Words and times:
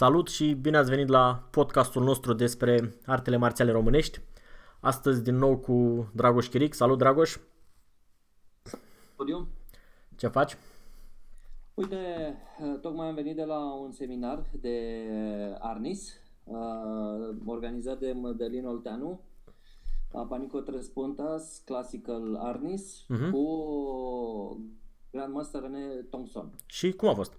Salut 0.00 0.28
și 0.28 0.52
bine 0.52 0.76
ați 0.76 0.90
venit 0.90 1.08
la 1.08 1.48
podcastul 1.50 2.02
nostru 2.02 2.32
despre 2.32 2.94
artele 3.06 3.36
marțiale 3.36 3.70
românești. 3.70 4.20
Astăzi 4.80 5.22
din 5.22 5.36
nou 5.36 5.58
cu 5.58 6.06
Dragoș 6.14 6.48
Chiric. 6.48 6.74
Salut 6.74 6.98
Dragoș! 6.98 7.36
Podium. 9.16 9.48
Ce 10.16 10.26
faci? 10.26 10.56
Uite, 11.74 11.96
tocmai 12.80 13.08
am 13.08 13.14
venit 13.14 13.36
de 13.36 13.44
la 13.44 13.74
un 13.74 13.92
seminar 13.92 14.44
de 14.60 15.06
Arnis, 15.58 16.12
uh, 16.44 17.36
organizat 17.44 17.98
de 17.98 18.12
Mădălin 18.12 18.66
Olteanu, 18.66 19.20
la 20.12 20.26
Panico 20.26 20.60
Tres 20.60 20.88
Puntas, 20.88 21.62
Classical 21.64 22.36
Arnis, 22.36 23.02
uh-huh. 23.02 23.30
cu 23.30 24.70
Grandmaster 25.10 25.60
René 25.60 25.86
Thompson. 26.10 26.52
Și 26.66 26.92
cum 26.92 27.08
a 27.08 27.14
fost? 27.14 27.32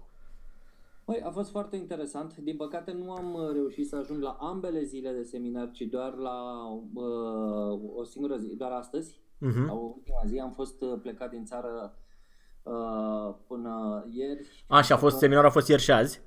Păi, 1.12 1.22
a 1.24 1.30
fost 1.30 1.50
foarte 1.50 1.76
interesant. 1.76 2.36
Din 2.36 2.56
păcate 2.56 2.92
nu 2.92 3.12
am 3.12 3.34
uh, 3.34 3.52
reușit 3.52 3.88
să 3.88 3.96
ajung 3.96 4.22
la 4.22 4.36
ambele 4.40 4.82
zile 4.82 5.12
de 5.12 5.22
seminar, 5.22 5.70
ci 5.70 5.80
doar 5.80 6.14
la 6.14 6.66
uh, 6.94 7.80
o 7.96 8.04
singură 8.04 8.36
zi, 8.36 8.56
doar 8.56 8.70
astăzi. 8.70 9.20
Uh-huh. 9.20 9.66
La 9.66 9.72
ultima 9.72 10.22
zi 10.26 10.38
am 10.38 10.52
fost 10.52 10.82
uh, 10.82 10.98
plecat 11.02 11.30
din 11.30 11.44
țară 11.44 11.98
uh, 12.62 13.34
până 13.46 14.04
ieri. 14.10 14.64
A, 14.68 14.80
și 14.80 14.92
a 14.92 14.96
fost, 14.96 15.18
seminarul 15.18 15.48
a 15.48 15.52
fost 15.52 15.68
ieri 15.68 15.82
și 15.82 15.92
azi? 15.92 16.20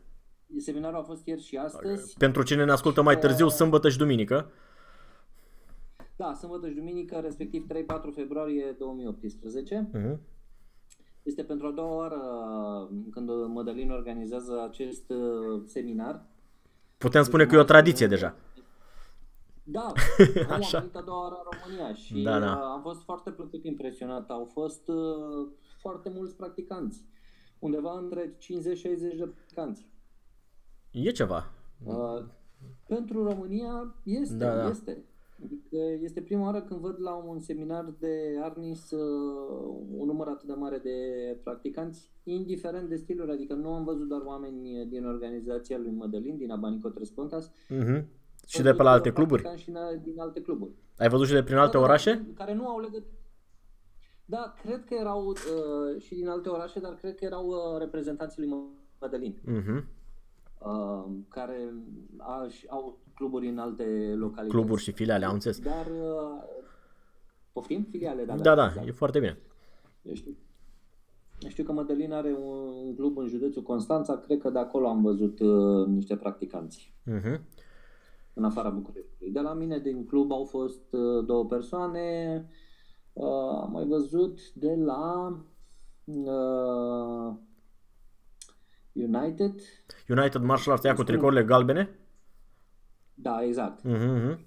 Seminarul 0.57 0.99
a 0.99 1.03
fost 1.03 1.27
ieri 1.27 1.41
și 1.41 1.57
astăzi. 1.57 2.17
Pentru 2.17 2.43
cine 2.43 2.65
ne 2.65 2.71
ascultă 2.71 3.01
mai 3.01 3.19
târziu, 3.19 3.47
sâmbătă 3.47 3.89
și 3.89 3.97
duminică. 3.97 4.51
Da, 6.15 6.33
sâmbătă 6.33 6.67
și 6.67 6.75
duminică, 6.75 7.15
respectiv 7.15 7.65
3-4 7.73 8.13
februarie 8.15 8.75
2018. 8.79 9.89
Uh-huh. 9.93 10.17
Este 11.25 11.43
pentru 11.43 11.67
a 11.67 11.71
doua 11.71 11.95
oară 11.95 12.19
când 13.11 13.29
Mădălin 13.47 13.91
organizează 13.91 14.63
acest 14.69 15.09
uh, 15.09 15.61
seminar. 15.65 16.25
Putem 16.97 17.23
spune 17.23 17.45
că 17.45 17.55
e 17.55 17.59
o 17.59 17.63
tradiție 17.63 18.07
deja. 18.07 18.35
Da, 19.63 19.93
Așa. 20.49 20.77
am 20.77 20.81
venit 20.81 20.95
a 20.95 21.01
doua 21.01 21.21
oară 21.21 21.35
în 21.43 21.57
România 21.59 21.93
și 21.93 22.23
da, 22.23 22.39
da. 22.39 22.51
Uh, 22.51 22.61
am 22.61 22.81
fost 22.81 23.03
foarte 23.03 23.31
plăcut 23.31 23.63
impresionat. 23.63 24.29
Au 24.29 24.49
fost 24.53 24.87
uh, 24.87 25.47
foarte 25.79 26.09
mulți 26.15 26.35
practicanți, 26.35 27.03
undeva 27.59 27.97
între 27.97 28.33
50-60 28.33 28.37
de 29.17 29.29
practicanți. 29.33 29.87
E 30.91 31.11
ceva. 31.11 31.51
Uh, 31.85 32.23
pentru 32.87 33.23
România 33.23 33.95
este, 34.03 34.35
da, 34.35 34.55
da. 34.55 34.69
este. 34.69 35.03
Adică 35.45 35.77
este 36.01 36.21
prima 36.21 36.43
oară 36.43 36.61
când 36.61 36.79
văd 36.79 36.95
la 36.99 37.13
un 37.13 37.39
seminar 37.39 37.93
de 37.99 38.39
Arnis 38.41 38.91
uh, 38.91 39.85
un 39.97 40.05
număr 40.05 40.27
atât 40.27 40.47
de 40.47 40.53
mare 40.53 40.77
de 40.77 40.97
practicanți, 41.43 42.11
indiferent 42.23 42.89
de 42.89 42.95
stiluri, 42.95 43.31
adică 43.31 43.53
nu 43.53 43.73
am 43.73 43.83
văzut 43.83 44.07
doar 44.07 44.21
oameni 44.21 44.85
din 44.89 45.05
organizația 45.05 45.77
lui 45.77 45.91
Mădălin, 45.91 46.37
din 46.37 46.51
Abanico 46.51 46.89
Tres 46.89 47.09
Pontas, 47.09 47.51
uh-huh. 47.51 48.03
Și 48.47 48.61
de 48.61 48.73
pe 48.73 48.83
la 48.83 48.91
alte 48.91 49.11
cluburi? 49.11 49.53
Și 49.55 49.71
din 50.03 50.19
alte 50.19 50.41
cluburi. 50.41 50.71
Ai 50.97 51.09
văzut 51.09 51.27
și 51.27 51.33
de 51.33 51.43
prin 51.43 51.57
alte 51.57 51.77
da, 51.77 51.83
orașe? 51.83 52.25
Care 52.35 52.53
nu 52.53 52.67
au 52.67 52.79
legătură. 52.79 53.13
Da, 54.25 54.53
cred 54.63 54.83
că 54.85 54.93
erau 54.93 55.27
uh, 55.27 56.01
și 56.01 56.15
din 56.15 56.27
alte 56.27 56.49
orașe, 56.49 56.79
dar 56.79 56.95
cred 56.95 57.15
că 57.15 57.25
erau 57.25 57.45
uh, 57.47 57.79
reprezentanții 57.79 58.41
lui 58.41 58.57
Mădălin. 58.99 59.35
Uh-huh. 59.35 59.83
Uh, 60.59 61.05
care 61.27 61.73
a, 62.17 62.47
au 62.67 62.99
cluburi 63.15 63.47
în 63.47 63.57
alte 63.57 64.13
localități. 64.15 64.57
Cluburi 64.57 64.81
și 64.81 64.91
filiale, 64.91 65.25
am 65.25 65.33
înțeles. 65.33 65.59
Dar, 65.59 65.85
uh, 65.85 66.43
poftim? 67.51 67.87
Filiale, 67.89 68.23
da. 68.25 68.35
Da, 68.35 68.41
da, 68.41 68.55
da 68.55 68.65
exact. 68.65 68.87
e 68.87 68.91
foarte 68.91 69.19
bine. 69.19 69.37
Eu 70.01 70.13
știu. 70.13 70.35
Eu 71.39 71.49
știu 71.49 71.63
că 71.63 71.71
Mădălin 71.71 72.11
are 72.11 72.33
un 72.33 72.95
club 72.95 73.17
în 73.17 73.27
județul 73.27 73.61
Constanța, 73.61 74.17
cred 74.17 74.39
că 74.39 74.49
de 74.49 74.59
acolo 74.59 74.87
am 74.87 75.01
văzut 75.01 75.39
uh, 75.39 75.87
niște 75.87 76.15
practicanți. 76.15 76.93
Uh-huh. 77.11 77.39
În 78.33 78.43
afara 78.43 78.69
Bucureștiului. 78.69 79.33
De 79.33 79.39
la 79.39 79.53
mine 79.53 79.79
din 79.79 80.05
club 80.05 80.31
au 80.31 80.43
fost 80.43 80.93
uh, 80.93 81.25
două 81.25 81.45
persoane. 81.45 82.45
Uh, 83.13 83.59
am 83.61 83.69
mai 83.71 83.85
văzut 83.85 84.53
de 84.53 84.75
la 84.75 85.27
uh, 86.03 87.33
United. 88.93 89.61
United 90.07 90.41
Martial 90.41 90.73
Arts, 90.73 90.85
ea 90.85 90.93
cu 90.93 91.03
tricourile 91.03 91.43
galbene? 91.43 91.99
Da, 93.15 93.43
exact. 93.43 93.79
Uh-huh. 93.79 94.37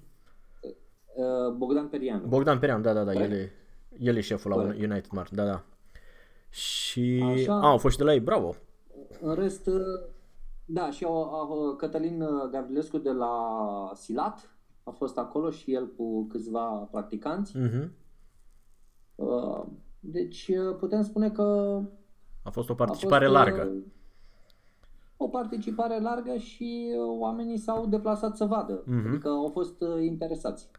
Bogdan 1.57 1.89
Perian. 1.89 2.23
Bogdan 2.29 2.59
Perian, 2.59 2.83
da, 2.83 2.93
da, 2.93 3.05
da, 3.05 3.13
el 3.13 3.33
e, 3.33 3.53
el 3.99 4.17
e 4.17 4.21
șeful 4.21 4.53
Corect. 4.53 4.79
la 4.79 4.85
United 4.85 5.11
Mart, 5.11 5.31
da, 5.31 5.45
da. 5.45 5.65
Și 6.49 7.25
Așa, 7.25 7.55
a, 7.55 7.69
au 7.69 7.79
fost 7.79 7.93
și 7.93 7.99
de 7.99 8.05
la 8.05 8.13
ei, 8.13 8.21
bravo. 8.21 8.55
În 9.21 9.35
rest, 9.35 9.67
uh, 9.67 9.75
da, 10.65 10.91
și 10.91 11.05
au, 11.05 11.23
au, 11.35 11.77
Cătălin 11.77 12.23
uh, 12.23 12.51
Gavrilescu 12.51 12.99
de 12.99 13.11
la 13.11 13.35
Silat 13.95 14.51
a 14.83 14.91
fost 14.91 15.19
acolo 15.19 15.51
și 15.51 15.75
el 15.75 15.89
cu 15.97 16.27
câțiva 16.27 16.89
practicanți. 16.91 17.55
Uh-huh. 17.59 17.89
Deci 20.01 20.51
putem 20.79 21.03
spune 21.03 21.31
că 21.31 21.81
a 22.43 22.51
fost 22.51 22.71
o 22.71 22.75
participare 22.75 23.25
a 23.25 23.29
fost, 23.29 23.39
largă 23.39 23.73
o 25.21 25.29
participare 25.29 26.01
largă 26.01 26.37
și 26.37 26.95
uh, 26.97 27.17
oamenii 27.19 27.59
s-au 27.59 27.87
deplasat 27.87 28.37
să 28.37 28.45
vadă. 28.45 28.83
Uh-huh. 28.83 29.09
Adică 29.09 29.29
au 29.29 29.49
fost 29.53 29.81
uh, 29.81 30.03
interesați. 30.05 30.71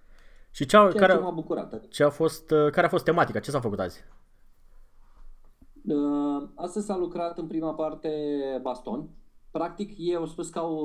Și 0.51 0.65
ce 0.65 0.77
a, 0.77 0.87
care, 0.87 1.13
ce 1.13 1.19
m-a 1.19 1.29
bucurat. 1.29 1.87
Ce 1.87 2.03
a 2.03 2.09
fost, 2.09 2.51
uh, 2.51 2.69
care 2.71 2.85
a 2.85 2.89
fost 2.89 3.03
tematica? 3.03 3.39
Ce 3.39 3.51
s-a 3.51 3.59
făcut 3.59 3.79
azi? 3.79 4.03
Uh, 5.87 6.47
astăzi 6.55 6.85
s-a 6.85 6.97
lucrat 6.97 7.37
în 7.37 7.47
prima 7.47 7.73
parte 7.73 8.09
baston. 8.61 9.09
Practic, 9.51 9.97
ei 9.97 10.15
au 10.15 10.25
spus 10.25 10.49
că 10.49 10.59
au, 10.59 10.75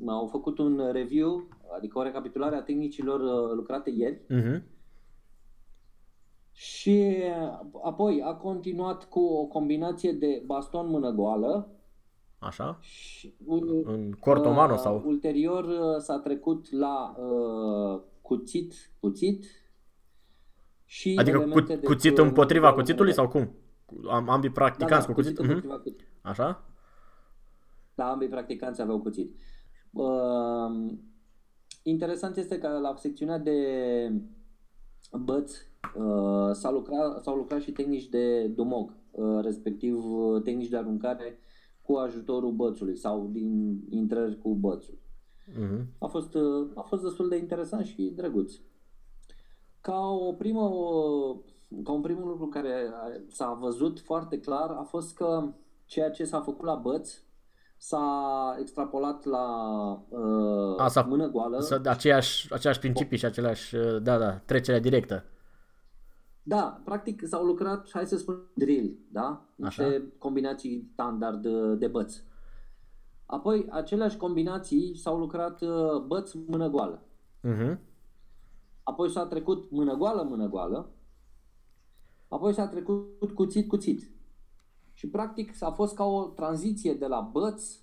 uh, 0.00 0.12
au 0.12 0.26
făcut 0.26 0.58
un 0.58 0.88
review, 0.92 1.48
adică 1.76 1.98
o 1.98 2.02
recapitulare 2.02 2.56
a 2.56 2.62
tehnicilor 2.62 3.20
uh, 3.20 3.54
lucrate 3.54 3.90
ieri. 3.90 4.20
Uh-huh. 4.30 4.62
Și 6.52 7.12
apoi 7.84 8.22
a 8.22 8.34
continuat 8.34 9.04
cu 9.04 9.20
o 9.20 9.44
combinație 9.44 10.12
de 10.12 10.42
baston 10.46 10.90
mână 10.90 11.10
goală, 11.10 11.75
Așa? 12.38 12.78
Și, 12.80 13.34
în 13.84 14.12
cortomano 14.20 14.72
uh, 14.72 14.78
sau? 14.78 15.02
Ulterior 15.06 15.64
uh, 15.64 15.96
s-a 15.98 16.18
trecut 16.18 16.72
la 16.72 17.16
uh, 17.18 18.00
cuțit, 18.20 18.74
cuțit 19.00 19.44
și 20.84 21.16
Adică 21.18 21.38
cu, 21.40 21.64
cuțit 21.84 22.18
împotriva 22.18 22.72
cuțitului 22.72 23.12
sau 23.12 23.28
cum? 23.28 23.50
Am, 24.08 24.28
ambii 24.28 24.50
practicanți 24.50 25.06
da, 25.06 25.12
da, 25.12 25.12
cu 25.12 25.12
cuțit? 25.12 25.36
cuțit 25.36 25.64
uh-huh. 25.64 25.68
cuțit. 25.68 26.00
Așa? 26.22 26.64
Da, 27.94 28.10
ambii 28.10 28.28
practicanți 28.28 28.80
aveau 28.80 29.00
cuțit. 29.00 29.36
Uh, 29.92 30.92
interesant 31.82 32.36
este 32.36 32.58
că 32.58 32.68
la 32.68 32.94
secțiunea 32.96 33.38
de 33.38 33.60
băți 35.12 35.60
uh, 35.96 36.50
s-au 36.52 36.72
lucrat, 36.72 37.22
s-au 37.22 37.36
lucrat 37.36 37.60
și 37.60 37.72
tehnici 37.72 38.08
de 38.08 38.46
dumog, 38.46 38.92
uh, 39.10 39.42
respectiv 39.42 40.04
uh, 40.04 40.42
tehnici 40.42 40.68
de 40.68 40.76
aruncare 40.76 41.38
cu 41.86 41.94
ajutorul 41.94 42.52
bățului 42.52 42.96
sau 42.96 43.28
din 43.32 43.80
intrări 43.88 44.38
cu 44.38 44.54
bățul. 44.54 44.98
Uh-huh. 45.50 45.84
A, 45.98 46.06
fost, 46.06 46.36
a 46.74 46.80
fost 46.80 47.02
destul 47.02 47.28
de 47.28 47.36
interesant 47.36 47.84
și 47.84 48.12
drăguț. 48.16 48.52
Ca 49.80 50.00
o 50.08 50.32
primă, 50.32 50.60
ca 51.84 51.92
un 51.92 52.00
primul 52.00 52.28
lucru 52.28 52.46
care 52.46 52.90
s-a 53.28 53.58
văzut 53.60 54.00
foarte 54.00 54.38
clar 54.40 54.70
a 54.70 54.82
fost 54.82 55.14
că 55.14 55.52
ceea 55.84 56.10
ce 56.10 56.24
s-a 56.24 56.40
făcut 56.40 56.64
la 56.64 56.74
băț 56.74 57.20
s-a 57.76 58.56
extrapolat 58.60 59.24
la 59.24 59.46
uh, 60.08 60.80
a, 60.80 60.88
s-a, 60.88 61.02
mână 61.02 61.26
goală. 61.26 61.60
S-a, 61.60 61.80
aceeași, 61.84 62.52
aceeași 62.54 62.78
principii 62.78 63.18
și 63.18 63.24
aceleași, 63.24 63.76
da, 64.02 64.18
da, 64.18 64.32
trecerea 64.32 64.80
directă. 64.80 65.24
Da, 66.48 66.80
practic 66.84 67.26
s-au 67.26 67.44
lucrat, 67.44 67.90
hai 67.90 68.06
să 68.06 68.16
spun, 68.16 68.40
drill, 68.54 68.98
da? 69.12 69.44
Niște 69.54 69.82
Așa. 69.82 70.02
combinații 70.18 70.88
standard 70.92 71.42
de, 71.42 71.74
de 71.74 71.86
băți. 71.86 72.24
Apoi, 73.26 73.66
aceleași 73.70 74.16
combinații 74.16 74.96
s-au 74.96 75.18
lucrat 75.18 75.62
uh, 75.62 76.02
băț 76.06 76.32
mână 76.32 76.68
goală. 76.68 77.02
Uh-huh. 77.42 77.78
Apoi 78.82 79.10
s-a 79.10 79.26
trecut 79.26 79.70
mână 79.70 79.94
goală, 79.94 80.22
mână 80.22 80.48
goală. 80.48 80.90
Apoi 82.28 82.52
s-a 82.52 82.68
trecut 82.68 83.30
cuțit, 83.34 83.68
cuțit. 83.68 84.10
Și 84.92 85.08
practic 85.08 85.54
s-a 85.54 85.70
fost 85.70 85.94
ca 85.94 86.04
o 86.04 86.24
tranziție 86.24 86.94
de 86.94 87.06
la 87.06 87.20
băț 87.20 87.78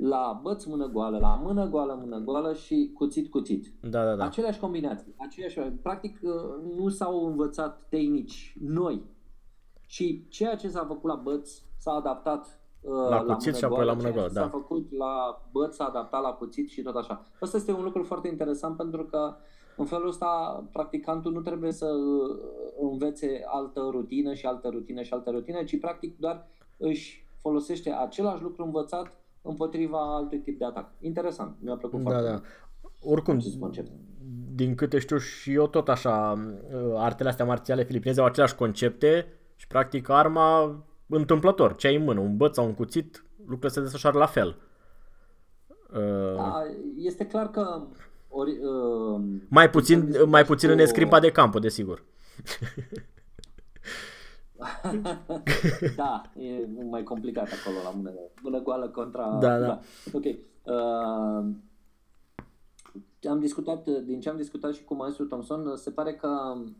la 0.00 0.40
băț 0.42 0.64
mână 0.64 0.86
goală, 0.86 1.18
la 1.18 1.34
mână 1.34 1.68
goală, 1.68 1.98
mână 2.00 2.18
goală 2.18 2.52
și 2.52 2.90
cuțit, 2.94 3.30
cuțit. 3.30 3.66
Da, 3.80 4.04
da, 4.04 4.14
da. 4.14 4.24
Aceleași 4.24 4.60
combinații. 4.60 5.14
Aceleași, 5.18 5.60
practic 5.60 6.20
uh, 6.22 6.32
nu 6.76 6.88
s-au 6.88 7.26
învățat 7.26 7.86
tehnici 7.88 8.56
noi, 8.60 9.02
ci 9.86 10.28
ceea 10.28 10.56
ce 10.56 10.68
s-a 10.68 10.84
făcut 10.84 11.10
la 11.10 11.14
băț 11.14 11.50
s-a 11.76 11.92
adaptat 11.92 12.60
uh, 12.80 12.92
la, 12.92 13.22
la 13.22 13.34
cuțit 13.34 13.54
și 13.54 13.64
apoi 13.64 13.84
la 13.84 13.92
mână 13.92 14.12
goală. 14.12 14.30
Da. 14.32 14.40
S-a 14.40 14.48
făcut 14.48 14.92
la 14.92 15.42
băț 15.52 15.74
s-a 15.74 15.84
adaptat 15.84 16.22
la 16.22 16.32
cuțit 16.32 16.68
și 16.68 16.82
tot 16.82 16.94
așa. 16.94 17.22
Asta 17.40 17.56
este 17.56 17.72
un 17.72 17.82
lucru 17.82 18.02
foarte 18.02 18.28
interesant 18.28 18.76
pentru 18.76 19.04
că 19.04 19.36
în 19.76 19.84
felul 19.84 20.08
ăsta 20.08 20.64
practicantul 20.72 21.32
nu 21.32 21.40
trebuie 21.40 21.72
să 21.72 21.86
uh, 21.86 22.38
învețe 22.90 23.42
altă 23.46 23.88
rutină 23.90 24.34
și 24.34 24.46
altă 24.46 24.68
rutină 24.68 25.02
și 25.02 25.12
altă 25.12 25.30
rutină, 25.30 25.64
ci 25.64 25.80
practic 25.80 26.18
doar 26.18 26.46
își 26.76 27.28
folosește 27.40 27.90
același 27.90 28.42
lucru 28.42 28.64
învățat 28.64 29.19
împotriva 29.42 30.14
altui 30.16 30.38
tip 30.38 30.58
de 30.58 30.64
atac. 30.64 30.90
Interesant, 31.00 31.56
mi-a 31.60 31.74
plăcut 31.76 32.02
Da, 32.02 32.10
foarte 32.10 32.26
da. 32.26 32.30
mult. 32.32 32.44
Oricum, 33.02 33.36
acest 33.36 33.58
concept. 33.58 33.90
din 34.54 34.74
câte 34.74 34.98
știu 34.98 35.16
și 35.18 35.52
eu 35.52 35.66
tot 35.66 35.88
așa, 35.88 36.32
uh, 36.72 36.94
artele 36.96 37.28
astea 37.28 37.44
marțiale 37.44 37.84
filipineze 37.84 38.20
au 38.20 38.26
aceleași 38.26 38.54
concepte 38.54 39.26
și 39.56 39.66
practic 39.66 40.08
arma 40.08 40.82
întâmplător, 41.06 41.74
ce 41.76 41.86
ai 41.86 41.96
în 41.96 42.04
mână, 42.04 42.20
un 42.20 42.36
băț 42.36 42.54
sau 42.54 42.66
un 42.66 42.74
cuțit, 42.74 43.24
lucrurile 43.38 43.68
se 43.68 43.80
desfășoară 43.80 44.18
la 44.18 44.26
fel. 44.26 44.56
Uh, 45.94 46.34
Da, 46.36 46.62
este 46.96 47.26
clar 47.26 47.50
că 47.50 47.82
ori, 48.28 48.50
uh, 48.50 49.20
mai 49.48 49.70
puțin, 49.70 49.96
putem 49.98 50.10
discuta 50.10 50.30
mai 50.30 50.40
și 50.40 50.46
puțin 50.46 50.68
cu- 50.68 50.74
în 50.74 50.80
escrimpa 50.80 51.20
de 51.20 51.30
campo, 51.32 51.58
desigur. 51.58 52.02
da, 55.96 56.22
e 56.36 56.66
mai 56.90 57.02
complicat 57.02 57.48
acolo 57.60 57.76
la 57.84 57.90
mână, 57.90 58.10
mână 58.42 58.60
goală 58.62 58.88
contra... 58.88 59.38
Da, 59.40 59.58
da. 59.58 59.80
Ok. 60.12 60.24
Uh, 60.24 61.48
am 63.28 63.38
discutat, 63.40 63.88
din 63.88 64.20
ce 64.20 64.28
am 64.28 64.36
discutat 64.36 64.74
și 64.74 64.84
cu 64.84 64.94
maestru 64.94 65.24
Thompson, 65.24 65.76
se 65.76 65.90
pare 65.90 66.14
că 66.14 66.28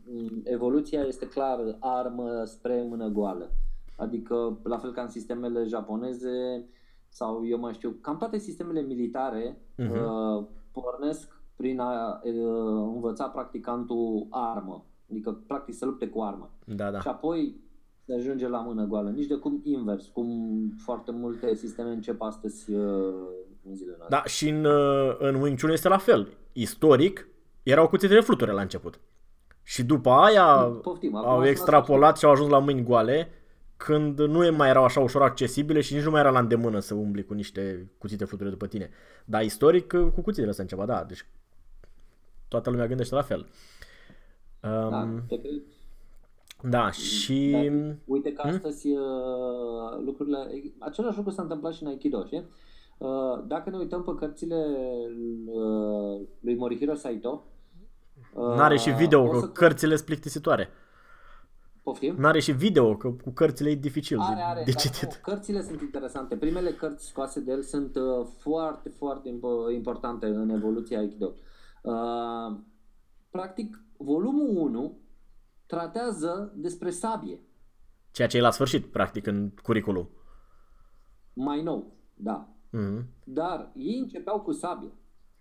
m, 0.07 0.41
evoluția 0.43 1.01
este 1.01 1.27
clar 1.27 1.77
armă 1.79 2.43
spre 2.45 2.85
mână 2.89 3.07
goală. 3.07 3.51
Adică, 3.97 4.59
la 4.63 4.77
fel 4.77 4.91
ca 4.91 5.01
în 5.01 5.09
sistemele 5.09 5.63
japoneze 5.63 6.65
sau 7.09 7.45
eu 7.47 7.59
mai 7.59 7.73
știu, 7.73 7.95
cam 8.01 8.17
toate 8.17 8.37
sistemele 8.37 8.81
militare 8.81 9.61
Mhm. 9.77 9.91
uh, 9.91 10.45
pornesc 10.71 11.39
prin 11.55 11.79
a 11.79 12.21
uh, 12.23 12.33
învăța 12.93 13.27
practicantul 13.27 14.27
armă. 14.29 14.85
Adică, 15.09 15.43
practic, 15.47 15.75
să 15.75 15.85
lupte 15.85 16.07
cu 16.07 16.21
armă. 16.21 16.49
Da, 16.65 16.91
da. 16.91 16.99
Și 16.99 17.07
apoi 17.07 17.61
se 18.11 18.17
ajunge 18.17 18.47
la 18.47 18.59
mână 18.59 18.85
goală. 18.85 19.09
Nici 19.09 19.27
de 19.27 19.35
cum 19.35 19.61
invers, 19.63 20.07
cum 20.07 20.29
foarte 20.83 21.11
multe 21.11 21.55
sisteme 21.55 21.89
încep 21.89 22.21
astăzi 22.21 22.71
uh, 22.73 23.13
în 23.63 23.75
zilele 23.75 23.95
noastre. 23.97 24.17
Da, 24.17 24.23
și 24.23 24.49
în, 24.49 24.65
uh, 24.65 25.15
în 25.19 25.35
Wing 25.35 25.59
Chun 25.59 25.69
este 25.69 25.87
la 25.87 25.97
fel. 25.97 26.27
Istoric, 26.53 27.27
erau 27.63 27.87
cuțitele 27.87 28.21
fluture 28.21 28.51
la 28.51 28.61
început. 28.61 28.99
Și 29.63 29.83
după 29.83 30.09
aia 30.09 30.45
Poftim, 30.81 31.15
acum 31.15 31.29
au 31.29 31.35
sunt 31.35 31.49
extrapolat 31.49 32.17
și 32.17 32.25
au 32.25 32.31
ajuns 32.31 32.49
la 32.49 32.59
mâini 32.59 32.83
goale, 32.83 33.29
când 33.77 34.19
nu 34.19 34.51
mai 34.55 34.69
erau 34.69 34.83
așa 34.83 34.99
ușor 34.99 35.21
accesibile 35.21 35.81
și 35.81 35.93
nici 35.93 36.03
nu 36.03 36.11
mai 36.11 36.19
era 36.19 36.29
la 36.29 36.39
îndemână 36.39 36.79
să 36.79 36.93
umbli 36.93 37.25
cu 37.25 37.33
niște 37.33 37.91
cuțite 37.97 38.25
fluture 38.25 38.49
după 38.49 38.67
tine. 38.67 38.89
Dar 39.25 39.43
istoric, 39.43 39.93
uh, 39.93 40.11
cu 40.13 40.21
cuțitele 40.21 40.49
ăsta 40.49 40.61
începea, 40.61 40.85
da. 40.85 41.03
Deci 41.03 41.25
toată 42.47 42.69
lumea 42.69 42.87
gândește 42.87 43.15
la 43.15 43.21
fel. 43.21 43.47
Da, 44.59 45.01
Um, 45.01 45.23
te 45.27 45.39
cred. 45.39 45.61
Da, 46.63 46.91
și... 46.91 47.49
Da, 47.51 47.93
uite 48.05 48.33
că 48.33 48.41
astăzi 48.47 48.87
uh, 48.91 48.99
lucrurile, 50.05 50.37
același 50.79 51.17
lucru 51.17 51.31
s-a 51.31 51.41
întâmplat 51.41 51.73
și 51.73 51.83
în 51.83 51.89
Aikido, 51.89 52.25
știi? 52.25 52.45
Uh, 52.97 53.43
Dacă 53.47 53.69
ne 53.69 53.77
uităm 53.77 54.03
pe 54.03 54.11
cărțile 54.19 54.65
uh, 55.45 56.21
lui 56.39 56.55
Morihiro 56.55 56.93
Saito, 56.93 57.43
uh, 58.35 58.55
N-are 58.55 58.77
și 58.77 58.89
video, 58.91 59.21
o 59.23 59.27
că 59.29 59.39
să- 59.39 59.47
cărțile 59.47 59.95
sunt 59.95 60.05
plictisitoare. 60.07 60.69
Poftim? 61.83 62.15
N-are 62.17 62.39
și 62.39 62.51
video, 62.51 62.95
că 62.97 63.09
cu 63.23 63.29
cărțile 63.29 63.69
e 63.69 63.75
dificil 63.75 64.17
Are, 64.19 64.35
de, 64.35 64.41
are, 64.41 64.61
de 64.65 64.71
dar 64.71 64.81
citit. 64.81 65.03
nu, 65.03 65.09
cărțile 65.21 65.61
sunt 65.61 65.81
interesante. 65.81 66.35
Primele 66.35 66.71
cărți 66.71 67.07
scoase 67.07 67.39
de 67.39 67.51
el 67.51 67.61
sunt 67.61 67.95
uh, 67.95 68.25
foarte, 68.37 68.89
foarte 68.89 69.29
impo- 69.29 69.73
importante 69.75 70.25
în 70.25 70.49
evoluția 70.49 70.99
Aikido. 70.99 71.33
Uh, 71.81 72.57
practic, 73.29 73.81
volumul 73.97 74.47
1 74.57 74.97
tratează 75.75 76.51
despre 76.55 76.89
sabie. 76.89 77.39
Ceea 78.11 78.27
ce 78.27 78.37
e 78.37 78.41
la 78.41 78.51
sfârșit, 78.51 78.85
practic, 78.85 79.27
în 79.27 79.51
curriculum. 79.63 80.09
Mai 81.33 81.61
nou, 81.63 81.93
da. 82.13 82.47
Mhm. 82.69 83.05
Dar 83.23 83.71
ei 83.75 83.99
începeau 83.99 84.39
cu 84.41 84.51
sabie. 84.51 84.91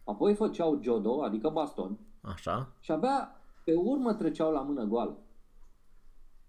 Apoi 0.04 0.34
făceau 0.34 0.78
jodo, 0.82 1.22
adică 1.22 1.48
baston, 1.52 1.98
Așa. 2.20 2.72
și 2.80 2.90
abia 2.90 3.30
pe 3.64 3.74
urmă 3.74 4.14
treceau 4.14 4.52
la 4.52 4.60
mână 4.60 4.84
goală. 4.84 5.18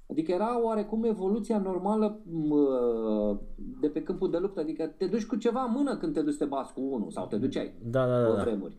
Adică 0.10 0.32
era 0.32 0.62
oarecum 0.64 1.04
evoluția 1.04 1.58
normală 1.60 2.20
mă, 2.32 3.40
de 3.82 3.88
pe 3.90 4.04
câmpul 4.04 4.32
de 4.32 4.38
luptă. 4.38 4.60
Adică 4.60 4.88
te 4.88 5.08
duci 5.08 5.26
cu 5.26 5.36
ceva 5.36 5.64
în 5.64 5.72
mână 5.72 5.98
când 5.98 6.14
te 6.14 6.22
duci 6.22 6.34
să 6.34 6.38
te 6.44 6.46
bați 6.46 6.74
cu 6.74 6.82
unul 6.82 7.12
sau 7.12 7.28
te 7.28 7.38
duceai 7.38 7.74
Da, 7.84 8.08
da, 8.08 8.16
pe 8.24 8.30
da. 8.30 8.36
da. 8.36 8.42
vremuri. 8.44 8.78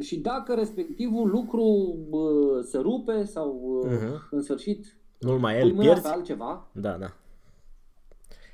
Și 0.00 0.18
dacă 0.20 0.54
respectivul 0.54 1.28
lucru 1.30 1.96
bă, 2.08 2.60
se 2.62 2.78
rupe 2.78 3.24
sau 3.24 3.80
Mhm. 3.90 4.28
în 4.30 4.42
sfârșit 4.42 4.96
Nu-l 5.18 5.38
mai 5.38 5.58
pui 5.58 5.68
el, 5.68 5.74
mâna 5.74 5.86
pe 5.86 5.92
pierzi. 5.92 6.06
altceva 6.06 6.68
Da, 6.72 6.92
da. 6.96 7.12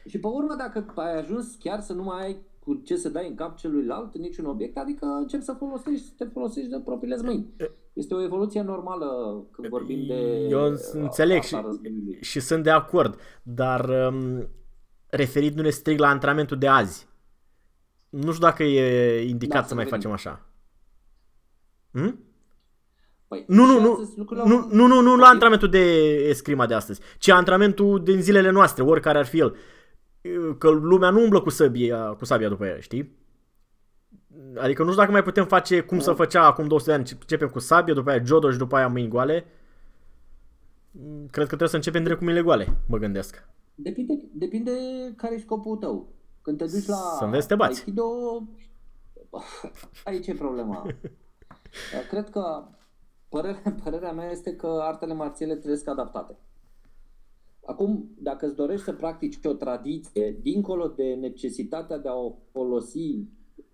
și 0.07 0.19
pe 0.19 0.27
urmă 0.27 0.55
dacă 0.59 0.93
ai 0.97 1.19
ajuns 1.19 1.55
chiar 1.55 1.81
să 1.81 1.93
nu 1.93 2.03
mai 2.03 2.25
ai 2.25 2.37
cu 2.59 2.75
ce 2.75 2.97
să 2.97 3.09
dai 3.09 3.29
în 3.29 3.35
cap 3.35 3.57
celuilalt 3.57 4.17
niciun 4.19 4.45
obiect, 4.45 4.77
adică 4.77 5.07
începi 5.07 5.43
să 5.45 5.53
folosești, 5.59 6.07
să 6.07 6.13
te 6.17 6.25
folosești 6.25 6.71
de 6.71 6.81
propriile 6.85 7.17
mâini. 7.23 7.47
Este 7.93 8.15
o 8.15 8.23
evoluție 8.23 8.63
normală 8.63 9.07
când 9.51 9.69
vorbim 9.69 10.07
de 10.07 10.47
Eu 10.49 10.75
înțeleg 10.93 11.37
arta 11.37 11.47
și, 11.47 11.63
războiului. 11.65 12.19
și 12.21 12.41
sunt 12.41 12.63
de 12.63 12.71
acord, 12.71 13.19
dar 13.43 13.89
um, 14.13 14.49
referindu-ne 15.09 15.71
strict 15.71 15.99
la 16.01 16.09
antrenamentul 16.09 16.59
de 16.59 16.67
azi, 16.69 17.09
nu 18.09 18.33
știu 18.33 18.47
dacă 18.47 18.63
e 18.63 19.29
indicat 19.29 19.55
Da, 19.57 19.63
să 19.63 19.69
să 19.69 19.75
mai 19.75 19.85
revenim. 19.85 20.09
facem 20.11 20.33
așa. 20.33 20.45
Hm? 21.93 22.19
Păi, 23.29 23.45
Nu, 23.47 23.67
și 23.67 23.73
nu, 23.73 23.81
nu, 23.81 23.93
astăzi 23.93 24.19
lucrurile 24.19 24.47
nu, 24.49 24.57
au- 24.57 24.69
nu, 24.73 24.87
nu, 24.87 25.01
nu 25.01 25.17
la 25.17 25.23
Ok. 25.23 25.29
antrenamentul 25.33 25.69
de 25.69 26.15
escrima 26.15 26.67
de 26.67 26.75
astăzi, 26.75 27.01
ci 27.19 27.29
antrenamentul 27.29 28.03
din 28.03 28.21
zilele 28.23 28.51
noastre, 28.51 28.83
oricare 28.83 29.19
ar 29.19 29.27
fi 29.27 29.39
el. 29.39 29.57
Că 30.59 30.69
lumea 30.71 31.11
nu 31.11 31.23
umblă 31.23 31.41
cu 31.41 31.51
sabia, 31.51 32.05
cu 32.05 32.25
sabia 32.25 32.49
după 32.49 32.67
ea, 32.67 32.81
știi? 32.81 33.19
Adică 34.57 34.83
nu 34.83 34.89
știu 34.89 35.01
dacă 35.01 35.13
mai 35.13 35.23
putem 35.23 35.47
face 35.47 35.81
cum 35.81 35.99
se 35.99 36.13
făcea 36.13 36.45
acum 36.47 36.67
200 36.67 36.91
de 36.91 36.97
ani. 36.97 37.09
Începem 37.21 37.49
cu 37.49 37.59
sabie, 37.59 37.95
după 37.95 38.11
aia 38.11 38.23
jodoș 38.25 38.53
și 38.53 38.59
după 38.59 38.77
aia 38.77 38.89
mâini 38.89 39.09
goale. 39.09 39.45
Cred 41.31 41.43
că 41.43 41.47
trebuie 41.47 41.69
să 41.69 41.77
începem 41.77 42.01
direct 42.03 42.19
cu 42.19 42.25
mâinile 42.25 42.45
goale, 42.45 42.77
mă 42.89 42.99
gândesc. 42.99 43.45
Depinde, 43.75 44.13
depinde 44.33 44.71
care 45.17 45.35
e 45.35 45.39
scopul 45.39 45.77
tău. 45.77 46.13
Când 46.43 46.59
te 46.59 46.65
duci 46.65 46.87
la 46.87 46.97
Să 47.19 47.25
înveți 47.25 47.43
să 47.43 47.49
te 47.49 47.55
bați. 47.55 47.79
Aikido, 47.79 48.03
aici 50.05 50.27
e 50.27 50.35
problema. 50.35 50.87
Cred 52.09 52.31
că 52.31 52.65
părerea, 53.29 53.75
părerea 53.85 54.13
mea 54.13 54.31
este 54.31 54.57
că 54.57 54.67
artele 54.67 55.15
marțiale 55.15 55.57
trebuie 55.57 55.81
adaptate. 55.87 56.39
Acum, 57.67 58.11
dacă 58.19 58.47
îți 58.47 58.55
dorești 58.55 58.85
să 58.85 58.93
practici 58.93 59.39
o 59.45 59.53
tradiție, 59.53 60.39
dincolo 60.43 60.87
de 60.87 61.15
necesitatea 61.15 61.99
de 61.99 62.09
a 62.09 62.15
o 62.15 62.35
folosi 62.51 63.25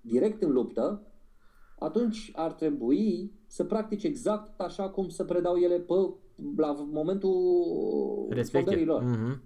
direct 0.01 0.43
în 0.43 0.53
luptă, 0.53 1.03
atunci 1.79 2.31
ar 2.35 2.53
trebui 2.53 3.33
să 3.47 3.65
practici 3.65 4.05
exact 4.05 4.61
așa 4.61 4.89
cum 4.89 5.09
se 5.09 5.25
predau 5.25 5.57
ele 5.57 5.79
pe, 5.79 5.95
la 6.57 6.73
momentul 6.91 7.35
Respectiv. 8.29 8.63
fondării 8.63 8.85
lor. 8.85 9.03
Mhm. 9.03 9.43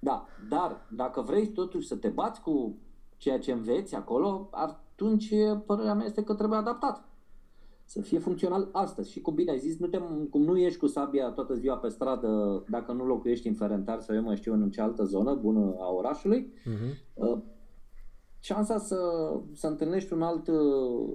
Da, 0.00 0.26
dar 0.48 0.86
dacă 0.96 1.20
vrei 1.20 1.48
totuși 1.48 1.86
să 1.86 1.96
te 1.96 2.08
bați 2.08 2.40
cu 2.40 2.76
ceea 3.16 3.38
ce 3.38 3.52
înveți 3.52 3.94
acolo, 3.94 4.48
atunci 4.50 5.34
părerea 5.66 5.94
mea 5.94 6.06
este 6.06 6.22
că 6.22 6.34
trebuie 6.34 6.58
adaptat. 6.58 7.08
Să 7.86 8.00
fie 8.00 8.18
funcțional 8.18 8.68
astăzi. 8.72 9.10
Și 9.10 9.20
cum 9.20 9.34
bine 9.34 9.50
ai 9.50 9.58
zis, 9.58 9.78
nu 9.78 9.86
te, 9.86 9.98
cum 10.30 10.42
nu 10.42 10.56
ești 10.58 10.78
cu 10.78 10.86
sabia 10.86 11.28
toată 11.30 11.54
ziua 11.54 11.76
pe 11.76 11.88
stradă, 11.88 12.62
dacă 12.68 12.92
nu 12.92 13.04
locuiești 13.06 13.48
în 13.48 13.54
Ferentar 13.54 14.00
sau 14.00 14.14
eu 14.16 14.22
mai 14.22 14.36
știu 14.36 14.52
în 14.52 14.70
ce 14.70 14.80
altă 14.80 15.04
zonă 15.04 15.34
bună 15.34 15.74
a 15.78 15.90
orașului, 15.92 16.52
Mhm. 16.64 16.96
uh, 17.14 17.38
șansa 18.40 18.78
să, 18.78 18.96
să 19.52 19.66
întâlnești 19.66 20.12
un 20.12 20.22
alt 20.22 20.48
uh, 20.48 21.14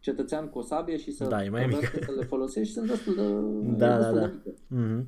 cetățean 0.00 0.48
cu 0.48 0.58
o 0.58 0.62
sabie 0.62 0.96
și 0.96 1.12
să, 1.12 1.24
Da, 1.26 1.44
e 1.44 1.48
mai 1.48 1.62
converse, 1.62 1.90
mică. 1.94 2.12
să 2.12 2.18
le 2.18 2.24
folosești 2.24 2.72
sunt 2.72 2.86
destul 2.86 3.14
de, 3.14 3.22
Da, 3.78 3.94
e 3.94 3.96
destul 3.96 4.14
da, 4.14 4.20
de 4.20 4.26
da. 4.26 4.32
mică. 4.32 4.54
Mhm. 4.68 5.06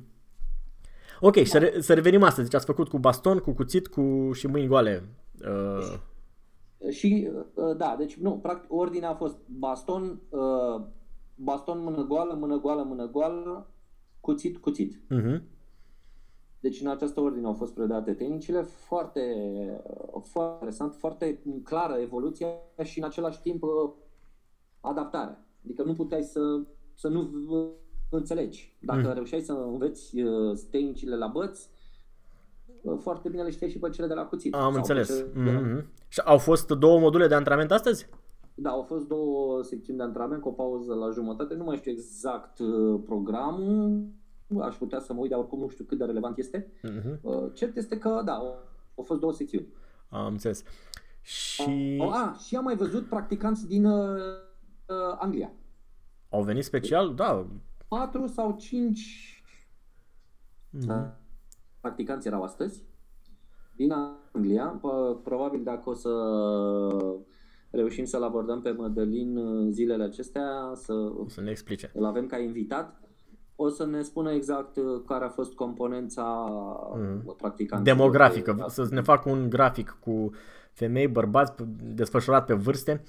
Ok, 1.21 1.35
să, 1.43 1.57
re- 1.57 1.81
să 1.81 1.93
revenim 1.93 2.23
astăzi. 2.23 2.49
Deci 2.49 2.55
ați 2.59 2.65
făcut 2.65 2.87
cu 2.87 2.97
baston, 2.97 3.37
cu 3.37 3.51
cuțit 3.51 3.87
cu 3.87 4.29
și 4.33 4.47
mâini 4.47 4.67
goale. 4.67 5.03
Uh, 5.41 5.97
Și, 6.89 7.29
uh, 7.53 7.75
da, 7.77 7.95
deci, 7.97 8.15
nu, 8.17 8.31
practic, 8.37 8.71
ordinea 8.73 9.09
a 9.09 9.13
fost 9.15 9.37
baston, 9.59 10.19
uh, 10.29 10.81
baston, 11.43 11.83
mână 11.83 12.03
goală, 12.03 12.33
mână 12.33 12.57
goală, 12.59 12.83
mână 12.83 13.07
goală, 13.07 13.69
cuțit, 14.19 14.57
cuțit. 14.57 14.99
mhm. 15.09 15.43
Deci, 16.61 16.81
în 16.81 16.87
această 16.87 17.19
ordine 17.21 17.45
au 17.45 17.53
fost 17.53 17.73
predate 17.73 18.13
tehnicile, 18.13 18.61
foarte, 18.61 19.21
foarte 20.23 20.53
interesant, 20.53 20.95
foarte 20.95 21.41
clară 21.63 21.93
evoluția 21.93 22.47
și, 22.83 22.99
în 22.99 23.05
același 23.05 23.41
timp, 23.41 23.63
uh, 23.63 23.69
adaptarea. 24.81 25.47
Adică 25.63 25.83
nu 25.83 25.93
puteai 25.93 26.23
să, 26.23 26.39
să 26.95 27.07
nu 27.07 27.29
înțelegi. 28.09 28.77
Dacă 28.81 29.07
Mm. 29.07 29.13
reușeai 29.13 29.41
să 29.41 29.51
înveți 29.53 30.19
uh, 30.21 30.59
tehnicile 30.71 31.15
la 31.15 31.27
băți, 31.27 31.69
uh, 32.81 32.97
foarte 33.01 33.29
bine 33.29 33.43
le 33.43 33.49
știai 33.49 33.69
și 33.69 33.79
pe 33.79 33.89
cele 33.89 34.07
de 34.07 34.13
la 34.13 34.25
cuțit. 34.25 34.53
Am 34.53 34.59
Sau 34.61 34.71
pe 34.71 34.77
înțeles. 34.77 35.07
cele 35.07 35.43
de 35.43 35.51
la- 35.51 35.59
Mhm. 35.59 35.85
Și 36.07 36.19
au 36.25 36.37
fost 36.37 36.67
două 36.71 36.99
module 36.99 37.27
de 37.27 37.35
antrenament 37.35 37.71
astăzi? 37.71 38.09
Da, 38.61 38.69
au 38.69 38.81
fost 38.83 39.07
două 39.07 39.63
secțiuni 39.63 39.97
de 39.97 40.03
antrenament 40.03 40.41
cu 40.41 40.47
o 40.47 40.51
pauză 40.51 40.93
la 40.93 41.09
jumătate. 41.09 41.53
Nu 41.53 41.63
mai 41.63 41.77
știu 41.77 41.91
exact 41.91 42.59
uh, 42.59 43.01
programul. 43.05 44.07
Aș 44.61 44.75
putea 44.75 44.99
să 44.99 45.13
mă 45.13 45.19
uit, 45.19 45.29
dar 45.29 45.39
oricum 45.39 45.59
nu 45.59 45.67
știu 45.67 45.83
cât 45.85 45.97
de 45.97 46.05
relevant 46.05 46.37
este. 46.37 46.71
Mhm. 46.83 47.19
Uh, 47.21 47.51
Cert 47.53 47.75
este 47.75 47.97
că, 47.97 48.21
da, 48.25 48.33
au, 48.33 48.45
au 48.95 49.03
fost 49.03 49.19
două 49.19 49.33
secțiuni. 49.33 49.67
Am 50.09 50.25
înțeles. 50.25 50.63
Și 51.21 51.97
A, 52.11 52.21
a, 52.29 52.33
și 52.33 52.55
am 52.55 52.63
mai 52.63 52.75
văzut 52.75 53.05
practicanți 53.05 53.67
din 53.67 53.85
uh, 53.85 54.15
uh, 54.87 55.15
Anglia. 55.19 55.51
au 56.29 56.43
venit 56.43 56.63
special? 56.63 57.15
Da. 57.15 57.47
Patru 57.87 58.27
sau 58.27 58.55
cinci 58.57 59.33
Mhm. 60.71 61.17
practicanți 61.81 62.27
erau 62.27 62.43
astăzi 62.43 62.83
din 63.75 63.91
Anglia. 63.91 64.79
P- 64.79 65.23
Probabil 65.23 65.63
dacă 65.63 65.89
o 65.89 65.93
să 65.93 66.09
reușim 67.71 68.05
să-l 68.05 68.23
abordăm 68.23 68.61
pe 68.61 68.69
Mădălin 68.71 69.37
în 69.37 69.71
zilele 69.71 70.03
acestea, 70.03 70.71
să 70.75 70.93
O 70.93 71.27
să 71.27 71.41
ne 71.41 71.49
explice. 71.49 71.91
îl 71.93 72.05
avem 72.05 72.25
ca 72.25 72.37
invitat, 72.37 73.01
o 73.55 73.69
să 73.69 73.85
ne 73.85 74.01
spună 74.01 74.31
exact 74.31 74.77
uh, 74.77 74.83
care 75.07 75.25
a 75.25 75.29
fost 75.29 75.53
componența 75.53 76.47
Mhm. 76.95 77.35
practicanților. 77.35 77.95
Demografică. 77.97 78.53
de- 78.57 78.63
Să 78.67 78.87
ne 78.91 79.01
facă 79.01 79.29
un 79.29 79.49
grafic 79.49 79.97
cu 79.99 80.31
femei, 80.71 81.07
bărbați, 81.07 81.51
p- 81.53 81.65
desfășurat 81.93 82.45
pe 82.45 82.53
vârste. 82.53 83.03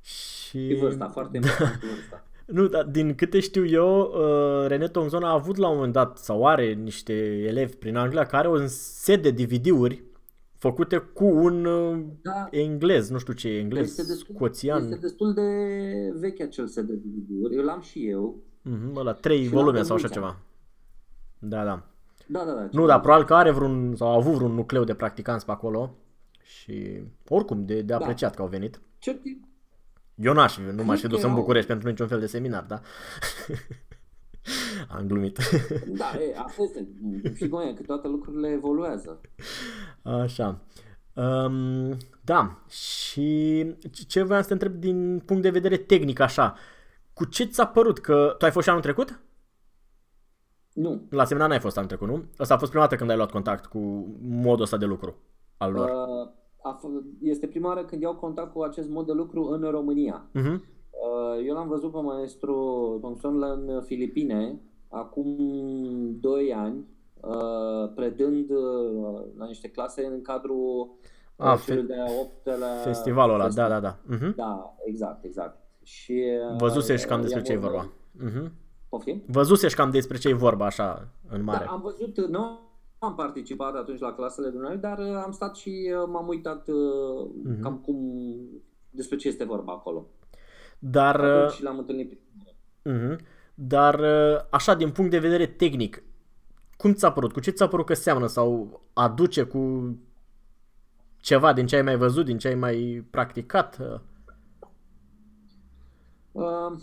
Și... 0.00 0.68
Și 0.68 0.74
vârsta, 0.80 1.08
foarte 1.08 1.36
important 1.36 1.80
vârsta. 1.80 2.24
Nu, 2.46 2.66
dar 2.66 2.84
din 2.84 3.14
câte 3.14 3.40
știu 3.40 3.66
eu, 3.66 4.00
uh, 4.00 4.66
René 4.66 4.88
Tomzon 4.88 5.22
a 5.22 5.32
avut 5.32 5.56
la 5.56 5.68
un 5.68 5.74
moment 5.74 5.92
dat, 5.92 6.18
sau 6.18 6.46
are 6.46 6.72
niște 6.72 7.12
elevi 7.46 7.74
prin 7.76 7.96
Anglia, 7.96 8.24
care 8.24 8.46
au 8.46 8.52
un 8.52 8.66
set 8.66 9.22
de 9.22 9.30
DVD-uri 9.30 10.02
făcute 10.60 10.98
cu 10.98 11.24
un 11.24 11.64
uh, 11.64 11.98
Da, 12.22 12.48
englez, 12.50 13.08
nu 13.10 13.18
știu 13.18 13.32
ce 13.32 13.48
e, 13.48 13.58
englez, 13.58 13.84
este 13.88 14.02
destul, 14.12 14.34
scoțian, 14.34 14.82
este 14.82 14.96
destul 14.96 15.32
de 15.34 15.42
vechi 16.18 16.40
acel 16.40 16.66
set 16.66 16.84
de 16.84 16.92
DVD-uri. 16.94 17.56
Eu 17.56 17.62
l-am 17.64 17.80
și 17.80 18.08
eu. 18.08 18.36
mm-hmm, 18.68 18.92
la 19.02 19.12
trei 19.12 19.42
Și 19.42 19.48
volume 19.48 19.78
la 19.78 19.84
sau 19.84 19.96
așa 19.96 20.06
mulți 20.06 20.20
ceva. 20.20 20.38
Da, 21.38 21.64
da. 21.64 21.84
Da, 22.26 22.44
da, 22.44 22.52
da. 22.52 22.68
Nu, 22.72 22.86
dar 22.86 23.00
probabil 23.00 23.26
că 23.26 23.34
are 23.34 23.50
vreun, 23.50 23.96
sau 23.96 24.08
a 24.08 24.14
avut 24.14 24.32
vreun 24.34 24.52
nucleu 24.54 24.84
de 24.84 24.94
practicanți 24.94 25.44
pe 25.44 25.50
acolo 25.50 25.94
și 26.42 27.02
oricum 27.28 27.64
de, 27.64 27.82
de 27.82 27.92
apreciat 27.94 28.34
că 28.34 28.42
au 28.42 28.48
venit. 28.48 28.80
Ce 28.98 29.14
tip? 29.14 29.44
Eu 30.14 30.32
n-aș, 30.32 30.54
fi- 30.56 30.74
nu 30.74 30.84
m-aș 30.84 30.96
fi 30.96 31.02
că 31.02 31.08
dus 31.08 31.18
în 31.22 31.24
erau- 31.28 31.40
București 31.40 31.68
pentru 31.68 31.88
niciun 31.88 32.06
fel 32.06 32.20
de 32.20 32.26
seminar, 32.26 32.64
da? 32.68 32.80
Am 34.88 35.06
glumit. 35.06 35.38
Da, 35.98 36.12
e, 36.20 36.34
asta 36.36 36.62
este. 36.62 36.88
Și 37.34 37.44
noi, 37.44 37.74
că 37.74 37.82
toate 37.82 38.08
lucrurile 38.08 38.48
evoluează. 38.48 39.20
Așa. 40.02 40.60
Um, 41.14 41.96
da, 42.24 42.58
și 42.68 43.64
ce- 43.92 44.04
ce 44.08 44.22
voiam 44.22 44.40
să 44.42 44.46
te 44.46 44.52
întreb 44.52 44.72
din 44.74 45.22
punct 45.26 45.42
de 45.42 45.50
vedere 45.50 45.76
tehnic 45.76 46.20
așa, 46.20 46.54
cu 47.12 47.24
ce 47.24 47.44
ți-a 47.44 47.66
părut 47.66 47.98
că 47.98 48.34
tu 48.38 48.44
ai 48.44 48.50
fost 48.50 48.64
și 48.64 48.70
anul 48.70 48.82
trecut? 48.82 49.20
Nu. 50.74 51.06
La 51.10 51.24
seminar 51.24 51.48
n-ai 51.48 51.60
fost 51.60 51.76
anul 51.76 51.88
trecut, 51.88 52.08
nu? 52.08 52.24
Asta 52.36 52.54
a 52.54 52.58
fost 52.58 52.70
prima 52.70 52.84
dată 52.84 52.96
când 52.96 53.10
ai 53.10 53.16
luat 53.16 53.30
contact 53.30 53.66
cu 53.66 53.78
modul 54.22 54.62
ăsta 54.62 54.76
de 54.76 54.84
lucru 54.84 55.16
al 55.56 55.72
lor. 55.72 55.88
Uh, 55.88 56.28
a 56.62 56.78
f- 56.78 57.20
este 57.22 57.46
prima 57.46 57.68
oară 57.68 57.84
când 57.84 58.02
iau 58.02 58.14
contact 58.14 58.52
cu 58.52 58.62
acest 58.62 58.88
mod 58.88 59.06
de 59.06 59.12
lucru 59.12 59.42
în 59.44 59.62
România. 59.70 60.30
Uh-huh. 60.38 60.54
Uh, 60.90 61.46
Eu 61.46 61.54
l-am 61.54 61.68
văzut 61.68 61.92
pe 61.92 61.98
maestru 62.00 62.54
Thompson 63.00 63.42
în 63.42 63.82
Filipine 63.82 64.60
acum 64.90 65.36
2 66.20 66.52
ani, 66.54 66.84
uh, 67.20 67.92
predând 67.94 68.50
uh, 68.50 69.22
la 69.38 69.46
niște 69.46 69.68
clase 69.68 70.04
în 70.06 70.22
cadrul 70.22 70.90
Ah, 71.36 71.54
uh, 71.54 71.62
celui 71.66 71.80
fe- 71.86 71.86
de-a 71.86 72.04
optelea 72.20 72.74
Festivalul 72.84 73.34
ăla, 73.34 73.44
festival. 73.44 73.68
da, 73.70 73.80
da, 73.80 73.96
da. 74.08 74.16
Uh-huh. 74.16 74.34
Da, 74.36 74.74
exact, 74.84 75.24
exact. 75.24 75.58
Și 75.82 76.24
uh, 76.50 76.56
Văzusești 76.58 77.06
cam 77.06 77.20
despre 77.20 77.36
i-am 77.36 77.46
ce 77.46 77.52
e 77.52 77.56
urmărit. 77.56 77.90
vorba. 78.16 78.40
Uh-huh. 78.48 78.50
Poftim? 78.88 79.22
Văzusești 79.26 79.76
cam 79.76 79.90
despre 79.90 80.18
ce 80.18 80.28
e 80.28 80.32
vorba 80.34 80.66
așa, 80.66 81.08
în 81.28 81.42
mare. 81.42 81.64
Da, 81.64 81.70
am 81.70 81.80
văzut, 81.80 82.26
nu 82.28 82.58
am 82.98 83.14
participat 83.14 83.74
atunci 83.74 84.00
la 84.00 84.12
clasele 84.14 84.48
dumneavoastră, 84.48 84.88
dar 84.88 85.08
uh, 85.16 85.22
am 85.24 85.32
stat 85.32 85.56
și 85.56 85.92
uh, 86.02 86.08
m-am 86.12 86.28
uitat 86.28 86.68
uh, 86.68 87.28
Mhm. 87.44 87.62
cam 87.62 87.78
cum, 87.78 87.96
despre 88.90 89.16
ce 89.16 89.28
este 89.28 89.44
vorba 89.44 89.72
acolo. 89.72 90.06
Dar, 90.78 91.20
Atunci 91.20 91.52
și 91.52 91.62
l-am 91.62 91.78
întâlnit. 91.78 92.12
uh-huh. 92.88 93.16
Dar 93.62 93.98
uh, 93.98 94.40
așa, 94.50 94.74
din 94.74 94.90
punct 94.90 95.10
de 95.10 95.18
vedere 95.18 95.46
tehnic, 95.46 96.02
cum 96.76 96.92
ți-a 96.92 97.12
părut? 97.12 97.32
Cu 97.32 97.40
ce 97.40 97.50
ți-a 97.50 97.68
părut 97.68 97.86
că 97.86 97.94
seamănă 97.94 98.26
sau 98.26 98.80
aduce 98.92 99.42
cu 99.42 99.94
ceva 101.16 101.52
din 101.52 101.66
ce 101.66 101.76
ai 101.76 101.82
mai 101.82 101.96
văzut, 101.96 102.24
din 102.24 102.38
ce 102.38 102.48
ai 102.48 102.54
mai 102.54 103.06
practicat? 103.10 103.78
Uh, 103.80 104.00
Uh, 106.32 106.78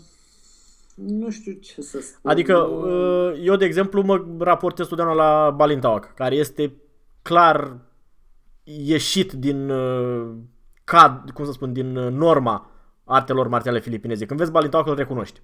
nu 0.94 1.30
știu 1.30 1.52
ce 1.52 1.80
să 1.80 2.00
spun. 2.00 2.30
Adică, 2.30 2.56
uh, 2.58 3.40
eu, 3.42 3.56
de 3.56 3.64
exemplu, 3.64 4.02
mă 4.02 4.24
raportez 4.38 4.86
totdeauna 4.86 5.14
la 5.14 5.50
Balintawak, 5.50 6.14
care 6.14 6.34
este 6.34 6.74
clar 7.22 7.78
ieșit 8.64 9.32
din 9.32 9.70
uh, 9.70 10.34
cad, 10.84 11.30
cum 11.30 11.44
să 11.44 11.52
spun, 11.52 11.72
din 11.72 11.96
uh, 11.96 12.12
norma 12.12 12.70
artelor 13.04 13.48
marțiale 13.48 13.80
filipineze. 13.80 14.26
Când 14.26 14.38
vezi 14.38 14.50
Balintawak, 14.50 14.86
îl 14.86 14.94
recunoști. 14.94 15.42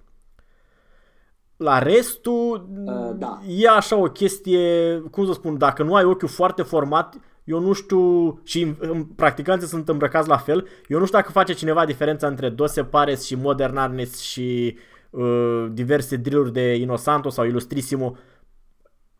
La 1.57 1.79
restul, 1.79 2.69
Uh, 2.85 3.15
da. 3.17 3.41
e 3.47 3.69
așa 3.69 3.95
o 3.95 4.03
chestie, 4.11 4.97
cum 5.11 5.25
să 5.25 5.33
spun, 5.33 5.57
dacă 5.57 5.83
nu 5.83 5.95
ai 5.95 6.03
ochiul 6.03 6.27
foarte 6.27 6.61
format, 6.61 7.15
eu 7.43 7.59
nu 7.59 7.73
știu, 7.73 8.39
și 8.43 8.75
în- 8.79 9.05
practicanții 9.05 9.67
sunt 9.67 9.89
îmbrăcați 9.89 10.27
la 10.27 10.37
fel, 10.37 10.67
eu 10.87 10.99
nu 10.99 11.05
știu 11.05 11.17
dacă 11.17 11.31
face 11.31 11.53
cineva 11.53 11.85
diferența 11.85 12.27
între 12.27 12.49
Dose 12.49 12.83
Pares 12.83 13.25
și 13.25 13.35
Modern 13.35 13.77
Arnes 13.77 14.19
și 14.19 14.77
uh, 15.09 15.67
diverse 15.71 16.15
drilluri 16.15 16.51
de 16.53 16.73
Inosanto 16.75 17.29
sau 17.29 17.45
Illustrissimo, 17.45 18.15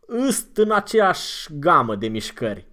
îst 0.08 0.58
în 0.58 0.72
aceeași 0.72 1.48
gamă 1.60 1.96
de 1.96 2.08
mișcări. 2.08 2.68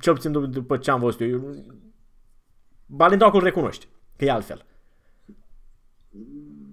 Cel 0.00 0.14
puțin 0.14 0.30
dup- 0.32 0.50
după 0.50 0.76
ce 0.76 0.90
am 0.90 1.00
văzut 1.00 1.20
eu. 1.20 1.54
Balintawak 2.86 3.34
îl 3.34 3.42
recunoști, 3.42 3.88
că 4.16 4.24
e 4.24 4.30
altfel. 4.30 4.64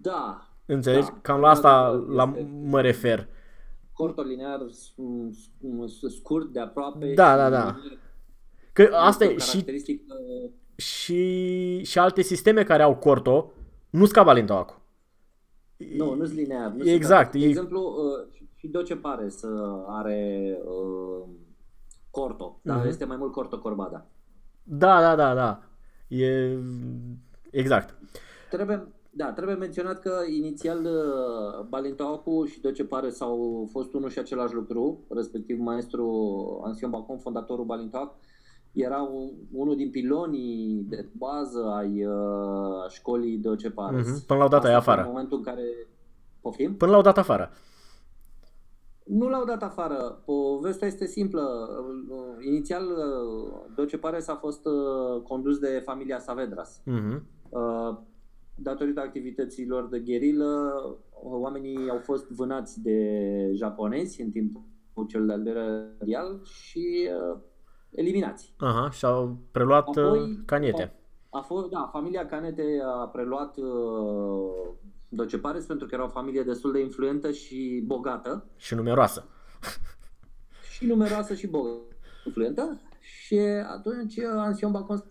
Da. 0.01 0.50
Înțelegi? 0.65 1.07
Da. 1.07 1.17
Cam 1.22 1.39
la 1.39 1.50
asta 1.50 1.69
Da, 2.07 2.13
la, 2.13 2.34
este- 2.36 2.50
mă 2.63 2.81
refer. 2.81 3.27
Cortul 3.93 4.25
linear 4.27 4.60
s- 4.69 4.93
s- 5.88 6.13
scurt 6.15 6.48
de 6.53 6.60
aproape. 6.60 7.13
Da, 7.13 7.31
și 7.31 7.38
da, 7.38 7.50
da. 7.50 7.75
Că 8.74 8.89
asta 8.93 9.24
este 9.24 9.34
e 9.34 9.36
o 9.36 9.39
și, 9.39 9.50
caracteristică 9.51 10.15
și, 10.75 11.84
și 11.84 12.00
alte 12.00 12.22
sisteme 12.22 12.63
care 12.63 12.84
au 12.84 12.95
corto, 12.95 13.51
nu 13.89 14.05
scap 14.05 14.25
Balintawak. 14.25 14.79
Nu, 15.98 16.13
nu-s 16.13 16.31
linear. 16.34 16.72
Nu 16.72 16.89
Exact, 16.89 17.31
De 17.31 17.39
e- 17.39 17.48
exemplu, 17.48 17.79
uh, 17.81 18.43
și 18.55 18.67
Doce 18.67 18.95
pare 18.95 19.29
să 19.29 19.48
are 19.88 20.57
uh, 20.65 21.27
corto, 22.10 22.60
dar 22.63 22.77
Mhm. 22.77 22.88
este 22.88 23.05
mai 23.05 23.17
mult 23.17 23.31
corto 23.31 23.60
corbada. 23.60 24.05
Da, 24.63 25.01
da, 25.01 25.15
da, 25.15 25.34
da. 25.34 25.63
E 26.07 26.57
exact. 27.51 27.95
Trebuie, 28.50 28.88
da, 29.17 29.31
trebuie 29.31 29.55
menționat 29.55 30.00
că 30.00 30.12
inițial 30.38 30.79
uh, 30.86 31.65
Balintaocu 31.69 32.45
și 32.45 32.62
Doce 32.62 32.86
pare 32.86 33.10
s-au 33.10 33.67
fost 33.72 33.93
unul 33.93 34.10
și 34.10 34.19
același 34.19 34.53
lucru, 34.53 35.00
respectiv 35.10 35.60
maestru 35.60 36.07
Ansion 36.65 36.89
Bacon, 36.89 37.17
fondatorul 37.17 37.65
Balintaoc, 37.65 38.15
era 38.74 39.01
un- 39.01 39.31
unul 39.51 39.75
din 39.75 39.89
pilonii 39.89 40.86
de 40.89 41.10
bază 41.17 41.74
ai 41.77 42.05
uh, 42.05 42.89
școlii 42.89 43.38
Doce 43.38 43.69
Pares. 43.69 44.07
Mhm, 44.07 44.25
până 44.25 44.39
l-au 44.39 44.48
dat 44.50 44.63
aia 44.63 44.77
Asta 44.77 44.91
afară. 44.91 45.07
În 45.07 45.13
momentul 45.13 45.38
în 45.38 45.43
care... 45.43 45.62
Poftim? 46.41 46.75
Până 46.75 46.91
l-au 46.91 47.01
dat 47.01 47.17
afară. 47.17 47.51
Nu 49.05 49.27
l-au 49.29 49.45
dat 49.45 49.63
afară. 49.63 50.22
Povestea 50.25 50.88
este 50.88 51.05
simplă. 51.05 51.69
Inițial, 52.48 52.84
Doce 53.75 53.98
Pares 53.98 54.27
a 54.27 54.36
fost 54.36 54.65
uh, 54.65 55.22
condus 55.22 55.57
de 55.57 55.81
familia 55.86 56.19
Saavedras. 56.19 56.81
Mhm. 56.86 57.27
Uh, 57.50 57.98
Datorită 58.55 59.00
activităților 59.00 59.88
de 59.88 60.00
gherilă, 60.00 60.74
oamenii 61.24 61.89
au 61.89 62.00
fost 62.00 62.29
vânați 62.29 62.81
de 62.81 63.51
japonezi 63.53 64.21
în 64.21 64.31
timpul 64.31 64.63
cel 65.07 65.25
de-al 65.25 65.43
doilea 65.43 65.95
mondial 65.97 66.41
și 66.43 67.09
uh, 67.31 67.39
eliminați. 67.89 68.53
Aha, 68.57 68.89
și-au 68.89 69.38
preluat 69.51 69.88
Apoi, 69.88 70.03
Apoi, 70.03 70.41
caniete. 70.45 70.93
A 71.29 71.39
fost, 71.39 71.69
da, 71.69 71.89
familia 71.91 72.25
Canete 72.25 72.81
a 72.85 73.07
preluat 73.07 73.57
uh, 73.57 74.74
Doce 75.09 75.38
Pares 75.38 75.65
pentru 75.65 75.88
că 75.88 75.95
era 75.95 76.03
o 76.03 76.07
familie 76.07 76.43
destul 76.43 76.71
de 76.71 76.79
influentă 76.79 77.31
și 77.31 77.83
bogată. 77.85 78.45
Și 78.55 78.75
numeroasă. 78.75 79.27
și 80.74 80.85
numeroasă 80.85 81.33
și 81.33 81.47
bogată, 81.47 81.95
influentă 82.25 82.81
și 83.00 83.39
atunci 83.67 84.19
Ansion 84.19 84.71
Bacon 84.71 85.03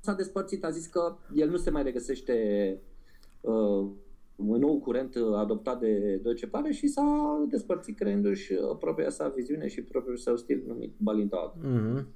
s-a 0.00 0.12
despărțit, 0.12 0.64
a 0.64 0.70
zis 0.70 0.86
că 0.86 1.16
el 1.34 1.50
nu 1.50 1.56
se 1.56 1.70
mai 1.70 1.82
regăsește 1.82 2.34
uh, 3.40 3.86
în 4.36 4.58
nou 4.58 4.78
curent 4.78 5.14
adoptat 5.36 5.80
de 5.80 6.20
Doce 6.22 6.46
Pare 6.46 6.72
și 6.72 6.86
s-a 6.86 7.04
despărțit 7.48 7.96
creându-și 7.96 8.52
uh, 8.52 8.76
propria 8.80 9.10
sa 9.10 9.32
viziune 9.36 9.68
și 9.68 9.82
propriul 9.82 10.16
său 10.16 10.36
stil 10.36 10.62
numit 10.66 10.94
Balintawak. 10.96 11.54
Mhm. 11.62 12.06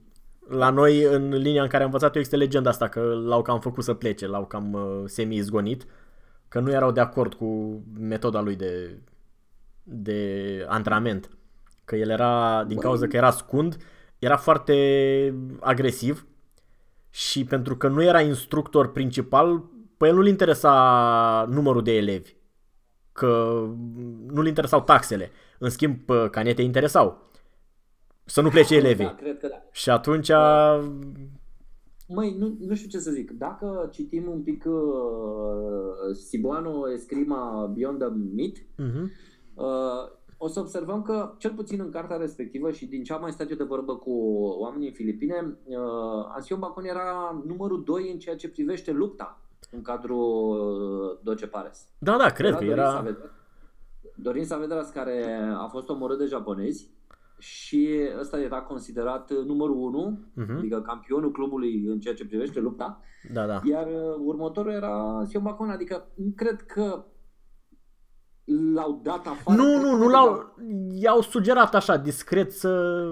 La 0.48 0.70
noi, 0.70 1.02
în 1.02 1.28
linia 1.28 1.62
în 1.62 1.68
care 1.68 1.82
am 1.82 1.88
învățat 1.88 2.14
eu, 2.14 2.20
este 2.20 2.36
legenda 2.36 2.70
asta 2.70 2.88
că 2.88 3.00
l-au 3.00 3.42
cam 3.42 3.60
făcut 3.60 3.84
să 3.84 3.94
plece, 3.94 4.26
l-au 4.26 4.46
cam 4.46 4.72
uh, 4.72 5.02
semi-izgonit, 5.04 5.86
că 6.48 6.60
nu 6.60 6.70
erau 6.70 6.92
de 6.92 7.00
acord 7.00 7.34
cu 7.34 7.80
metoda 7.98 8.40
lui 8.40 8.56
de, 8.56 8.98
de 9.82 10.64
antrenament. 10.68 11.30
Că 11.84 11.96
el 11.96 12.10
era, 12.10 12.64
din 12.66 12.76
Băi. 12.76 12.84
cauza 12.84 13.06
că 13.06 13.16
era 13.16 13.30
scund, 13.30 13.76
era 14.18 14.36
foarte 14.36 14.74
agresiv 15.60 16.26
și 17.14 17.44
pentru 17.44 17.76
că 17.76 17.88
nu 17.88 18.02
era 18.02 18.20
instructor 18.20 18.92
principal, 18.92 19.64
pe 19.96 20.06
el 20.06 20.14
nu-l 20.14 20.26
interesa 20.26 21.46
numărul 21.50 21.82
de 21.82 21.96
elevi, 21.96 22.36
că 23.12 23.62
nu-l 24.26 24.46
interesau 24.46 24.82
taxele. 24.82 25.30
În 25.58 25.70
schimb, 25.70 25.98
pe 25.98 26.28
Canete 26.30 26.62
interesau 26.62 27.30
să 28.24 28.40
nu 28.40 28.48
plece 28.48 28.74
elevii. 28.74 29.04
Da, 29.04 29.14
cred 29.14 29.38
că 29.38 29.46
da. 29.46 29.62
Și 29.70 29.90
atunci, 29.90 30.30
Măi, 32.08 32.36
nu, 32.38 32.56
nu 32.60 32.74
știu 32.74 32.88
ce 32.88 32.98
să 32.98 33.10
zic. 33.10 33.30
Dacă 33.30 33.88
citim 33.92 34.30
un 34.30 34.42
pic 34.42 34.64
uh, 34.66 36.14
Sibuano 36.14 36.90
Escrima 36.90 37.72
Beyond 37.74 37.98
the 37.98 38.08
Myth, 38.34 38.60
uh-huh. 38.60 39.02
uh, 39.54 40.10
o 40.44 40.48
să 40.48 40.60
observăm 40.60 41.02
că, 41.02 41.34
cel 41.38 41.52
puțin 41.52 41.80
în 41.80 41.90
cartea 41.90 42.16
respectivă 42.16 42.70
și 42.70 42.86
din 42.86 43.02
ce 43.02 43.12
am 43.12 43.20
mai 43.20 43.32
stat 43.32 43.50
eu 43.50 43.56
de 43.56 43.64
vorbă 43.64 43.96
cu 43.96 44.10
oamenii 44.58 44.88
în 44.88 44.94
Filipine, 44.94 45.56
uh, 45.64 45.76
Ansion 46.34 46.58
Bacon 46.58 46.84
era 46.84 47.42
numărul 47.46 47.82
2 47.84 48.10
în 48.12 48.18
ceea 48.18 48.36
ce 48.36 48.48
privește 48.50 48.92
lupta 48.92 49.40
în 49.70 49.82
cadrul 49.82 50.50
uh, 50.50 51.18
Doce 51.22 51.46
Pares. 51.46 51.88
da, 51.98 52.16
da, 52.16 52.28
cred 52.30 52.50
că 52.50 52.56
Dorin 52.64 52.70
era... 52.72 53.02
Saavedra- 53.04 53.30
Dorin 54.16 54.44
Saavedras, 54.44 54.90
care 54.90 55.40
a 55.56 55.66
fost 55.66 55.88
omorât 55.88 56.18
de 56.18 56.24
japonezi 56.26 56.90
și 57.38 57.88
ăsta 58.20 58.40
era 58.40 58.60
considerat 58.62 59.30
uh, 59.30 59.44
numărul 59.44 59.76
1, 59.76 60.18
Mhm. 60.34 60.56
adică 60.56 60.80
campionul 60.80 61.30
clubului 61.32 61.84
în 61.86 62.00
ceea 62.00 62.14
ce 62.14 62.26
privește 62.26 62.60
lupta, 62.60 63.00
Da, 63.32 63.46
da. 63.46 63.60
iar 63.64 63.86
uh, 63.86 64.14
următorul 64.24 64.72
era 64.72 65.22
Sion 65.28 65.42
Bacon, 65.42 65.68
adică 65.70 66.06
nu 66.14 66.32
cred 66.36 66.62
că 66.62 67.04
l-au 68.44 69.00
dat 69.02 69.26
afară. 69.26 69.56
Nu, 69.56 69.64
cred 69.64 69.82
nu, 69.82 69.90
că 69.90 69.96
nu 69.96 70.08
l-au... 70.08 70.54
I-au 70.92 71.20
sugerat 71.20 71.74
așa, 71.74 71.96
discret, 71.96 72.52
să... 72.52 73.02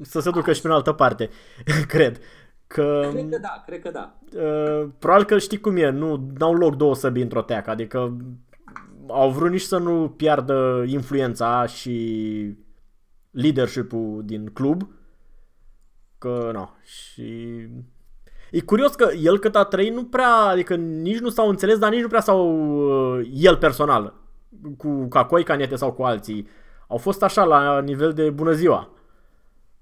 să 0.00 0.20
se 0.20 0.30
ducă 0.30 0.52
și 0.52 0.60
prin 0.60 0.72
altă 0.72 0.92
parte, 0.92 1.30
cred. 1.94 2.18
Că, 2.66 3.08
Cred 3.12 3.28
că 3.28 3.38
da, 3.38 3.62
cred 3.66 3.80
că 3.80 3.90
da. 3.90 4.18
uh, 4.36 4.88
probabil 4.98 5.26
că 5.26 5.38
știi 5.38 5.60
cum 5.60 5.76
e, 5.76 5.90
nu 5.90 6.32
au 6.38 6.54
loc 6.54 6.76
două 6.76 6.94
săbi 6.94 7.20
într-o 7.20 7.42
teacă, 7.42 7.70
adică 7.70 8.16
au 9.08 9.30
vrut 9.30 9.50
nici 9.50 9.60
să 9.60 9.78
nu 9.78 10.08
piardă 10.08 10.84
influența 10.86 11.66
și 11.66 12.56
leadership-ul 13.30 14.22
din 14.24 14.46
club, 14.46 14.88
că 16.18 16.50
nu, 16.52 16.70
și... 16.84 17.68
E 18.52 18.60
curios 18.60 18.94
că 18.94 19.10
el 19.22 19.38
cât 19.38 19.56
a 19.56 19.64
trăit 19.64 19.94
nu 19.94 20.04
prea, 20.04 20.34
adică 20.34 20.74
nici 20.74 21.18
nu 21.18 21.28
s-au 21.28 21.48
înțeles, 21.48 21.78
dar 21.78 21.90
nici 21.90 22.00
nu 22.00 22.08
prea 22.08 22.20
s-au 22.20 22.40
uh, 23.18 23.28
el 23.34 23.56
personal, 23.56 24.14
cu 24.76 25.06
Cacoi, 25.08 25.44
Canete 25.44 25.76
sau 25.76 25.92
cu 25.92 26.02
alții. 26.02 26.48
Au 26.88 26.96
fost 26.96 27.22
așa 27.22 27.44
la 27.44 27.80
nivel 27.80 28.12
de 28.12 28.30
bună 28.30 28.52
ziua. 28.52 28.88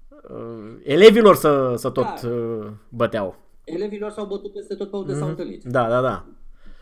Uh, 0.09 0.79
elevilor 0.83 1.35
să, 1.35 1.73
să 1.77 1.89
tot 1.89 2.21
Da. 2.21 2.29
uh, 2.29 2.67
băteau. 2.89 3.35
Elevilor 3.63 4.11
s-au 4.11 4.25
bătut 4.25 4.53
peste 4.53 4.75
tot 4.75 4.89
pe 4.89 4.95
unde 4.95 5.13
s-au 5.13 5.27
întâlnit. 5.27 5.63
Da, 5.63 5.89
da, 5.89 6.01
da. 6.01 6.25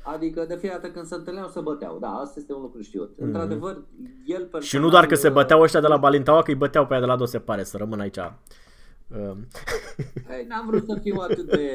Adică 0.04 0.46
de 0.48 0.56
fiecare 0.56 0.82
dată 0.82 0.94
când 0.94 1.06
se 1.06 1.16
întâlneau 1.16 1.48
se 1.48 1.60
băteau. 1.60 1.98
Da, 2.00 2.08
asta 2.08 2.34
este 2.40 2.54
un 2.54 2.62
lucru 2.62 2.82
știut. 2.82 3.12
Într-adevăr, 3.20 3.72
el 4.26 4.42
personal... 4.42 4.60
Mhm. 4.60 4.66
Și 4.68 4.78
nu 4.78 4.90
doar 4.90 5.06
că 5.06 5.16
se 5.16 5.28
uh, 5.28 5.34
băteau 5.34 5.62
ăștia 5.62 5.80
de 5.80 5.88
la 5.88 5.98
Balintaua, 5.98 6.42
că 6.42 6.50
îi 6.52 6.58
băteau 6.58 6.86
pe 6.86 6.94
aia 6.94 7.02
de 7.02 7.08
la 7.08 7.16
Dose 7.16 7.40
pare 7.40 7.64
să 7.64 7.78
rămână 7.78 8.02
aici. 8.02 8.20
Uh, 9.18 9.38
Ei, 10.32 10.46
N-am 10.48 10.66
vrut 10.68 10.86
să 10.86 11.00
fiu 11.02 11.16
atât 11.20 11.46
de... 11.46 11.72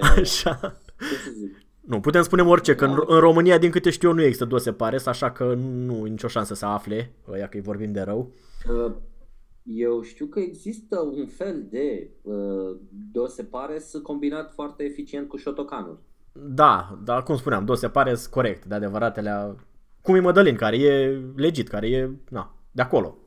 Așa. 0.00 0.80
Ce 0.98 1.14
să 1.24 1.30
zic? 1.36 1.56
Nu, 1.80 2.00
putem 2.00 2.22
spune 2.22 2.42
orice, 2.42 2.74
că 2.74 2.84
în, 2.84 3.02
în 3.06 3.18
România, 3.18 3.58
din 3.58 3.70
câte 3.70 3.90
știu 3.90 4.08
eu, 4.08 4.14
nu 4.14 4.22
există 4.22 4.44
Dose 4.44 4.72
Pares, 4.72 5.06
așa 5.06 5.30
că 5.30 5.54
nu 5.54 6.06
e 6.06 6.08
nicio 6.08 6.28
șansă 6.28 6.54
să 6.54 6.66
afle, 6.66 7.12
ăia 7.28 7.48
că 7.48 7.56
îi 7.56 7.62
vorbim 7.62 7.92
de 7.92 8.00
rău. 8.00 8.32
Uh, 8.70 8.92
Eu 9.62 10.02
știu 10.02 10.26
că 10.26 10.40
există 10.40 11.00
un 11.00 11.26
fel 11.26 11.66
de 11.70 12.10
uh, 12.22 12.76
dose 13.12 13.42
pares 13.42 13.92
combinat 14.02 14.52
foarte 14.52 14.84
eficient 14.84 15.28
cu 15.28 15.36
Shotokanul. 15.36 15.98
Da, 16.32 16.98
dar 17.04 17.22
cum 17.22 17.36
spuneam, 17.36 17.64
Dose 17.64 17.88
Pares 17.88 18.26
corect, 18.26 18.64
de 18.64 18.74
adevăratele, 18.74 19.54
cum 20.02 20.14
e 20.14 20.20
Mădălin, 20.20 20.56
care 20.56 20.76
e 20.76 21.22
legit, 21.36 21.68
care 21.68 21.88
e, 21.88 22.10
na, 22.30 22.54
de 22.70 22.82
acolo. 22.82 23.18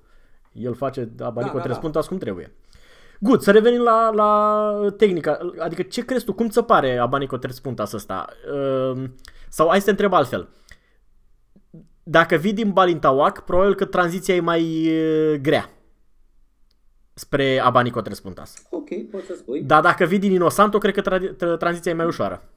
El 0.53 0.73
face 0.73 0.99
abanico 1.19 1.57
Da, 1.57 1.63
da, 1.67 1.79
da, 1.81 1.89
da. 1.89 2.01
cum 2.01 2.17
trebuie. 2.17 2.55
Good, 3.19 3.41
să 3.41 3.51
revenim 3.51 3.81
la, 3.81 4.09
la 4.09 4.91
tehnica. 4.97 5.37
Adică 5.59 5.81
ce 5.81 6.05
crezi 6.05 6.25
tu? 6.25 6.33
Cum 6.33 6.47
ți 6.47 6.53
se 6.53 6.63
pare 6.63 6.97
abanico 6.97 7.37
tres 7.37 7.59
puntas 7.59 7.91
ăsta? 7.91 8.25
Uh, 8.53 9.03
sau 9.49 9.67
hai 9.69 9.79
să 9.79 9.85
te 9.85 9.91
întreb 9.91 10.13
altfel. 10.13 10.47
Dacă 12.03 12.35
vii 12.35 12.53
din 12.53 12.71
Balintawak, 12.71 13.43
probabil 13.43 13.75
că 13.75 13.85
tranziția 13.85 14.35
e 14.35 14.39
mai 14.39 14.87
uh, 14.87 15.39
grea 15.41 15.69
spre 17.13 17.59
abanico 17.59 18.01
tres 18.01 18.19
puntas. 18.19 18.67
Ok, 18.69 19.09
poți 19.11 19.25
să 19.25 19.33
spui. 19.37 19.61
Dar 19.63 19.81
dacă 19.81 20.05
vii 20.05 20.19
din 20.19 20.31
Inosanto, 20.31 20.77
cred 20.77 20.93
că 20.93 21.01
tra- 21.01 21.33
tra- 21.35 21.57
tranziția 21.57 21.91
e 21.91 21.95
mai 21.95 22.05
ușoară. 22.05 22.49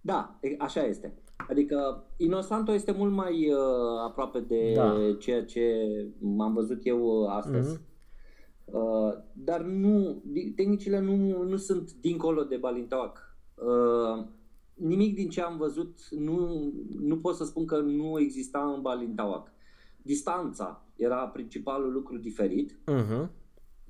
Da, 0.00 0.38
e- 0.40 0.56
așa 0.58 0.82
este. 0.82 1.14
Adică 1.48 2.04
Inosanto 2.16 2.72
este 2.72 2.92
mult 2.92 3.12
mai 3.12 3.48
uh, 3.50 3.56
aproape 4.06 4.38
de 4.38 4.72
Da. 4.74 4.94
ceea 5.18 5.44
ce 5.44 5.60
am 6.38 6.52
văzut 6.54 6.80
eu 6.82 6.98
uh, 7.22 7.28
astăzi. 7.36 7.70
Mhm. 7.70 7.80
Uh, 8.66 9.12
dar 9.32 9.60
nu, 9.60 10.22
di- 10.24 10.50
tehnicile 10.50 10.98
nu, 11.00 11.42
nu 11.42 11.56
sunt 11.56 11.92
dincolo 11.92 12.42
de 12.42 12.56
Balintawak. 12.56 13.36
Uh, 13.54 14.24
nimic 14.74 15.14
din 15.14 15.28
ce 15.28 15.40
am 15.42 15.56
văzut 15.56 15.98
nu, 16.10 16.70
nu 16.98 17.18
pot 17.18 17.34
să 17.36 17.44
spun 17.44 17.66
că 17.66 17.78
nu 17.78 18.18
exista 18.20 18.72
în 18.76 18.82
Balintawak. 18.82 19.52
Distanța 20.02 20.84
era 20.96 21.16
principalul 21.28 21.92
lucru 21.92 22.16
diferit. 22.18 22.78
Mhm. 22.86 23.30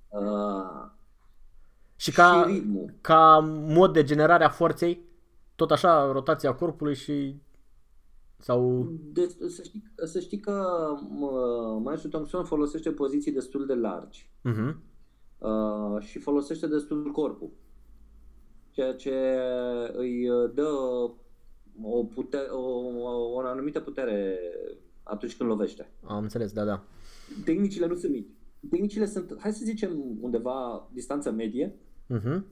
Uh, 0.09 0.91
Și 1.97 2.13
ca, 2.13 2.43
și 2.47 2.53
ritmul. 2.53 2.95
ca 3.01 3.39
mod 3.69 3.93
de 3.93 4.03
generare 4.05 4.45
a 4.45 4.49
forței, 4.49 5.05
tot 5.55 5.71
așa, 5.71 6.13
rotația 6.13 6.55
corpului 6.55 6.95
și... 6.95 7.35
Sau... 8.39 8.89
De, 9.13 9.27
să, 9.49 9.63
știi, 9.63 9.93
să 10.05 10.21
știi 10.21 10.39
că 10.41 10.63
mă, 11.09 11.31
Maestru 11.83 12.09
Thompson 12.09 12.45
folosește 12.45 12.91
poziții 12.91 13.33
destul 13.33 13.67
de 13.67 13.75
largi 13.75 14.31
Mhm. 14.43 14.83
uh, 15.39 16.01
și 16.01 16.19
folosește 16.19 16.67
destul 16.67 17.11
corpul. 17.11 17.51
Ceea 18.71 18.95
ce 18.95 19.15
îi 19.93 20.29
uh, 20.31 20.51
dă 20.55 20.69
o, 21.83 22.05
putere, 22.05 22.47
o, 22.49 22.61
o, 22.61 23.33
o 23.35 23.39
anumită 23.39 23.81
putere 23.81 24.39
atunci 25.03 25.37
când 25.37 25.49
lovește. 25.49 25.91
Am 26.05 26.23
înțeles, 26.23 26.53
da, 26.53 26.65
da. 26.65 26.85
Tehnicile 27.45 27.87
nu 27.87 27.95
sunt 27.95 28.13
mici. 28.13 28.29
Tehnicile 28.71 29.07
sunt, 29.07 29.37
hai 29.39 29.53
să 29.53 29.65
zicem, 29.65 30.19
undeva 30.21 30.89
distanță 30.93 31.31
medie, 31.31 31.75
Mhm. 32.09 32.45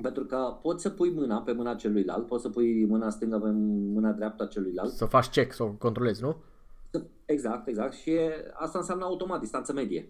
Pentru 0.00 0.24
că 0.24 0.56
poți 0.62 0.82
să 0.82 0.90
pui 0.90 1.10
mâna 1.10 1.38
pe 1.40 1.52
mâna 1.52 1.74
celuilalt, 1.74 2.26
poți 2.26 2.42
să 2.42 2.48
pui 2.48 2.84
mâna 2.86 3.10
stângă 3.10 3.38
pe 3.38 3.50
mâna 3.94 4.10
dreaptă 4.12 4.42
a 4.42 4.46
celuilalt. 4.46 4.90
Să 4.90 5.04
faci 5.04 5.28
check, 5.28 5.52
să 5.52 5.62
o 5.62 5.66
controlezi, 5.78 6.22
nu? 6.22 6.36
Exact, 7.24 7.66
exact. 7.68 7.92
Și 7.92 8.10
e- 8.10 8.50
asta 8.52 8.78
înseamnă 8.78 9.04
automat 9.04 9.40
distanță 9.40 9.72
medie. 9.72 10.08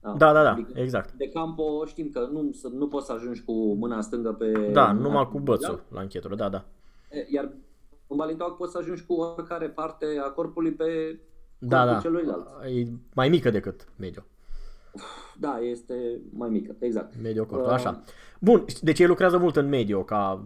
Da, 0.00 0.12
da, 0.18 0.32
da, 0.32 0.50
Adică 0.52 0.72
exact. 0.80 1.12
De 1.12 1.28
campo 1.28 1.84
știm 1.84 2.10
că 2.10 2.28
nu, 2.32 2.50
să- 2.52 2.70
nu 2.74 2.88
poți 2.88 3.06
să 3.06 3.12
ajungi 3.12 3.42
cu 3.44 3.52
mâna 3.74 4.00
stângă 4.00 4.32
pe... 4.32 4.70
Da, 4.72 4.86
mâna 4.92 4.92
numai 5.08 5.24
cu 5.24 5.30
celuilalt. 5.38 5.44
bățul 5.60 5.82
la 5.90 6.00
închetură, 6.00 6.34
da, 6.34 6.48
da. 6.48 6.64
E, 7.10 7.26
Iar 7.30 7.52
în 8.06 8.16
balintoac 8.16 8.56
poți 8.56 8.72
să 8.72 8.78
ajungi 8.78 9.04
cu 9.06 9.12
oricare 9.12 9.68
parte 9.68 10.06
a 10.24 10.30
corpului 10.30 10.70
pe 10.72 11.18
Da, 11.58 11.76
corpul 11.78 11.94
da. 11.94 12.00
celuilalt. 12.00 12.46
E 12.64 12.86
mai 13.14 13.28
mică 13.28 13.50
decât 13.50 13.88
medio. 13.96 14.22
Da, 15.40 15.58
este 15.58 16.20
mai 16.30 16.48
mică, 16.48 16.76
exact. 16.78 17.14
Medio 17.22 17.44
cortul, 17.46 17.66
Uh, 17.68 17.72
așa. 17.74 18.02
Bun, 18.40 18.64
deci 18.82 18.98
ei 18.98 19.06
lucrează 19.06 19.38
mult 19.38 19.56
în 19.56 19.68
medio, 19.68 20.04
ca... 20.04 20.44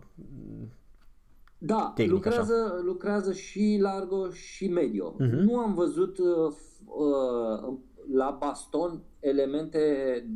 Da, 1.58 1.92
tehnic, 1.94 2.14
lucrează, 2.14 2.80
lucrează 2.84 3.32
și 3.32 3.78
largo 3.80 4.30
și 4.30 4.68
medio. 4.68 5.14
Mhm. 5.18 5.36
Nu 5.36 5.58
am 5.58 5.74
văzut 5.74 6.18
uh, 6.18 6.26
f- 6.54 6.84
uh, 6.86 7.72
la 8.12 8.36
baston 8.40 9.00
elemente 9.20 9.80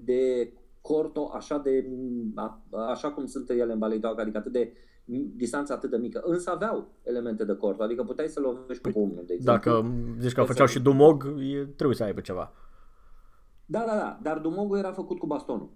de 0.04 0.52
corto 0.80 1.30
așa 1.34 1.58
de 1.58 1.86
a- 2.34 2.62
așa 2.88 3.10
cum 3.10 3.26
sunt 3.26 3.50
ele 3.50 3.72
în 3.72 3.78
balintoac, 3.78 4.20
adică 4.20 4.38
atât 4.38 4.52
de 4.52 4.72
distanța 5.36 5.74
atât 5.74 5.90
de 5.90 5.96
mică. 5.96 6.22
Însă 6.24 6.50
aveau 6.50 6.88
elemente 7.02 7.44
de 7.44 7.54
corto, 7.56 7.82
adică 7.82 8.02
puteai 8.02 8.28
să 8.28 8.40
lovești 8.40 8.82
cu 8.82 8.88
pumnul, 8.88 9.24
de 9.26 9.32
exemplu. 9.34 9.70
Dacă 9.72 9.92
zici 10.20 10.32
că 10.32 10.42
făceau 10.42 10.66
și 10.66 10.80
dumog, 10.80 11.34
e, 11.38 11.64
trebuie 11.76 11.96
să 11.96 12.04
aibă 12.04 12.20
ceva. 12.20 12.52
Da, 13.66 13.78
da, 13.86 13.94
da, 13.94 14.18
dar 14.22 14.38
dumogul 14.38 14.78
era 14.78 14.92
făcut 14.92 15.18
cu 15.18 15.26
bastonul. 15.26 15.68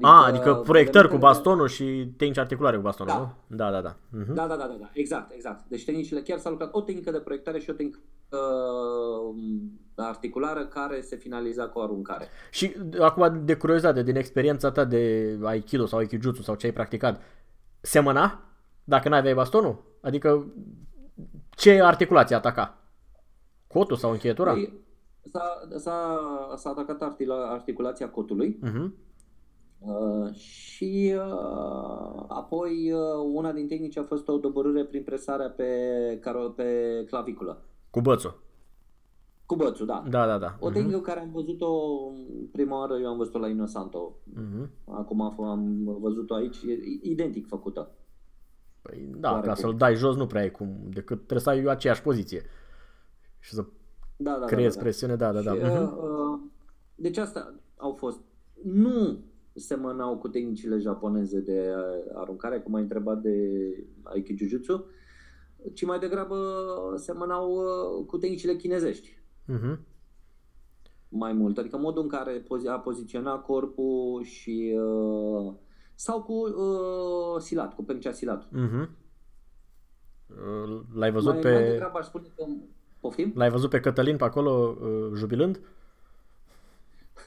A, 0.00 0.24
adică 0.26 0.54
proiectări 0.54 1.08
cu 1.08 1.14
elementele- 1.14 1.18
bastonul 1.18 1.68
și 1.68 2.12
tehnici 2.16 2.38
articulare 2.38 2.76
cu 2.76 2.82
bastonul, 2.82 3.12
Da. 3.12 3.18
nu? 3.18 3.56
Da, 3.56 3.70
da, 3.70 3.80
da. 3.80 3.96
Mhm. 4.10 4.34
Da, 4.34 4.46
da, 4.46 4.56
da, 4.56 4.66
da, 4.66 4.76
da, 4.80 4.90
exact, 4.92 5.32
exact. 5.32 5.64
Deci 5.68 5.84
tehnicile, 5.84 6.20
chiar 6.22 6.38
s-a 6.38 6.50
lucrat 6.50 6.68
o 6.72 6.80
tehnică 6.80 7.10
de 7.10 7.18
proiectare 7.20 7.58
și 7.58 7.70
o 7.70 7.72
tehnică 7.72 7.98
uh, 8.28 9.36
articulară 9.96 10.66
care 10.66 11.00
se 11.00 11.16
finaliza 11.16 11.68
cu 11.68 11.78
o 11.78 11.82
aruncare. 11.82 12.28
Și 12.50 12.76
acum 13.00 13.44
de 13.44 13.56
curiozitate, 13.56 14.02
din 14.02 14.16
experiența 14.16 14.70
ta 14.70 14.84
de 14.84 15.36
Aikido 15.42 15.86
sau 15.86 15.98
Aikijutsu 15.98 16.42
sau 16.42 16.54
ce 16.54 16.66
ai 16.66 16.72
practicat, 16.72 17.20
semăna 17.80 18.42
dacă 18.84 19.08
n-aveai 19.08 19.34
bastonul? 19.34 19.82
Adică 20.00 20.46
ce 21.50 21.82
articulație 21.82 22.36
ataca? 22.36 22.78
Cotul 23.66 23.96
sau 23.96 24.10
încheietura? 24.10 24.52
Păi, 24.52 24.72
S-a, 25.30 25.68
s-a, 25.76 26.18
s-a 26.56 26.70
atacat 26.70 27.02
artila- 27.02 27.50
articulația 27.50 28.10
cotului 28.10 28.58
Mhm. 28.60 28.94
Uh, 29.78 30.32
și 30.34 31.14
uh, 31.16 32.24
apoi 32.28 32.92
uh, 32.92 33.00
una 33.32 33.52
din 33.52 33.68
tehnici 33.68 33.96
a 33.96 34.02
fost 34.04 34.28
o 34.28 34.36
doborâre 34.38 34.84
prin 34.84 35.02
presarea 35.02 35.50
pe, 35.50 35.64
caro- 36.20 36.54
pe 36.56 37.04
claviculă. 37.06 37.62
Cu 37.90 38.00
bățul. 38.00 38.42
Cu 39.46 39.56
bățul, 39.56 39.86
da. 39.86 40.04
Da, 40.08 40.26
da, 40.26 40.38
da. 40.38 40.56
O 40.60 40.70
tehnică 40.70 41.00
uh-huh. 41.00 41.04
care 41.04 41.20
am 41.20 41.30
văzut-o 41.32 41.68
prima 42.52 42.78
oară, 42.78 42.98
eu 42.98 43.08
am 43.08 43.16
văzut-o 43.16 43.38
la 43.38 43.48
Inosanto. 43.48 44.16
Uh-huh. 44.30 44.68
Acum 44.84 45.44
am 45.44 45.84
văzut-o 46.00 46.34
aici, 46.34 46.56
e 46.62 46.78
identic 47.02 47.46
făcută. 47.46 47.90
Păi, 48.82 49.10
da, 49.16 49.32
Oare 49.32 49.46
ca 49.46 49.54
să-l 49.54 49.74
dai 49.76 49.94
jos 49.94 50.16
nu 50.16 50.26
prea 50.26 50.44
e 50.44 50.48
cum, 50.48 50.76
decât 50.88 51.16
trebuie 51.16 51.40
să 51.40 51.50
ai 51.50 51.64
aceeași 51.64 52.02
poziție. 52.02 52.42
Și 53.38 53.52
să 53.54 53.64
da, 54.20 54.38
da, 54.38 54.46
creezi 54.46 54.76
da, 54.76 54.82
da. 54.82 54.88
presiune, 54.88 55.16
da, 55.16 55.32
da, 55.32 55.40
da. 55.40 55.54
Și, 55.54 55.60
uh, 55.62 55.92
uh, 55.96 56.40
deci 56.94 57.16
asta 57.16 57.54
au 57.76 57.92
fost. 57.92 58.20
Nu 58.62 59.18
semănau 59.54 60.18
cu 60.18 60.28
tehnicile 60.28 60.78
japoneze 60.78 61.40
de 61.40 61.74
aruncare, 62.14 62.60
cum 62.60 62.74
ai 62.74 62.82
întrebat 62.82 63.20
de 63.20 63.36
Aikijujutsu, 64.02 64.84
ci 65.74 65.84
mai 65.84 65.98
degrabă 65.98 66.36
semănau 66.96 67.52
uh, 67.52 68.06
cu 68.06 68.18
tehnicile 68.18 68.56
chinezești. 68.56 69.22
Uh-huh. 69.48 69.78
Mai 71.08 71.32
mult, 71.32 71.58
adică 71.58 71.76
modul 71.76 72.02
în 72.02 72.08
care 72.08 72.44
a 72.68 72.78
poziționat 72.78 73.44
corpul 73.44 74.22
și 74.22 74.78
uh, 74.80 75.54
sau 75.94 76.22
cu 76.22 76.32
uh, 76.32 77.40
silat, 77.40 77.74
cu 77.74 77.84
pencea 77.84 78.12
silat. 78.12 78.48
Uh-huh. 78.48 78.88
L-ai 80.94 81.12
văzut 81.12 81.32
mai, 81.32 81.40
pe... 81.40 81.52
Mai 81.52 81.70
degrabă 81.70 81.98
aș 81.98 82.06
spune 82.06 82.32
că... 82.36 82.44
Poftim? 83.00 83.32
L-ai 83.34 83.50
văzut 83.50 83.70
pe 83.70 83.80
Cătălin 83.80 84.16
pe 84.16 84.24
acolo 84.24 84.76
uh, 84.80 85.12
jubilând? 85.14 85.60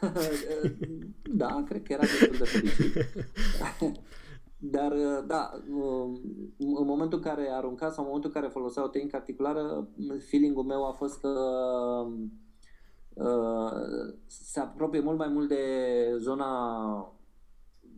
da, 1.42 1.64
cred 1.68 1.84
că 1.84 1.94
era 1.94 2.02
destul 2.02 2.38
de 2.38 2.44
fericit. 2.44 2.94
Dar, 4.64 4.94
da, 5.28 5.52
în 6.58 6.86
momentul 6.86 7.18
în 7.18 7.24
care 7.24 7.50
arunca 7.52 7.90
sau 7.90 8.04
în 8.04 8.10
momentul 8.10 8.32
în 8.34 8.42
care 8.42 8.52
folosea 8.52 8.84
o 8.84 8.88
tehnică 8.88 9.16
articulară, 9.16 9.88
feeling-ul 10.30 10.64
meu 10.64 10.88
a 10.88 10.92
fost 10.92 11.20
că 11.20 11.30
uh, 13.14 13.72
se 14.28 14.60
apropie 14.60 15.00
mult 15.00 15.18
mai 15.18 15.28
mult 15.28 15.48
de 15.48 15.66
zona 16.20 16.86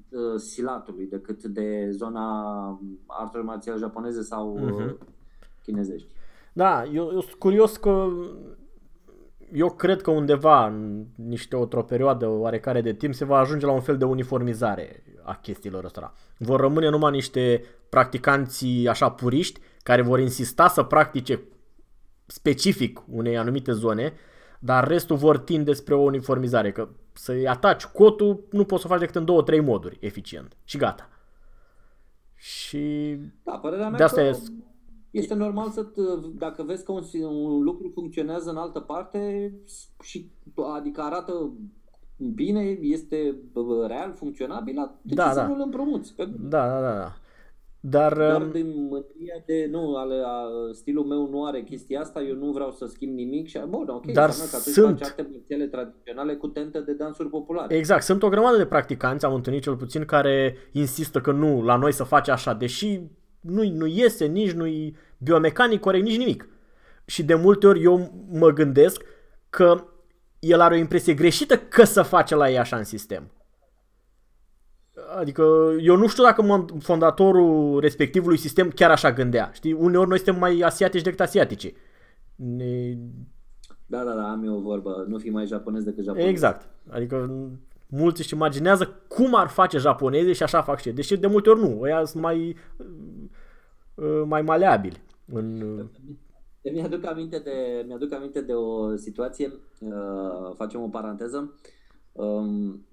uh, 0.10 0.36
silatului 0.36 1.06
decât 1.06 1.44
de 1.44 1.90
zona 1.92 2.80
artelor 3.06 3.46
marțiale 3.46 3.80
japoneze 3.80 4.22
sau 4.22 4.60
uh-huh. 4.60 4.98
chinezești. 5.64 6.14
Da, 6.54 6.86
eu, 6.86 7.12
eu 7.14 7.22
sunt 7.22 7.34
curios 7.34 7.78
că 7.78 8.08
eu 9.54 9.70
cred 9.70 10.02
că 10.02 10.12
undeva 10.12 10.66
în 10.68 11.06
niște 11.16 11.56
o, 11.56 11.68
o 11.72 11.82
perioadă 11.82 12.28
oarecare 12.28 12.82
de 12.82 12.94
timp 12.94 13.14
se 13.14 13.26
va 13.26 13.38
ajunge 13.38 13.66
la 13.66 13.72
un 13.72 13.82
fel 13.82 13.98
de 13.98 14.06
uniformizare 14.06 15.04
a 15.24 15.36
chestiilor 15.36 15.84
ăstora. 15.84 16.14
Vor 16.38 16.60
rămâne 16.60 16.90
numai 16.90 17.12
niște 17.12 17.64
practicanți 17.90 18.88
așa 18.88 19.12
puriști 19.12 19.60
care 19.84 20.02
vor 20.02 20.20
insista 20.20 20.68
să 20.68 20.84
practice 20.84 21.42
specific 22.26 23.04
unei 23.08 23.38
anumite 23.38 23.72
zone, 23.72 24.14
dar 24.60 24.88
restul 24.88 25.16
vor 25.16 25.38
tinde 25.38 25.74
spre 25.74 25.94
o 25.94 26.02
uniformizare, 26.02 26.72
că 26.72 26.90
să-i 27.14 27.48
ataci 27.48 27.86
cotul 27.86 28.48
nu 28.52 28.66
poți 28.66 28.82
să 28.82 28.88
o 28.88 28.92
faci 28.92 29.00
decât 29.00 29.16
în 29.16 29.26
două, 29.26 29.42
trei 29.42 29.60
moduri 29.60 29.98
eficient 30.02 30.58
și 30.64 30.78
gata. 30.78 31.10
Și 32.36 33.16
da, 33.44 33.52
părerea 33.58 33.88
mea 33.90 33.98
de 33.98 34.04
asta 34.04 34.22
că... 34.22 34.28
e 34.28 34.40
este 35.14 35.34
normal 35.34 35.70
să, 35.70 35.86
dacă 36.38 36.64
vezi 36.64 36.84
că 36.84 36.92
un, 36.92 37.04
un 37.24 37.64
lucru 37.64 37.92
funcționează 37.94 38.50
în 38.50 38.58
altă 38.58 38.80
parte 38.80 39.54
și 40.02 40.32
adică 40.76 41.02
arată 41.02 41.54
bine, 42.34 42.78
este 42.82 43.36
real, 43.88 44.12
funcționabil, 44.12 44.76
de 45.02 45.14
da, 45.14 45.30
ce 45.30 45.36
da. 45.36 45.42
să 45.42 45.48
nu-l 45.48 45.62
împrumuți? 45.64 46.16
Pe... 46.16 46.30
Da, 46.40 46.68
da, 46.68 46.82
da, 46.82 46.94
da. 46.94 47.18
Dar, 47.86 48.14
Doar 48.14 48.42
um, 48.42 48.52
din 48.52 48.68
mândria 48.68 49.44
de, 49.46 49.68
nu, 49.72 49.96
ale, 49.96 50.22
a, 50.26 50.46
stilul 50.72 51.06
meu 51.06 51.30
nu 51.30 51.46
are 51.46 51.64
chestia 51.64 52.00
asta, 52.00 52.22
eu 52.22 52.36
nu 52.36 52.52
vreau 52.52 52.72
să 52.72 52.86
schimb 52.86 53.14
nimic 53.14 53.48
și, 53.48 53.60
bun, 53.68 53.88
ok, 53.88 54.12
dar 54.12 54.30
că 54.30 54.34
sunt... 54.34 54.98
faci 54.98 55.08
arte 55.08 55.28
marțiale 55.32 55.66
tradiționale 55.66 56.36
cu 56.36 56.48
tentă 56.48 56.80
de 56.80 56.94
dansuri 56.94 57.30
populare. 57.30 57.76
Exact, 57.76 58.04
sunt 58.04 58.24
o 58.24 58.30
grămadă 58.30 58.58
de 58.58 58.66
practicanți, 58.66 59.26
am 59.26 59.34
întâlnit 59.34 59.62
cel 59.62 59.76
puțin, 59.76 60.06
care 60.06 60.56
insistă 60.72 61.20
că 61.20 61.32
nu, 61.32 61.62
la 61.62 61.76
noi 61.76 61.94
să 61.94 62.04
face 62.04 62.32
așa, 62.32 62.54
deși 62.54 63.02
nu, 63.44 63.64
nu 63.64 63.86
iese, 63.86 64.26
nici 64.26 64.52
nu-i 64.52 64.96
biomecanic 65.18 65.80
corect, 65.80 66.04
nici 66.04 66.18
nimic. 66.18 66.48
Și 67.06 67.24
de 67.24 67.36
multe 67.36 67.68
ori 67.68 67.84
eu 67.84 68.26
mă 68.32 68.50
gândesc 68.50 69.04
că 69.50 69.84
el 70.40 70.60
are 70.60 70.76
o 70.76 70.78
impresie 70.78 71.14
greșită 71.14 71.58
că 71.58 71.84
să 71.84 72.02
face 72.02 72.36
la 72.36 72.50
ei 72.50 72.60
așa 72.60 72.78
în 72.78 72.84
sistem. 72.84 73.32
Adică 75.18 75.44
eu 75.82 75.96
nu 75.96 76.08
știu 76.08 76.24
dacă 76.24 76.66
fondatorul 76.80 77.80
respectivului 77.80 78.38
sistem 78.38 78.70
chiar 78.70 78.92
așa 78.92 79.12
gândea. 79.12 79.50
Știi, 79.54 79.74
uneori 79.74 80.08
noi 80.08 80.18
suntem 80.18 80.40
mai 80.40 80.60
asiatici 80.60 81.02
decât 81.02 81.20
asiatici. 81.20 81.74
Ne... 82.36 82.98
Da, 83.86 84.04
da, 84.04 84.14
da, 84.14 84.32
am 84.32 84.44
eu 84.44 84.56
o 84.56 84.62
vorbă. 84.62 85.06
Nu 85.08 85.18
fi 85.18 85.30
mai 85.30 85.46
japonez 85.46 85.84
decât 85.84 86.04
japonez. 86.04 86.28
Exact. 86.28 86.70
Adică 86.90 87.32
mulți 87.96 88.22
își 88.22 88.34
imaginează 88.34 89.02
cum 89.08 89.36
ar 89.36 89.48
face 89.48 89.78
japonezii 89.78 90.34
și 90.34 90.44
așa 90.44 90.62
fac 90.62 90.80
și 90.80 90.92
Deși 90.92 91.18
de 91.18 91.28
multe 91.28 91.50
ori 91.50 91.60
nu. 91.60 91.80
Ăia 91.82 92.06
sunt 92.06 92.24
mai, 92.24 92.56
uh, 93.96 94.22
mai 94.26 94.42
maleabili. 94.42 95.02
În... 95.34 95.64
Mi-aduc 96.74 97.06
aminte 97.06 97.40
de, 97.40 97.84
mi-aduc 97.88 98.14
aminte 98.14 98.42
de 98.42 98.54
o 98.54 98.96
situație, 98.96 99.54
uh, 99.80 100.54
facem 100.56 100.82
o 100.82 100.88
paranteză. 100.88 101.58
Um, 102.12 102.86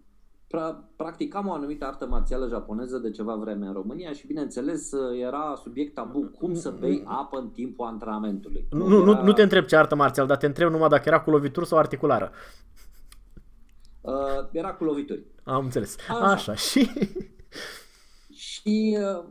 pra, 0.49 0.89
practicam 0.97 1.47
o 1.47 1.53
anumită 1.53 1.85
artă 1.85 2.07
marțială 2.07 2.49
japoneză 2.49 2.99
de 2.99 3.11
ceva 3.11 3.35
vreme 3.35 3.67
în 3.67 3.73
România 3.73 4.13
și 4.13 4.27
bineînțeles 4.27 4.91
era 5.21 5.55
subiect 5.63 5.95
tabu 5.95 6.31
cum 6.39 6.55
să 6.55 6.75
bei 6.81 7.03
apă 7.05 7.39
în 7.39 7.49
timpul 7.49 7.87
antrenamentului. 7.87 8.67
Nu, 8.71 8.89
nu, 8.89 9.11
era... 9.11 9.23
nu 9.23 9.33
te 9.33 9.43
întreb 9.43 9.65
ce 9.65 9.77
artă 9.77 9.95
marțială, 9.95 10.29
dar 10.29 10.37
te 10.37 10.47
întreb 10.47 10.71
numai 10.71 10.89
dacă 10.89 11.03
era 11.07 11.21
cu 11.21 11.31
lovituri 11.31 11.67
sau 11.67 11.79
articulară. 11.79 12.31
Uh, 14.01 14.49
era 14.53 14.75
cu 14.75 14.85
lovituri. 14.85 15.25
Am 15.45 15.65
înțeles. 15.65 15.97
Așa, 16.09 16.25
Așa 16.25 16.55
și... 16.55 16.91
și 18.31 18.99
uh, 19.01 19.25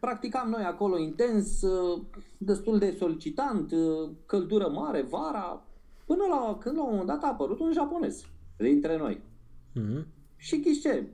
practicam 0.00 0.48
noi 0.48 0.62
acolo 0.62 0.98
intens, 0.98 1.62
uh, 1.62 2.02
destul 2.38 2.78
de 2.78 2.96
solicitant, 2.98 3.72
uh, 3.72 4.10
căldură 4.26 4.68
mare, 4.68 5.02
vara, 5.02 5.66
până 6.06 6.24
la 6.28 6.58
când 6.60 6.76
la 6.76 6.82
un 6.82 6.90
moment 6.90 7.08
dat 7.08 7.22
a 7.22 7.28
apărut 7.28 7.60
un 7.60 7.72
japonez 7.72 8.24
dintre 8.56 8.96
noi. 8.96 9.20
Mm-hmm. 9.80 10.04
Și 10.36 10.60
ghiși 10.60 10.80
ce? 10.80 11.06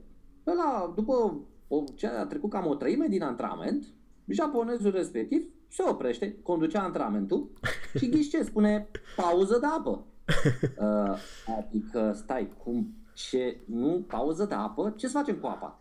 Ăla, 0.47 0.93
după 0.95 1.41
o, 1.67 1.83
ce 1.95 2.07
a 2.07 2.25
trecut 2.25 2.49
cam 2.49 2.67
o 2.67 2.75
treime 2.75 3.07
din 3.07 3.23
antrenament, 3.23 3.85
japonezul 4.27 4.91
respectiv 4.91 5.43
se 5.67 5.83
oprește, 5.87 6.37
conducea 6.43 6.83
antrenamentul 6.83 7.49
și 7.99 8.09
ghiși 8.09 8.29
ce? 8.29 8.43
Spune 8.43 8.87
pauză 9.15 9.57
de 9.59 9.65
apă. 9.65 10.05
Uh, 10.79 11.17
adică, 11.57 12.13
stai, 12.15 12.53
cum, 12.63 12.93
ce, 13.13 13.57
nu, 13.65 14.03
pauză 14.07 14.45
de 14.45 14.53
apă? 14.53 14.93
Ce 14.97 15.07
să 15.07 15.17
facem 15.17 15.35
cu 15.35 15.47
apa? 15.47 15.79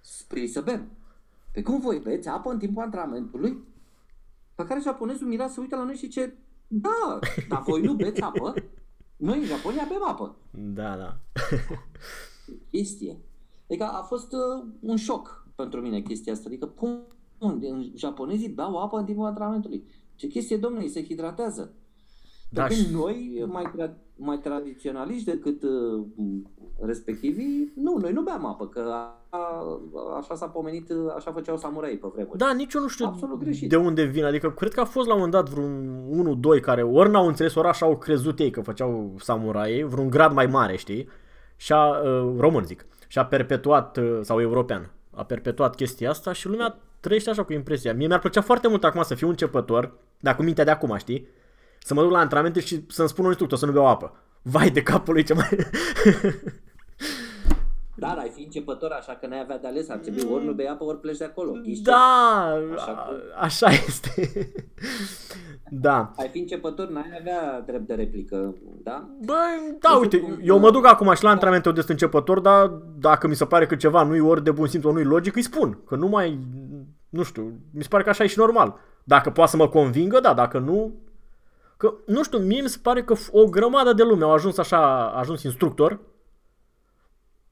Spre 0.00 0.46
să 0.46 0.60
bem. 0.60 0.90
Pe 1.52 1.62
cum 1.62 1.80
voi 1.80 1.98
beți 1.98 2.28
apă 2.28 2.50
în 2.50 2.58
timpul 2.58 2.82
antrenamentului? 2.82 3.58
Pe 4.54 4.64
care 4.64 4.80
japonezul 4.80 5.26
mira 5.26 5.48
să 5.48 5.60
uită 5.60 5.76
la 5.76 5.84
noi 5.84 5.94
și 5.94 6.08
ce 6.08 6.34
da, 6.72 7.18
dar 7.48 7.62
voi 7.62 7.80
nu 7.80 7.94
beți 7.94 8.20
apă? 8.20 8.54
Noi 9.16 9.38
în 9.38 9.44
Japonia 9.44 9.86
bem 9.88 10.08
apă. 10.08 10.36
Da, 10.50 10.96
da. 10.96 11.18
chestie. 12.70 13.18
Adică 13.68 13.84
a 13.84 14.02
fost 14.02 14.32
uh, 14.32 14.64
un 14.80 14.96
șoc 14.96 15.46
pentru 15.54 15.80
mine 15.80 16.00
chestia 16.00 16.32
asta. 16.32 16.44
Adică, 16.46 16.66
cum, 16.66 17.06
japonezii 17.94 18.48
beau 18.48 18.76
apă 18.76 18.98
în 18.98 19.04
timpul 19.04 19.26
antrenamentului? 19.26 19.84
Ce 20.14 20.26
chestie, 20.26 20.56
domnule, 20.56 20.86
se 20.86 21.04
hidratează. 21.04 21.72
Da, 22.52 22.68
și... 22.68 22.88
noi, 22.92 23.44
mai, 23.46 23.72
tra- 23.76 23.96
mai 24.16 24.38
tradiționaliști 24.38 25.24
decât 25.24 25.62
uh, 25.62 26.04
respectivii, 26.80 27.72
nu, 27.74 27.96
noi 27.96 28.12
nu 28.12 28.22
beam 28.22 28.46
apă, 28.46 28.66
că 28.66 28.92
a, 29.30 29.64
așa 30.18 30.34
s-a 30.34 30.46
pomenit, 30.46 30.92
așa 31.16 31.32
făceau 31.32 31.56
samurai 31.56 31.98
pe 32.00 32.06
vremuri. 32.12 32.38
Da, 32.38 32.52
nici 32.52 32.74
eu 32.74 32.80
nu 32.80 32.88
știu 32.88 33.04
Absolut 33.06 33.58
de 33.68 33.76
unde 33.76 34.02
vin, 34.02 34.24
adică 34.24 34.50
cred 34.50 34.72
că 34.72 34.80
a 34.80 34.84
fost 34.84 35.06
la 35.06 35.14
un 35.14 35.20
moment 35.20 35.44
dat 35.44 35.54
vreun 35.54 36.38
1-2 36.58 36.60
care 36.60 36.82
ori 36.82 37.10
n-au 37.10 37.26
înțeles, 37.26 37.54
ori 37.54 37.68
așa 37.68 37.86
au 37.86 37.96
crezut 37.96 38.38
ei 38.38 38.50
că 38.50 38.60
făceau 38.60 39.14
samurai, 39.18 39.82
vreun 39.82 40.10
grad 40.10 40.32
mai 40.32 40.46
mare, 40.46 40.76
știi? 40.76 41.08
Și 41.56 41.72
a, 41.72 41.88
uh, 41.88 42.34
român 42.38 42.64
zic, 42.64 42.86
și 43.08 43.18
a 43.18 43.24
perpetuat, 43.24 43.96
uh, 43.96 44.18
sau 44.22 44.40
european, 44.40 44.90
a 45.10 45.24
perpetuat 45.24 45.74
chestia 45.74 46.10
asta 46.10 46.32
și 46.32 46.48
lumea 46.48 46.78
trăiește 47.00 47.30
așa 47.30 47.44
cu 47.44 47.52
impresia. 47.52 47.94
Mie 47.94 48.06
mi-ar 48.06 48.20
plăcea 48.20 48.40
foarte 48.40 48.68
mult 48.68 48.84
acum 48.84 49.02
să 49.02 49.14
fiu 49.14 49.28
începător, 49.28 49.92
dar 50.20 50.36
cu 50.36 50.42
mintea 50.42 50.64
de 50.64 50.70
acum, 50.70 50.96
știi? 50.96 51.28
Să 51.84 51.94
mă 51.94 52.02
duc 52.02 52.10
la 52.10 52.18
antrenamente 52.18 52.60
și 52.60 52.84
să-mi 52.88 53.08
spună 53.08 53.22
un 53.22 53.28
instructor 53.32 53.58
să 53.58 53.66
nu 53.66 53.72
beau 53.72 53.86
apă. 53.86 54.12
Vai 54.42 54.70
de 54.70 54.82
capul 54.82 55.12
lui 55.14 55.22
ce 55.22 55.34
mai... 55.34 55.48
Da, 57.94 58.06
dar 58.14 58.18
ai 58.18 58.30
fi 58.34 58.42
începător, 58.42 58.90
așa 58.90 59.12
că 59.20 59.26
n-ai 59.26 59.40
avea 59.40 59.58
de 59.58 59.66
ales, 59.66 59.88
ar 59.88 59.96
trebui 59.96 60.26
ori 60.32 60.44
nu 60.44 60.52
bei 60.52 60.68
apă, 60.68 60.84
ori 60.84 61.00
pleci 61.00 61.16
de 61.16 61.24
acolo. 61.24 61.52
Ești 61.64 61.82
Da, 61.82 61.94
Așa 62.74 62.90
a- 62.90 63.06
că- 63.08 63.16
așa 63.38 63.66
este. 63.86 64.28
da. 65.86 66.12
Ai 66.16 66.28
fi 66.28 66.38
începător, 66.38 66.88
n-ai 66.88 67.16
avea 67.20 67.60
drept 67.66 67.86
de 67.86 67.94
replică, 67.94 68.54
da? 68.82 69.08
Băi, 69.24 69.76
da, 69.80 69.88
Nu 69.92 70.02
știu 70.04 70.18
uite, 70.18 70.20
cum- 70.20 70.38
eu 70.42 70.58
mă 70.58 70.70
duc 70.70 70.86
acum 70.86 71.14
și 71.14 71.22
la 71.22 71.30
antrenamentul 71.30 71.72
de 71.72 71.84
începător, 71.88 72.40
dar 72.40 72.66
dacă 72.98 73.28
mi 73.28 73.34
se 73.36 73.44
pare 73.44 73.66
că 73.66 73.74
ceva 73.76 74.02
nu-i 74.02 74.20
ori 74.20 74.44
de 74.44 74.50
bun 74.50 74.66
simț, 74.66 74.84
ori 74.84 74.94
nu-i 74.94 75.04
logic, 75.04 75.36
îi 75.36 75.42
spun. 75.42 75.78
Că 75.86 75.96
nu 75.96 76.06
mai, 76.08 76.38
nu 77.08 77.22
știu, 77.22 77.42
mi 77.74 77.82
se 77.82 77.88
pare 77.88 78.02
că 78.02 78.08
așa 78.08 78.24
e 78.24 78.26
și 78.26 78.38
normal. 78.38 78.74
Dacă 79.04 79.30
poate 79.30 79.50
să 79.50 79.56
mă 79.56 79.68
convingă, 79.68 80.20
da, 80.20 80.34
dacă 80.34 80.58
nu... 80.58 80.94
Că, 81.80 81.94
nu 82.06 82.22
știu, 82.22 82.38
mie 82.38 82.62
mi 82.62 82.68
se 82.68 82.78
pare 82.82 83.04
că 83.04 83.14
o 83.30 83.44
grămadă 83.44 83.92
de 83.92 84.02
lume 84.02 84.24
au 84.24 84.32
ajuns 84.32 84.58
așa, 84.58 85.10
a 85.10 85.18
ajuns 85.18 85.42
instructor 85.42 86.00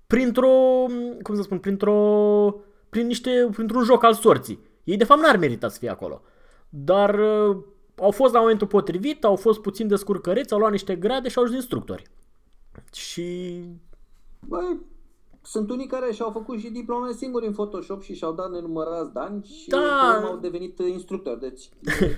printr-o, 0.06 0.86
cum 1.22 1.34
să 1.34 1.42
spun, 1.42 1.58
printr-o, 1.58 2.54
prin 2.88 3.06
niște, 3.06 3.48
printr-un 3.52 3.82
joc 3.82 4.02
al 4.04 4.14
sorții. 4.14 4.58
Ei 4.84 4.96
de 4.96 5.04
fapt 5.04 5.20
n-ar 5.20 5.36
merita 5.36 5.68
să 5.68 5.78
fie 5.78 5.88
acolo. 5.90 6.22
Dar 6.68 7.18
uh, 7.18 7.56
au 7.96 8.10
fost 8.10 8.32
la 8.32 8.40
momentul 8.40 8.66
potrivit, 8.66 9.24
au 9.24 9.36
fost 9.36 9.60
puțin 9.60 9.88
descurcăreți, 9.88 10.52
au 10.52 10.58
luat 10.58 10.70
niște 10.70 10.96
grade 10.96 11.28
și 11.28 11.38
au 11.38 11.44
ajuns 11.44 11.58
instructori. 11.58 12.10
Și 12.92 13.60
Băi, 14.46 14.80
sunt 15.42 15.70
unii 15.70 15.86
care 15.86 16.12
și-au 16.12 16.30
făcut 16.30 16.58
și 16.58 16.70
diplome 16.70 17.12
singuri 17.12 17.46
în 17.46 17.52
Photoshop 17.52 18.02
și 18.02 18.14
și-au 18.14 18.32
dat 18.32 18.50
nenumărați 18.50 19.12
de 19.12 19.20
ani 19.20 19.44
și 19.44 19.68
Da. 19.68 19.78
pe 19.78 20.16
urmă 20.16 20.28
au 20.28 20.36
devenit 20.36 20.78
instructori. 20.78 21.40
Deci 21.40 21.68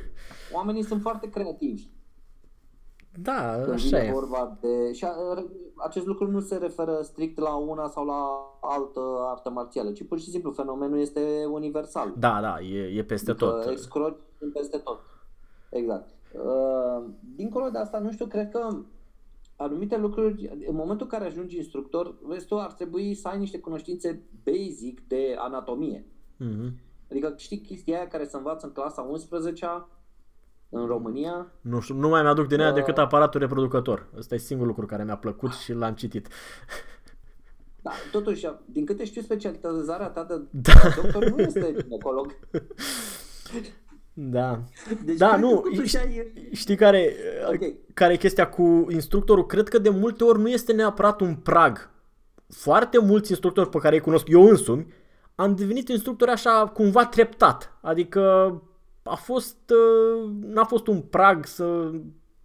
oamenii 0.56 0.84
sunt 0.84 1.00
foarte 1.00 1.28
creativi. 1.28 1.88
Da, 3.22 3.60
Când 3.60 3.74
așa 3.74 3.86
vine 3.98 4.08
e. 4.08 4.12
vorba 4.12 4.58
de... 4.60 4.92
Și 4.92 5.04
a, 5.04 5.14
acest 5.76 6.06
lucru 6.06 6.30
nu 6.30 6.40
se 6.40 6.56
referă 6.56 6.98
strict 7.02 7.38
la 7.38 7.54
una 7.54 7.88
sau 7.88 8.04
la 8.04 8.28
altă 8.60 9.00
artă 9.30 9.50
marțială, 9.50 9.92
ci 9.92 10.06
pur 10.06 10.18
și 10.18 10.30
simplu 10.30 10.50
fenomenul 10.50 10.98
este 10.98 11.44
universal. 11.50 12.12
Da, 12.18 12.40
da, 12.40 12.60
e, 12.60 12.98
e 12.98 13.04
peste 13.04 13.32
tot. 13.32 13.64
Că 13.64 13.70
Excroci 13.70 14.18
sunt 14.38 14.52
peste 14.52 14.78
tot. 14.78 15.00
Exact. 15.70 16.08
Uh, 16.32 17.04
Dincolo 17.36 17.68
de 17.68 17.78
asta, 17.78 17.98
nu 17.98 18.12
știu, 18.12 18.26
cred 18.26 18.50
că 18.50 18.76
anumite 19.56 19.96
lucruri, 19.96 20.50
în 20.68 20.74
momentul 20.74 21.08
în 21.10 21.18
care 21.18 21.24
ajungi 21.30 21.56
instructor, 21.56 22.14
vezi 22.22 22.46
tu, 22.46 22.58
ar 22.58 22.72
trebui 22.72 23.14
să 23.14 23.28
ai 23.28 23.38
niște 23.38 23.58
cunoștințe 23.58 24.22
basic 24.44 25.08
de 25.08 25.36
anatomie. 25.38 26.06
Mhm. 26.36 26.72
Adică 27.10 27.34
știi 27.36 27.60
chestia 27.60 27.96
aia 27.96 28.08
care 28.08 28.24
se 28.24 28.36
învață 28.36 28.66
în 28.66 28.72
clasa 28.72 29.02
11 29.02 29.66
în 30.70 30.86
România? 30.86 31.46
Nu 31.60 31.80
știu, 31.80 31.94
nu 31.94 32.08
mai 32.08 32.22
mi-aduc 32.22 32.46
din 32.46 32.60
ea 32.60 32.68
Da. 32.68 32.74
decât 32.74 32.98
aparatul 32.98 33.40
reproducător. 33.40 34.08
Ăsta 34.16 34.34
e 34.34 34.38
singurul 34.38 34.70
lucru 34.72 34.86
care 34.86 35.04
mi-a 35.04 35.16
plăcut 35.16 35.52
și 35.52 35.72
l-am 35.72 35.94
citit. 35.94 36.28
Da, 37.82 37.90
totuși, 38.12 38.46
din 38.64 38.84
câte 38.84 39.04
știu, 39.04 39.22
specializarea 39.22 40.06
ta 40.08 40.24
de 40.24 40.34
Da. 40.72 40.72
doctor 41.02 41.24
nu 41.30 41.38
este 41.42 41.74
ginecolog. 41.82 42.34
Da. 44.12 44.60
Deci, 45.04 45.16
Da, 45.16 45.28
cred 45.28 45.40
că 45.40 45.46
nu, 45.46 45.54
totuși 45.60 45.96
ai... 45.98 46.32
Știi 46.52 46.76
care, 46.76 47.14
Ok. 47.48 47.60
care 47.94 48.12
e 48.12 48.16
chestia 48.16 48.48
cu 48.48 48.86
instructorul? 48.90 49.46
Cred 49.46 49.68
că 49.68 49.78
de 49.78 49.88
multe 49.88 50.24
ori 50.24 50.40
nu 50.40 50.48
este 50.48 50.72
neapărat 50.72 51.20
un 51.20 51.34
prag. 51.34 51.90
Foarte 52.48 52.98
mulți 52.98 53.30
instructori 53.30 53.68
pe 53.68 53.78
care 53.78 53.94
îi 53.94 54.00
cunosc 54.00 54.28
eu 54.28 54.42
însumi, 54.48 54.86
am 55.34 55.54
devenit 55.54 55.88
instructori 55.88 56.30
așa 56.30 56.70
cumva 56.74 57.06
treptat. 57.06 57.78
Adică 57.82 58.52
a 59.10 59.14
fost, 59.14 59.56
uh, 59.70 60.30
n-a 60.40 60.64
fost 60.64 60.86
un 60.86 61.00
prag 61.00 61.46
să 61.46 61.90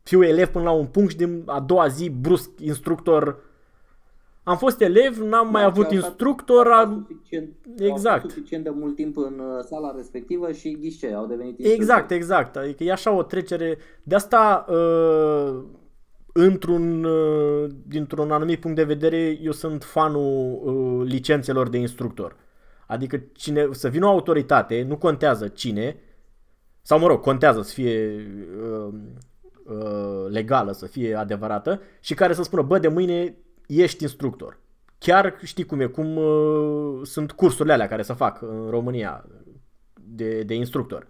fiu 0.03 0.23
elev 0.23 0.47
până 0.47 0.63
la 0.63 0.71
un 0.71 0.85
punct 0.85 1.09
și 1.11 1.17
din 1.17 1.43
a 1.45 1.59
doua 1.59 1.87
zi 1.87 2.09
brusc 2.09 2.49
instructor. 2.59 3.43
Am 4.43 4.57
fost 4.57 4.81
elev, 4.81 5.17
n-am 5.17 5.51
mai 5.51 5.61
Da, 5.61 5.67
avut 5.67 5.89
și 5.89 5.95
asta- 5.95 6.07
instructor, 6.07 6.67
am... 6.67 7.05
suficient, 7.09 7.49
Exact. 7.77 8.15
Au 8.15 8.21
fost 8.21 8.33
suficient 8.35 8.63
de 8.63 8.69
mult 8.69 8.95
timp 8.95 9.17
în 9.17 9.39
uh, 9.39 9.63
sala 9.67 9.93
respectivă 9.95 10.51
și 10.51 10.77
ghișe, 10.81 11.13
au 11.13 11.25
devenit 11.25 11.55
Exact, 11.59 11.77
instructori. 11.79 12.15
exact. 12.19 12.55
Adică 12.55 12.83
e 12.83 12.91
așa 12.91 13.11
o 13.11 13.23
trecere. 13.23 13.77
De 14.03 14.15
asta, 14.15 14.65
uh, 14.69 15.63
într-un, 16.33 17.03
uh, 17.03 17.69
dintr-un 17.87 18.31
anumit 18.31 18.59
punct 18.59 18.75
de 18.77 18.83
vedere, 18.83 19.39
eu 19.41 19.51
sunt 19.51 19.83
fanul 19.83 20.59
uh, 20.63 21.07
licențelor 21.09 21.69
de 21.69 21.77
instructor. 21.77 22.35
Adică 22.87 23.21
cine, 23.33 23.67
să 23.71 23.87
vină 23.89 24.05
o 24.05 24.09
autoritate, 24.09 24.85
nu 24.87 24.97
contează 24.97 25.47
cine, 25.47 25.97
sau 26.87 26.99
mă 26.99 27.07
rog, 27.07 27.19
contează 27.19 27.61
să 27.61 27.73
fie 27.73 28.25
uh, 28.61 28.93
uh, 29.63 30.25
legală, 30.27 30.71
să 30.71 30.85
fie 30.85 31.15
adevărată, 31.15 31.81
și 31.99 32.13
care 32.13 32.33
să 32.33 32.43
spună, 32.43 32.61
bă, 32.61 32.79
de 32.79 32.87
mâine 32.87 33.37
ești 33.67 34.03
instructor. 34.03 34.59
Chiar 34.97 35.39
știi 35.43 35.65
cum 35.65 35.79
e, 35.79 35.85
cum 35.85 36.15
uh, 36.15 36.99
sunt 37.03 37.31
cursurile 37.31 37.73
alea 37.73 37.87
care 37.87 38.01
se 38.01 38.13
fac 38.13 38.41
în 38.41 38.69
România 38.69 39.25
de, 39.93 40.43
de 40.43 40.53
instructor. 40.53 41.07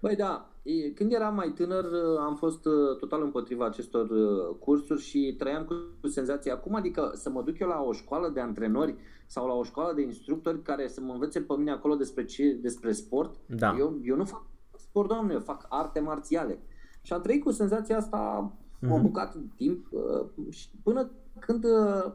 Băi, 0.00 0.16
da, 0.16 0.50
e- 0.62 0.90
când 0.90 1.12
eram 1.12 1.34
mai 1.34 1.52
tânăr 1.54 1.84
uh, 1.84 2.18
am 2.20 2.36
fost 2.36 2.66
uh, 2.66 2.96
total 2.98 3.22
împotriva 3.22 3.66
acestor 3.66 4.10
uh, 4.10 4.56
cursuri 4.58 5.02
și 5.02 5.34
trăiam 5.38 5.64
cu 5.64 5.74
cu 6.00 6.08
senzația 6.08 6.54
acum, 6.54 6.74
adică 6.74 7.10
să 7.14 7.30
mă 7.30 7.42
duc 7.42 7.58
eu 7.58 7.68
la 7.68 7.82
o 7.82 7.92
școală 7.92 8.28
de 8.28 8.40
antrenori 8.40 8.94
sau 9.26 9.46
la 9.46 9.54
o 9.54 9.62
școală 9.62 9.92
de 9.94 10.02
instructori 10.02 10.62
care 10.62 10.88
să 10.88 11.00
mă 11.00 11.12
învețe 11.12 11.40
pe 11.40 11.54
mine 11.58 11.70
acolo 11.70 11.94
despre, 11.94 12.24
ce, 12.24 12.58
despre 12.60 12.92
sport. 12.92 13.34
Da. 13.46 13.76
Eu, 13.78 13.98
eu 14.02 14.16
nu 14.16 14.24
fac 14.24 14.42
sport, 14.90 15.08
doamne, 15.08 15.32
eu 15.32 15.40
fac 15.40 15.66
arte 15.68 16.00
marțiale. 16.00 16.58
Și 17.02 17.12
am 17.12 17.20
trăit 17.20 17.42
cu 17.42 17.50
senzația 17.50 17.96
asta 17.96 18.52
o 18.82 18.94
Mhm. 18.94 19.02
bucată 19.02 19.38
de 19.38 19.48
timp 19.56 19.86
uh, 19.90 20.26
și 20.52 20.68
până 20.82 21.10
când, 21.38 21.64
uh, 21.64 22.12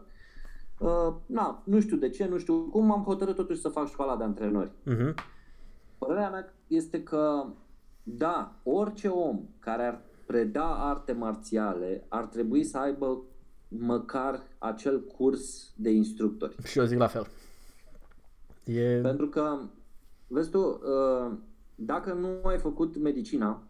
uh, 0.79 1.13
na, 1.25 1.61
nu 1.65 1.79
știu 1.79 1.97
de 1.97 2.09
ce, 2.09 2.25
nu 2.27 2.37
știu 2.37 2.61
cum, 2.61 2.91
am 2.91 3.03
hotărât 3.03 3.35
totuși 3.35 3.61
să 3.61 3.69
fac 3.69 3.87
școala 3.87 4.15
de 4.17 4.23
antrenori. 4.23 4.71
Mhm. 4.83 5.13
Părerea 5.97 6.29
mea 6.29 6.53
este 6.67 7.03
că, 7.03 7.45
da, 8.03 8.55
orice 8.63 9.07
om 9.07 9.39
care 9.59 9.83
ar 9.85 10.01
preda 10.25 10.65
arte 10.89 11.11
marțiale 11.11 12.05
ar 12.07 12.25
trebui 12.25 12.63
să 12.63 12.77
aibă 12.77 13.21
măcar 13.67 14.41
acel 14.57 15.03
curs 15.03 15.71
de 15.75 15.89
instructori. 15.89 16.55
Și 16.63 16.79
eu 16.79 16.85
zic 16.85 16.97
la 16.97 17.07
fel. 17.07 17.27
E... 18.63 18.99
Pentru 19.01 19.27
că, 19.27 19.57
vezi 20.27 20.49
tu, 20.49 20.59
uh, 20.59 21.31
dacă 21.75 22.13
nu 22.13 22.47
ai 22.47 22.57
făcut 22.57 22.97
medicina, 22.97 23.63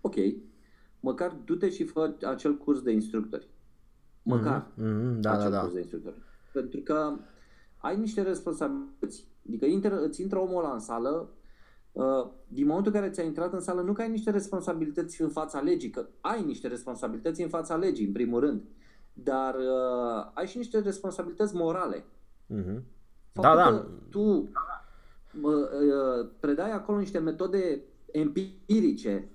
ok, 0.00 0.14
măcar 1.00 1.36
du-te 1.44 1.68
și 1.70 1.84
fă 1.84 2.14
acel 2.26 2.56
curs 2.56 2.82
de 2.82 2.90
instructori. 2.92 3.48
Măcar 4.22 4.66
Mhm, 4.74 5.20
da, 5.20 5.30
da, 5.30 5.38
acel 5.38 5.50
da. 5.50 5.60
curs 5.60 5.72
de 5.72 5.78
instructori. 5.78 6.16
Pentru 6.52 6.80
că 6.80 7.12
ai 7.78 7.96
niște 7.98 8.22
responsabilități. 8.22 9.26
Adică 9.48 9.64
intră, 9.66 10.00
îți 10.02 10.22
intră 10.22 10.38
omul 10.38 10.64
ăla 10.64 10.72
în 10.72 10.78
sală, 10.80 11.28
uh, 11.92 12.26
din 12.48 12.66
momentul 12.66 12.92
în 12.94 13.00
care 13.00 13.12
ți-a 13.12 13.22
intrat 13.22 13.52
în 13.52 13.60
sală, 13.60 13.80
nu 13.82 13.92
că 13.92 14.02
ai 14.02 14.10
niște 14.10 14.30
responsabilități 14.30 15.22
în 15.22 15.28
fața 15.28 15.60
legii, 15.60 15.90
că 15.90 16.06
ai 16.20 16.42
niște 16.44 16.68
responsabilități 16.68 17.42
în 17.42 17.48
fața 17.48 17.76
legii, 17.76 18.06
în 18.06 18.12
primul 18.12 18.40
rând, 18.40 18.62
dar 19.12 19.54
uh, 19.54 20.30
ai 20.34 20.46
și 20.46 20.56
niște 20.56 20.78
responsabilități 20.78 21.54
morale. 21.54 22.04
Mhm. 22.46 22.82
Faptul 23.32 23.56
Da, 23.56 23.70
da. 23.70 23.76
că 23.78 23.86
tu 24.10 24.22
mă, 24.22 24.32
uh, 24.32 24.73
predai 26.40 26.70
acolo 26.72 26.98
niște 26.98 27.18
metode 27.18 27.82
empirice, 28.10 29.28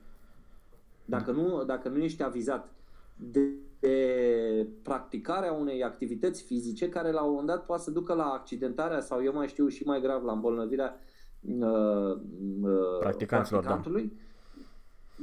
dacă 1.06 1.32
nu, 1.32 1.64
dacă 1.64 1.90
nu 1.90 1.98
ești 1.98 2.24
avizat, 2.24 2.74
de, 3.16 3.50
de 3.80 4.68
practicarea 4.82 5.52
unei 5.52 5.84
activități 5.84 6.44
fizice 6.44 6.90
care 6.90 7.12
la 7.12 7.22
un 7.22 7.30
moment 7.30 7.48
dat 7.48 7.66
poate 7.66 7.84
să 7.84 7.92
ducă 7.92 8.14
la 8.14 8.26
accidentarea 8.26 9.00
sau 9.00 9.24
eu 9.24 9.34
mai 9.34 9.48
știu 9.48 9.68
și 9.68 9.84
mai 9.86 10.02
grav 10.02 10.24
la 10.24 10.32
îmbolnăvirea 10.32 11.00
uh, 11.42 12.16
uh, 12.62 13.00
Practicanților, 13.00 13.64
da. 13.64 13.68
practicantului. 13.68 14.20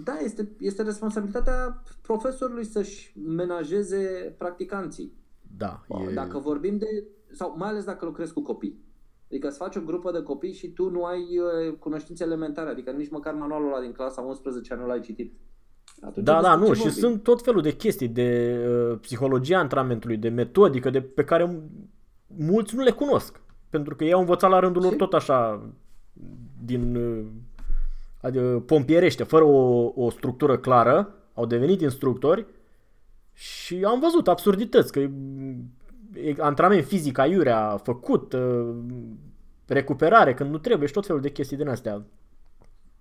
Da, 0.05 0.19
este, 0.19 0.49
este 0.59 0.83
responsabilitatea 0.83 1.83
profesorului 2.03 2.65
să-și 2.65 3.19
menajeze 3.21 4.35
practicanții. 4.39 5.13
Da, 5.57 5.85
E... 5.89 6.11
e... 6.11 6.15
Dacă 6.15 6.39
vorbim 6.39 6.79
de, 6.79 7.05
sau 7.33 7.55
mai 7.57 7.69
ales 7.69 7.85
dacă 7.85 8.05
lucrezi 8.05 8.33
cu 8.33 8.43
copii. 8.43 8.85
Adică 9.31 9.47
îți 9.49 9.57
faci 9.57 9.77
o 9.77 9.81
grupă 9.81 10.13
de 10.13 10.23
copii 10.23 10.53
și 10.53 10.69
tu 10.69 10.91
nu 10.91 11.05
ai 11.05 11.21
uh, 11.21 11.75
cunoștințe 11.79 12.25
elementare, 12.25 12.71
adică 12.71 12.91
nici 12.91 13.11
măcar 13.11 13.35
manualul 13.35 13.73
ăla 13.73 13.81
din 13.81 13.93
clasa 13.93 14.21
11 14.21 14.75
nu 14.75 14.87
l-ai 14.87 15.01
citit. 15.01 15.33
Atunci 16.01 16.27
Da, 16.27 16.33
despre 16.33 16.49
da, 16.51 16.57
nu, 16.57 16.67
ce 16.67 16.73
și 16.73 16.79
vorbim? 16.81 16.99
sunt 17.01 17.23
tot 17.23 17.43
felul 17.43 17.63
de 17.63 17.73
chestii 17.77 18.09
de 18.09 18.59
uh, 18.69 18.99
psihologia 19.01 19.59
antrenamentului, 19.59 20.17
de 20.17 20.29
metodică, 20.29 20.91
de, 20.91 21.01
pe 21.01 21.25
care 21.25 21.61
mulți 22.27 22.75
nu 22.75 22.83
le 22.83 22.91
cunosc. 22.91 23.41
Pentru 23.71 23.97
că 23.97 24.05
ei 24.05 24.13
au 24.13 24.21
învățat 24.21 24.51
la 24.51 24.59
rândul 24.59 24.83
lor 24.83 24.91
Ce? 24.91 24.97
tot 24.97 25.13
așa, 25.13 25.63
din 26.65 26.97
uh, 26.97 27.25
adică 28.21 28.63
pompierește, 28.67 29.23
fără 29.23 29.45
o, 29.45 29.93
o 29.95 30.11
structură 30.11 30.59
clară, 30.59 31.15
au 31.35 31.47
devenit 31.47 31.81
instructori 31.81 32.47
și 33.33 33.85
am 33.85 34.01
văzut 34.01 34.29
absurdități, 34.29 34.93
că 34.93 35.07
e, 36.15 36.29
e 36.29 36.35
antrenament 36.39 36.85
fizic 36.85 37.19
aiurea 37.19 37.77
făcut, 37.77 38.33
uh, 38.33 38.77
recuperare 39.67 40.35
când 40.35 40.51
nu 40.51 40.59
trebuie 40.59 40.87
și 40.89 40.95
tot 40.95 41.07
felul 41.07 41.21
de 41.21 41.31
chestii 41.31 41.57
din 41.57 41.69
astea 41.69 42.05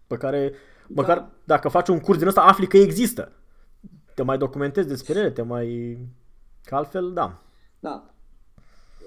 pe 0.07 0.17
care 0.17 0.53
măcar 0.87 1.17
Da. 1.17 1.31
dacă 1.43 1.67
faci 1.69 1.87
un 1.87 1.99
curs 1.99 2.17
din 2.17 2.27
ăsta 2.27 2.41
afli 2.41 2.67
că 2.67 2.77
există. 2.77 3.31
Te 4.15 4.23
mai 4.23 4.37
documentezi 4.37 4.87
despre 4.87 5.19
ele, 5.19 5.31
te 5.31 5.41
mai... 5.41 5.97
Că 6.63 6.75
altfel, 6.75 7.13
da. 7.13 7.41
Da. 7.79 8.09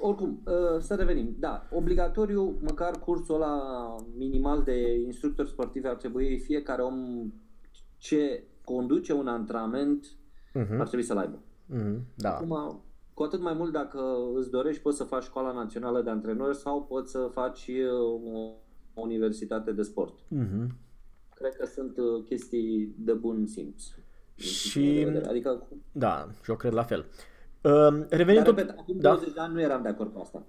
oricum, 0.00 0.42
uh, 0.46 0.80
să 0.80 0.94
revenim. 0.94 1.36
Da, 1.38 1.66
obligatoriu, 1.70 2.58
măcar 2.62 2.90
cursul 2.98 3.34
ăla 3.34 3.94
minimal 4.16 4.62
de 4.62 4.98
instructori 5.06 5.48
sportivi 5.48 5.86
ar 5.86 5.94
trebui 5.94 6.38
fiecare 6.38 6.82
om 6.82 6.94
ce 7.96 8.42
conduce 8.64 9.12
un 9.12 9.28
antrenament 9.28 10.06
Mhm, 10.52 10.80
ar 10.80 10.86
trebui 10.86 11.04
să-l 11.04 11.18
aibă. 11.18 11.38
mhm, 11.66 12.04
Da. 12.14 12.34
Acum, 12.36 12.82
cu 13.18 13.24
atât 13.24 13.40
mai 13.40 13.52
mult 13.52 13.72
dacă 13.72 14.00
îți 14.34 14.50
dorești, 14.50 14.82
poți 14.82 14.96
să 14.96 15.04
faci 15.04 15.22
școala 15.22 15.52
națională 15.52 16.02
de 16.02 16.10
antrenori 16.10 16.56
sau 16.56 16.82
poți 16.84 17.10
să 17.10 17.28
faci 17.32 17.66
uh, 17.68 18.32
o, 18.32 18.38
o 18.94 19.00
universitate 19.00 19.72
de 19.72 19.82
sport. 19.82 20.14
Mhm. 20.28 20.76
Cred 21.34 21.54
că 21.56 21.66
sunt 21.66 21.96
uh, 21.96 22.24
chestii 22.24 22.94
de 22.98 23.12
bun 23.12 23.46
simț. 23.46 23.82
din 24.34 24.44
Și- 24.46 24.78
punctul 24.80 25.02
meu 25.02 25.04
de 25.04 25.18
vedere. 25.18 25.30
Adică, 25.30 25.66
Da, 25.92 26.28
și 26.42 26.50
eu 26.50 26.56
cred 26.56 26.72
la 26.72 26.82
fel. 26.82 27.04
Uh, 27.62 28.04
Revenind 28.08 28.44
dar, 28.44 28.54
tot... 28.54 28.56
repet, 28.56 28.78
acum 28.78 28.98
da. 28.98 29.08
20 29.08 29.32
de 29.32 29.40
ani 29.40 29.54
nu 29.54 29.60
eram 29.60 29.82
de 29.82 29.88
acord 29.88 30.12
cu 30.12 30.20
asta. 30.20 30.44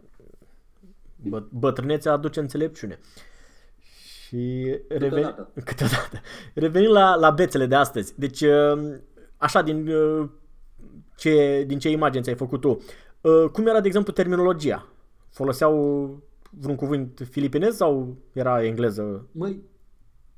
Bă, 1.15 1.43
bătrânețea 1.51 2.11
aduce 2.11 2.39
înțelepciune. 2.39 2.99
Și 3.79 4.63
reveni... 4.87 5.23
Câteodată. 5.23 5.51
Câteodată. 5.69 6.19
Revenind 6.53 6.91
la, 6.91 7.15
la 7.15 7.29
bețele 7.31 7.65
de 7.65 7.75
astăzi. 7.75 8.19
Deci, 8.19 8.41
uh, 8.41 8.97
așa, 9.37 9.61
din 9.61 9.87
uh, 9.87 10.29
ce, 11.19 11.63
din 11.67 11.79
ce 11.79 11.89
imagini 11.89 12.23
ți-ai 12.23 12.35
făcut 12.35 12.61
tu, 12.61 12.69
uh, 13.21 13.49
cum 13.51 13.67
era, 13.67 13.81
de 13.81 13.87
exemplu, 13.87 14.13
terminologia? 14.13 14.87
Foloseau 15.29 15.73
vreun 16.51 16.75
cuvânt 16.75 17.21
filipinez 17.29 17.75
sau 17.75 18.17
era 18.33 18.63
engleză? 18.63 19.27
Măi, 19.31 19.63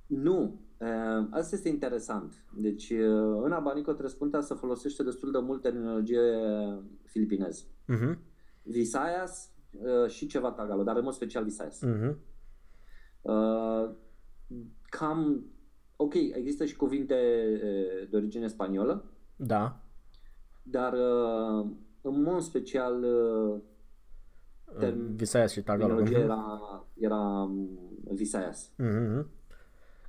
nu. 0.07 0.59
Uh, 0.77 1.27
Asta 1.29 1.55
este 1.55 1.69
interesant. 1.69 2.33
Deci, 2.55 2.89
uh, 2.89 3.41
în 3.43 3.51
Abanico 3.51 3.91
Trespunta 3.91 4.41
se 4.41 4.53
folosește 4.53 5.03
destul 5.03 5.31
de 5.31 5.39
mult 5.39 5.61
terminologie 5.61 6.19
filipineză. 7.05 7.63
Uh-huh. 7.63 8.17
Visayas 8.63 9.51
uh, 9.71 10.09
și 10.09 10.27
ceva 10.27 10.51
Tagalog, 10.51 10.85
dar 10.85 10.95
în 10.97 11.03
mod 11.03 11.13
special 11.13 11.43
Visayas. 11.43 11.79
Uh-huh. 11.85 12.15
Uh, 13.21 13.89
cam, 14.89 15.45
ok, 15.95 16.13
există 16.13 16.65
și 16.65 16.75
cuvinte 16.75 17.15
uh, 17.53 18.09
de 18.09 18.15
origine 18.17 18.47
spaniolă, 18.47 19.05
Da. 19.35 19.83
Dar 20.63 20.93
uh, 20.93 21.65
în 22.01 22.21
mod 22.21 22.41
special 22.41 23.03
uh, 23.03 23.59
Term- 24.79 25.15
Visayas 25.15 25.51
și 25.51 25.61
Tagalog. 25.61 25.97
terminologia 26.07 26.19
Mhm. 26.19 26.31
era, 26.31 26.85
era 26.97 27.17
um, 27.43 27.69
Visayas. 28.11 28.69
Mhm. 28.77 29.27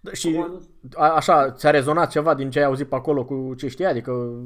Da, 0.01 0.11
Și 0.13 0.37
Acum, 0.39 0.53
nu- 0.53 0.61
a, 0.95 1.11
așa, 1.15 1.51
ți-a 1.51 1.71
rezonat 1.71 2.11
ceva 2.11 2.35
din 2.35 2.51
ce 2.51 2.59
ai 2.59 2.65
auzit 2.65 2.89
pe 2.89 2.95
acolo 2.95 3.25
cu 3.25 3.55
ce 3.57 3.69
știi? 3.69 3.85
Adică 3.85 4.43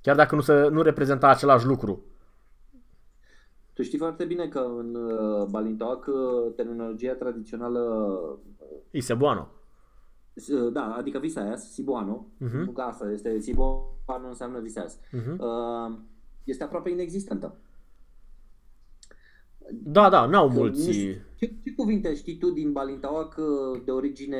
chiar 0.00 0.16
dacă 0.16 0.34
nu, 0.34 0.40
se, 0.40 0.68
nu 0.68 0.82
reprezenta 0.82 1.28
același 1.28 1.66
lucru. 1.66 2.02
Tu 3.72 3.82
știi 3.82 3.98
foarte 3.98 4.24
bine 4.24 4.48
că 4.48 4.58
în 4.78 4.94
uh, 4.94 5.46
Balintoac 5.50 6.06
uh, 6.06 6.52
terminologia 6.56 7.12
tradițională, 7.12 8.18
Isebuano. 8.90 9.48
Uh, 10.46 10.72
da, 10.72 10.94
adică 10.94 11.18
Visayas, 11.18 11.72
Sibuano, 11.72 12.26
Mhm. 12.38 12.56
nu 12.58 12.70
că 12.70 12.80
asta 12.80 13.10
este, 13.10 13.38
Sibuano 13.38 14.28
înseamnă 14.28 14.60
Visayas, 14.60 14.98
Mhm. 15.12 15.42
uh, 15.42 15.98
este 16.44 16.64
aproape 16.64 16.90
inexistentă. 16.90 17.56
Da, 19.72 20.08
da, 20.08 20.26
n-au 20.26 20.46
Că 20.48 20.52
nu 20.54 20.58
mulți. 20.60 20.90
știu, 20.92 21.12
ce, 21.38 21.52
ce 21.64 21.72
cuvinte 21.76 22.14
știi 22.14 22.36
tu 22.38 22.50
din 22.50 22.72
Balintoac 22.72 23.36
uh, 23.36 23.80
de 23.84 23.90
origine 23.90 24.38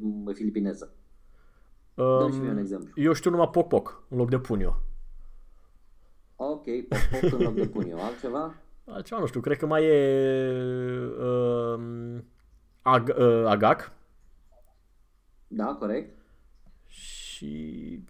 m, 0.00 0.30
filipineză? 0.32 0.94
Dă 1.94 2.28
și 2.32 2.38
mie 2.38 2.48
un 2.48 2.54
Um, 2.54 2.58
exemplu. 2.60 2.90
eu 3.02 3.12
știu 3.12 3.30
numai 3.30 3.48
poc 3.52 3.68
poc 3.68 4.02
în 4.08 4.16
loc 4.18 4.28
de 4.30 4.38
punio. 4.38 4.82
Ok, 6.36 6.64
pop, 6.64 6.98
pop 7.20 7.32
în 7.38 7.44
loc 7.44 7.54
de 7.54 7.66
pun 7.66 7.86
eu. 7.88 8.00
Altceva? 8.00 8.54
Altceva 8.84 9.20
nu 9.20 9.26
știu, 9.26 9.40
cred 9.40 9.56
că 9.56 9.66
mai 9.66 9.84
e 9.84 11.10
um, 11.22 12.24
ag, 12.82 13.14
uh, 13.18 13.44
agac 13.46 13.92
Da, 15.52 15.64
corect. 15.78 16.18
și 16.86 18.04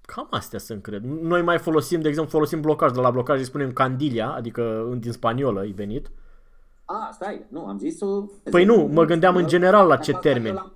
cam 0.00 0.26
astea 0.30 0.58
sunt, 0.58 0.82
cred. 0.82 1.02
Noi 1.04 1.42
mai 1.42 1.58
folosim, 1.58 2.00
de 2.00 2.08
exemplu, 2.08 2.32
folosim 2.32 2.60
blocaj, 2.60 2.92
de 2.92 3.00
la 3.00 3.10
blocaj 3.10 3.38
îi 3.38 3.44
spunem 3.44 3.72
candilia, 3.72 4.30
adică 4.32 4.84
în- 4.90 5.00
din 5.00 5.12
spaniolă 5.12 5.64
e 5.64 5.72
venit. 5.74 6.10
A, 6.84 7.08
stai, 7.12 7.46
nu, 7.48 7.66
am 7.66 7.78
zis 7.78 8.00
o... 8.00 8.22
Păi 8.50 8.64
nu, 8.64 8.76
mă 8.92 9.04
gândeam 9.04 9.36
în 9.36 9.46
general 9.46 9.86
la 9.86 9.96
ce 9.96 10.12
În 10.12 10.18
termeni. 10.20 10.56
spaniol 10.56 10.64
am- 10.66 10.72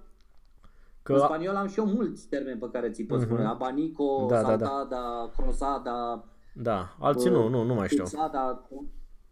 Că 1.03 1.13
În 1.13 1.19
spaniol 1.19 1.55
am 1.55 1.69
și 1.69 1.79
eu 1.79 1.87
mulți 1.87 2.27
termeni 2.29 2.59
pe 2.61 2.69
care 2.73 2.91
ți 2.91 3.03
pot 3.03 3.21
spune. 3.21 3.45
Abanico, 3.45 4.27
Da, 4.31 4.43
da, 4.43 4.57
da. 4.57 4.67
saltada, 4.67 5.31
crosada, 5.37 6.25
Da, 6.55 6.97
alții 6.99 7.31
nu, 7.31 7.49
nu, 7.49 7.63
nu 7.63 7.75
mai 7.75 7.89
știu. 7.89 8.03
pizada. 8.03 8.69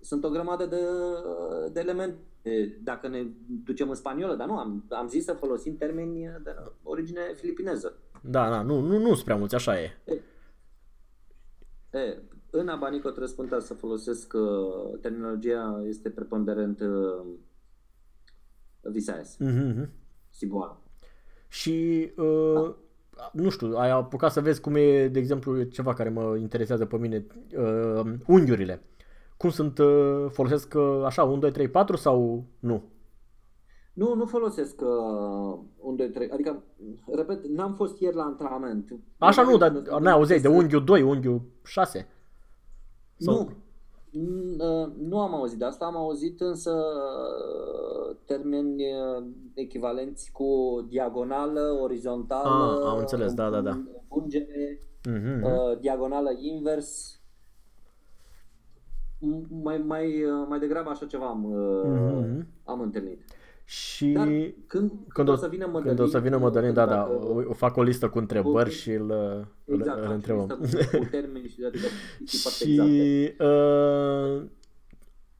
Sunt 0.00 0.24
o 0.24 0.28
grămadă 0.28 0.66
de, 0.66 0.80
de 1.72 1.80
elemente 1.80 2.18
dacă 2.82 3.08
ne 3.08 3.26
ducem 3.64 3.88
în 3.88 3.94
spaniolă, 3.94 4.34
dar 4.34 4.46
nu, 4.46 4.58
am, 4.58 4.84
am 4.88 5.08
zis 5.08 5.24
să 5.24 5.32
folosim 5.32 5.76
termeni 5.76 6.30
de 6.42 6.56
origine 6.82 7.20
filipineză. 7.34 7.96
Da, 8.22 8.50
da, 8.50 8.62
nu, 8.62 8.80
nu, 8.80 8.98
nu 8.98 9.12
sunt 9.12 9.24
prea 9.24 9.36
mulți, 9.36 9.54
așa 9.54 9.80
e. 9.80 9.90
E, 11.92 12.18
în 12.50 12.68
Abanico 12.68 13.10
Trăspunta 13.10 13.58
să 13.60 13.74
folosesc 13.74 14.32
uh, 14.34 14.98
terminologia 15.00 15.82
este 15.88 16.10
preponderent 16.10 16.80
uh, 16.80 17.24
Visayas, 18.80 19.36
Mhm. 19.38 19.88
Sibuan. 20.30 20.76
Și, 21.48 22.10
uh, 22.16 22.74
nu 23.32 23.48
știu, 23.50 23.72
ai 23.76 23.90
apucat 23.90 24.32
să 24.32 24.40
vezi 24.40 24.60
cum 24.60 24.74
e, 24.74 25.08
de 25.08 25.18
exemplu, 25.18 25.62
ceva 25.62 25.94
care 25.94 26.08
mă 26.08 26.36
interesează 26.36 26.86
pe 26.86 26.96
mine, 26.96 27.26
uh, 27.56 28.12
unghiurile. 28.26 28.82
Cum 29.36 29.50
sunt, 29.50 29.78
uh, 29.78 30.26
folosesc 30.30 30.74
uh, 30.76 31.02
așa, 31.04 31.22
1, 31.24 31.36
2, 31.38 31.50
3, 31.50 31.68
4 31.68 31.96
sau 31.96 32.44
nu? 32.58 32.82
Nu, 33.92 34.14
nu 34.14 34.26
folosesc 34.26 34.80
uh, 34.80 35.58
un, 35.78 35.96
doi, 35.96 36.10
trei. 36.10 36.30
Adică, 36.30 36.62
repet, 37.12 37.44
n-am 37.46 37.74
fost 37.74 38.00
ieri 38.00 38.16
la 38.16 38.22
antrenament. 38.22 38.92
Așa 39.18 39.42
nu, 39.42 39.56
dar 39.56 39.70
Probabil- 39.72 40.02
n-ai 40.04 40.12
auzeai 40.12 40.40
de 40.40 40.48
unghiul 40.48 40.84
2, 40.84 41.02
unghiul 41.02 41.40
6? 41.64 42.08
Sau- 43.16 43.34
Nu. 43.34 43.48
N- 44.22 44.58
uh, 44.58 44.92
Nu 44.98 45.20
am 45.20 45.34
auzit 45.34 45.58
de 45.58 45.64
asta, 45.64 45.84
am 45.84 45.96
auzit 45.96 46.40
însă 46.40 46.70
uh, 46.70 48.16
termeni 48.26 48.74
uh, 48.82 49.24
echivalenți 49.54 50.32
cu 50.32 50.46
diagonală, 50.88 51.78
orizontală, 51.82 52.78
Ah, 52.84 52.90
am 52.90 52.98
înțeles, 52.98 53.34
da, 53.34 53.50
da, 53.50 53.60
da. 53.60 53.82
Ungere, 54.08 54.80
Mhm. 55.08 55.44
uh, 55.44 55.78
diagonală 55.80 56.30
invers. 56.38 57.20
M- 59.18 59.46
Mai, 59.62 59.78
mai, 59.78 60.22
uh, 60.24 60.46
mai 60.48 60.58
degrabă 60.58 60.90
așa 60.90 61.06
ceva 61.06 61.26
am, 61.26 61.44
uh, 61.44 61.82
Mhm. 61.84 62.46
am 62.64 62.80
întâlnit. 62.80 63.20
Și 63.64 64.06
Dar 64.12 64.28
când, 64.66 64.92
când, 65.08 65.28
o, 65.28 65.34
să 65.36 65.48
vină 65.48 65.62
când 65.64 65.74
Mădălin, 65.76 66.02
o 66.02 66.06
să 66.06 66.18
vină 66.20 66.36
Mădălin, 66.38 66.72
da, 66.72 66.86
da, 66.86 66.94
dacă- 66.96 67.10
o, 67.12 67.42
o 67.48 67.52
fac 67.52 67.76
o 67.76 67.82
listă 67.82 68.08
cu 68.08 68.18
întrebări 68.18 68.68
Ok. 68.68 68.74
și 68.74 68.90
îl, 68.92 69.10
îl, 69.64 69.78
Exact, 69.78 69.98
îl 69.98 70.04
faci 70.04 70.14
întrebăm. 70.14 70.58
listă 70.60 70.84
Cu, 70.86 70.96
cu 70.98 71.04
termeni 71.10 71.46
și 71.48 71.64
adică 71.66 71.86
chestii 72.18 72.38
foarte 72.40 72.64
Și 72.64 73.22
exacte. 73.22 73.44
uh, 73.44 74.42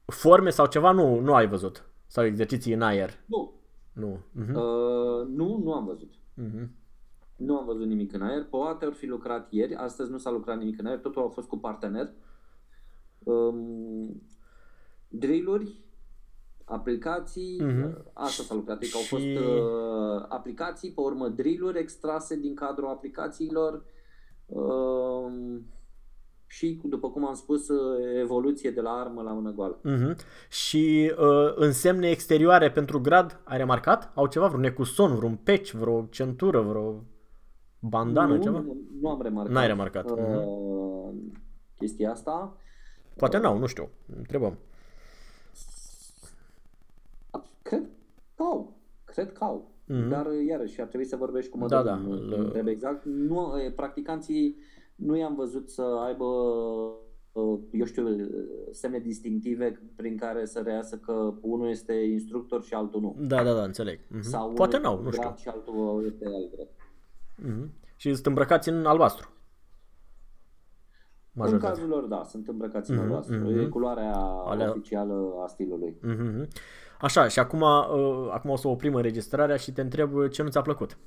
forme 0.05 0.49
sau 0.49 0.65
ceva 0.67 0.91
nu, 0.91 1.19
nu 1.19 1.33
ai 1.33 1.47
văzut? 1.47 1.89
Sau 2.07 2.25
exerciții 2.25 2.73
în 2.73 2.81
aer? 2.81 3.09
Nu, 3.25 3.53
Nu. 3.93 4.19
Mhm. 4.31 4.55
uh, 4.55 5.27
nu, 5.35 5.59
nu 5.63 5.73
am 5.73 5.85
văzut. 5.85 6.13
Mhm. 6.33 6.69
Nu 7.35 7.57
am 7.57 7.65
văzut 7.65 7.85
nimic 7.87 8.13
în 8.13 8.21
aer. 8.21 8.43
Poate 8.49 8.85
ar 8.85 8.93
fi 8.93 9.05
lucrat 9.07 9.47
ieri, 9.51 9.75
astăzi 9.75 10.11
nu 10.11 10.17
s-a 10.17 10.31
lucrat 10.31 10.57
nimic 10.57 10.79
în 10.79 10.85
aer, 10.85 10.97
totul 10.99 11.23
a 11.23 11.27
fost 11.27 11.47
cu 11.47 11.57
partener. 11.57 12.09
Um, 13.31 14.21
drill-uri, 15.07 15.75
aplicații, 16.65 17.61
Mhm. 17.63 18.05
asta 18.13 18.43
s-a 18.43 18.53
lucrat, 18.55 18.75
adică 18.75 18.97
au 18.97 19.03
Și- 19.03 19.07
fost 19.07 19.25
uh, 19.25 20.25
aplicații, 20.27 20.91
pe 20.91 21.01
urmă 21.01 21.27
drill-uri 21.27 21.79
extrase 21.79 22.35
din 22.35 22.55
cadrul 22.55 22.87
aplicațiilor 22.87 23.83
um, 24.45 25.65
și, 26.45 26.79
după 26.83 27.09
cum 27.09 27.25
am 27.27 27.33
spus, 27.33 27.67
uh, 27.69 27.97
evoluție 28.19 28.71
de 28.71 28.81
la 28.81 28.89
armă 28.91 29.21
la 29.21 29.31
mână 29.31 29.51
goală. 29.51 29.79
Mhm. 29.83 30.15
Și 30.49 31.11
uh, 31.17 31.53
însemne 31.55 32.09
exterioare 32.09 32.71
pentru 32.71 33.01
grad, 33.01 33.41
ai 33.43 33.57
remarcat? 33.57 34.11
Au 34.15 34.27
ceva, 34.27 34.47
vreun 34.47 34.61
necuson, 34.61 35.15
vreun 35.15 35.35
peci, 35.43 35.73
vreo 35.73 36.07
centură, 36.11 36.61
vreo 36.61 37.03
bandană, 37.79 38.35
nu, 38.35 38.41
ceva? 38.41 38.59
Nu, 38.59 38.77
nu 39.01 39.09
am 39.09 39.21
remarcat. 39.21 39.53
N-ai 39.53 39.67
remarcat. 39.67 40.09
Uh, 40.11 41.13
chestia 41.77 42.11
asta. 42.11 42.57
Poate 43.17 43.37
n-au, 43.37 43.57
nu 43.57 43.65
știu. 43.65 43.89
Întrebăm. 44.17 44.57
Cred 47.61 47.81
că 48.35 48.43
au. 48.43 48.73
Cred 49.05 49.31
că 49.33 49.43
au. 49.43 49.71
Mhm. 49.85 50.09
Dar, 50.09 50.27
iarăși, 50.47 50.81
ar 50.81 50.87
trebui 50.87 51.05
să 51.05 51.15
vorbești 51.15 51.49
cu 51.51 51.57
Da, 51.67 51.77
Mădălin. 51.77 52.01
da, 52.03 52.07
Nu, 52.07 52.11
îl- 52.11 52.37
nu 52.43 52.49
trebuie 52.49 52.73
exact. 52.73 53.05
Nu, 53.05 53.59
e, 53.65 53.71
practicanții 53.71 54.57
nu 54.95 55.15
i-am 55.17 55.35
văzut 55.35 55.69
să 55.69 55.81
aibă 55.81 56.25
uh, 57.31 57.59
eu 57.71 57.85
știu, 57.85 58.29
semne 58.71 58.99
distinctive 58.99 59.81
prin 59.95 60.17
care 60.17 60.45
să 60.45 60.59
reiasă 60.59 60.97
că 60.97 61.33
unul 61.41 61.69
este 61.69 61.93
instructor 61.93 62.63
și 62.63 62.73
altul 62.73 63.01
nu. 63.01 63.15
Da, 63.19 63.43
da, 63.43 63.53
da, 63.53 63.63
înțeleg. 63.63 63.99
Mhm. 64.07 64.21
Sau 64.21 64.49
Poate 64.53 64.77
unul 64.77 64.87
n-au, 64.91 65.01
nu 65.03 65.09
știu. 65.09 65.21
grad 65.21 65.37
și 65.37 65.47
altul 65.47 66.03
este 66.13 66.25
alt 66.25 66.55
grad. 66.55 66.67
Mhm. 67.35 67.69
Și 67.95 68.13
sunt 68.13 68.25
îmbrăcați 68.25 68.69
în 68.69 68.85
albastru. 68.85 69.29
Majoritatea. 71.37 71.69
În 71.69 71.75
cazul 71.75 71.89
lor, 71.89 72.03
da, 72.03 72.23
sunt 72.29 72.47
îmbrăcați 72.47 72.89
în 72.91 72.95
Mhm, 72.95 73.05
albastru. 73.05 73.35
mhm. 73.35 73.59
E 73.59 73.65
culoarea 73.65 74.13
Alea- 74.45 74.69
oficială 74.69 75.33
a 75.43 75.47
stilului. 75.47 75.95
Mhm. 76.01 76.47
Așa, 77.01 77.27
și 77.27 77.39
acum, 77.39 77.61
uh, 77.61 78.29
acum 78.31 78.49
o 78.49 78.55
să 78.55 78.67
oprim 78.67 78.95
înregistrarea 78.95 79.55
și 79.55 79.71
te 79.71 79.81
întreb 79.81 80.13
uh, 80.15 80.31
ce 80.31 80.43
nu 80.43 80.49
ți-a 80.49 80.61
plăcut. 80.61 80.97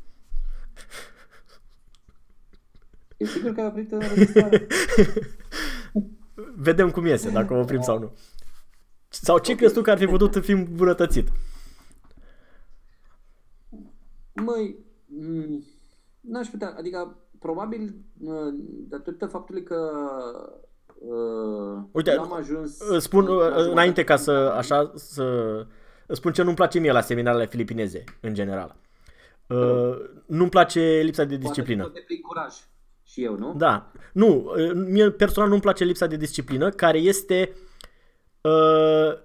E 3.16 3.24
sigur 3.24 3.52
că 3.52 3.60
ai 3.60 3.66
oprit 3.66 3.92
înregistrarea? 3.92 4.60
Vedem 6.56 6.90
cum 6.90 7.06
iese, 7.06 7.30
dacă 7.30 7.54
o 7.54 7.58
oprim 7.60 7.80
sau 7.80 7.98
nu. 7.98 8.12
Sau 9.08 9.38
ce 9.38 9.54
crezi 9.54 9.74
tu 9.74 9.82
că 9.82 9.90
ar 9.90 9.98
fi 9.98 10.06
putut 10.06 10.44
fi 10.44 10.50
îmbunătățit? 10.50 11.28
Măi, 14.34 14.76
m, 15.06 15.64
n-aș 16.20 16.48
putea, 16.48 16.74
adică 16.78 17.16
probabil 17.40 17.94
uh, 18.20 18.54
datorită 18.88 19.26
faptului 19.26 19.62
că 19.62 19.90
uh, 20.98 21.82
Uite, 21.92 22.14
n-am 22.14 22.32
ajuns... 22.32 22.80
Îți 22.88 23.04
Spun 23.04 23.24
la 23.24 23.32
uh, 23.32 23.40
jumătate- 23.40 23.70
înainte 23.70 24.04
ca 24.04 24.16
să 24.16 24.30
așa 24.56 24.92
să 24.94 25.24
îți 26.06 26.18
spun 26.18 26.32
ce 26.32 26.42
nu-mi 26.42 26.56
place 26.56 26.78
mie 26.78 26.92
la 26.92 27.00
seminarele 27.00 27.46
filipineze 27.46 28.04
în 28.20 28.34
general. 28.34 28.76
Uh, 29.46 29.96
nu-mi 30.26 30.50
place 30.50 31.00
lipsa 31.04 31.24
de 31.24 31.28
Poate 31.28 31.46
disciplină. 31.46 31.82
Poate 31.82 32.04
plin 32.06 32.20
curaj. 32.20 32.54
Și 33.02 33.24
eu, 33.24 33.36
nu? 33.36 33.54
Da. 33.56 33.90
Nu, 34.12 34.52
uh, 34.56 34.72
mie 34.74 35.10
personal 35.10 35.48
nu-mi 35.48 35.60
place 35.60 35.84
lipsa 35.84 36.06
de 36.06 36.16
disciplină 36.16 36.68
care 36.70 36.98
este 36.98 37.52
uh, 38.40 39.18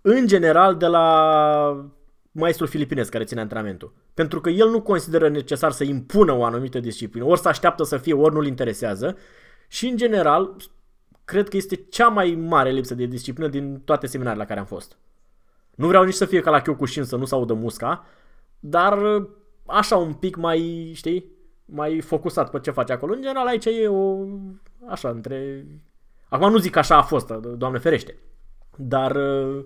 în 0.00 0.26
general 0.26 0.76
de 0.76 0.86
la 0.86 1.90
maestrul 2.32 2.68
filipinez 2.68 3.08
care 3.08 3.24
ține 3.24 3.40
antrenamentul. 3.40 3.92
Pentru 4.14 4.40
că 4.40 4.50
el 4.50 4.68
nu 4.68 4.82
consideră 4.82 5.28
necesar 5.28 5.70
să 5.70 5.84
impună 5.84 6.32
o 6.32 6.44
anumită 6.44 6.80
disciplină, 6.80 7.24
ori 7.26 7.40
să 7.40 7.48
așteaptă 7.48 7.82
să 7.82 7.96
fie, 7.96 8.14
ori 8.14 8.34
nu-l 8.34 8.46
interesează. 8.46 9.16
Și 9.68 9.86
în 9.86 9.96
general, 9.96 10.56
cred 11.24 11.48
că 11.48 11.56
este 11.56 11.74
cea 11.74 12.08
mai 12.08 12.34
mare 12.34 12.70
lipsă 12.70 12.94
de 12.94 13.04
disciplină 13.04 13.48
din 13.48 13.80
toate 13.84 14.06
seminarele 14.06 14.42
la 14.42 14.48
care 14.48 14.60
am 14.60 14.66
fost. 14.66 14.96
Nu 15.74 15.86
vreau 15.86 16.04
nici 16.04 16.14
să 16.14 16.24
fie 16.24 16.40
ca 16.40 16.50
la 16.50 16.60
Kyokushin 16.60 17.04
să 17.04 17.16
nu 17.16 17.24
se 17.24 17.34
audă 17.34 17.54
musca, 17.54 18.04
dar 18.58 19.02
uh, 19.02 19.28
așa 19.66 19.96
un 19.96 20.12
pic 20.12 20.36
mai, 20.36 20.90
știi, 20.94 21.24
mai 21.64 22.00
focusat 22.00 22.50
pe 22.50 22.60
ce 22.60 22.70
face 22.70 22.92
acolo. 22.92 23.12
În 23.12 23.20
general 23.20 23.46
aici 23.46 23.64
e 23.64 23.88
o, 23.88 24.26
așa, 24.88 25.08
între... 25.08 25.66
Acum 26.28 26.50
nu 26.50 26.58
zic 26.58 26.72
că 26.72 26.78
așa 26.78 26.96
a 26.96 27.02
fost, 27.02 27.30
doamne 27.30 27.78
ferește, 27.78 28.16
dar 28.76 29.16
uh, 29.16 29.64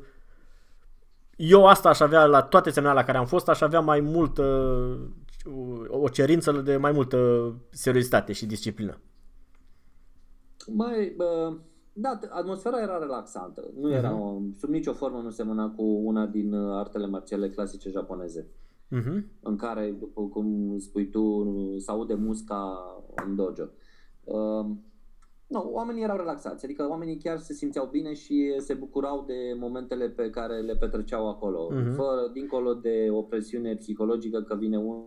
eu 1.37 1.67
asta 1.67 1.89
aș 1.89 2.01
avea 2.01 2.25
la 2.27 2.43
toate 2.43 2.71
seminarele 2.71 3.01
la 3.01 3.07
care 3.07 3.19
am 3.19 3.27
fost, 3.27 3.49
aș 3.49 3.61
avea 3.61 3.81
mai 3.81 4.01
multă, 4.01 4.43
o 5.89 6.09
cerință 6.09 6.53
de 6.53 6.77
mai 6.77 6.93
multă 6.93 7.53
seriozitate 7.71 8.33
și 8.33 8.47
disciplină. 8.47 8.99
Mai, 10.67 11.15
bă, 11.17 11.57
da, 11.93 12.19
t- 12.19 12.29
atmosfera 12.31 12.81
era 12.83 12.99
relaxantă. 12.99 13.71
Nu 13.81 13.91
era, 13.91 14.11
Mhm. 14.11 14.21
o, 14.21 14.41
sub 14.59 14.69
nicio 14.71 14.93
formă 14.93 15.21
nu 15.21 15.31
semăna 15.31 15.71
cu 15.71 15.83
una 15.83 16.27
din 16.27 16.53
uh, 16.53 16.77
artele 16.79 17.07
marțiale 17.07 17.51
clasice 17.51 17.91
japoneze, 17.91 18.47
Uh-huh. 18.91 19.23
în 19.43 19.57
care, 19.57 19.97
după 19.99 20.23
cum 20.23 20.79
spui 20.79 21.09
tu, 21.11 21.45
se 21.79 21.91
aude 21.91 22.15
musca 22.15 22.79
în 23.27 23.37
dojo. 23.37 23.65
Uh, 24.25 24.67
nu, 25.47 25.71
oamenii 25.73 26.03
erau 26.03 26.17
relaxați, 26.17 26.65
adică 26.65 26.89
oamenii 26.89 27.17
chiar 27.17 27.39
se 27.39 27.53
simțeau 27.53 27.87
bine 27.87 28.13
și 28.15 28.55
se 28.59 28.75
bucurau 28.75 29.25
de 29.27 29.55
momentele 29.59 30.09
pe 30.09 30.31
care 30.31 30.61
le 30.61 30.77
petreceau 30.77 31.29
acolo, 31.29 31.69
Mhm. 31.73 31.95
fără, 31.95 32.29
dincolo 32.33 32.75
de 32.75 33.09
o 33.11 33.23
presiune 33.23 33.75
psihologică 33.75 34.43
că 34.43 34.55
vine 34.57 34.79
un 34.79 35.05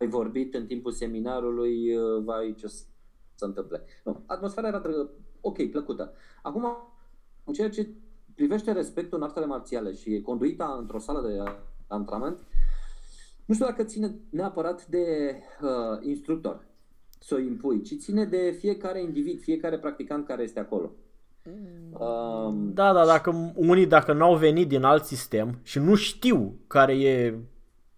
ai 0.00 0.06
vorbit 0.08 0.54
în 0.54 0.66
timpul 0.66 0.92
seminarului, 0.92 1.96
uh, 1.96 2.22
vai 2.24 2.54
ce 2.58 2.66
o 2.66 2.68
să 2.68 2.84
se 3.34 3.44
întâmple. 3.44 3.84
Nu, 4.04 4.22
atmosfera 4.26 4.68
era 4.68 4.80
dră- 4.82 5.10
ok, 5.40 5.70
plăcută. 5.70 6.12
Acum, 6.42 6.64
în 7.44 7.52
ceea 7.52 7.68
ce 7.70 7.88
privește 8.34 8.72
respectul 8.72 9.18
în 9.18 9.24
artele 9.24 9.46
marțiale 9.46 9.92
și 9.92 10.20
conduita 10.22 10.76
într-o 10.78 10.98
sală 10.98 11.28
de 11.28 11.50
antrenament, 11.86 12.38
nu 13.44 13.54
știu 13.54 13.66
dacă 13.66 13.82
ține 13.84 14.18
neapărat 14.30 14.86
de 14.86 15.34
uh, 15.62 15.98
instructor 16.06 16.66
să 17.18 17.34
o 17.34 17.38
impui, 17.38 17.82
ci 17.82 17.94
ține 17.98 18.24
de 18.24 18.56
fiecare 18.58 19.02
individ, 19.02 19.40
fiecare 19.40 19.78
practicant 19.78 20.26
care 20.26 20.42
este 20.42 20.60
acolo. 20.60 20.90
Um, 21.98 22.72
Da, 22.72 22.92
da, 22.92 23.06
dacă 23.06 23.52
unii 23.54 23.86
dacă 23.86 24.12
n-au 24.12 24.36
venit 24.36 24.68
din 24.68 24.82
alt 24.82 25.04
sistem 25.04 25.58
și 25.62 25.78
nu 25.78 25.94
știu 25.94 26.54
care 26.66 26.92
e 26.98 27.34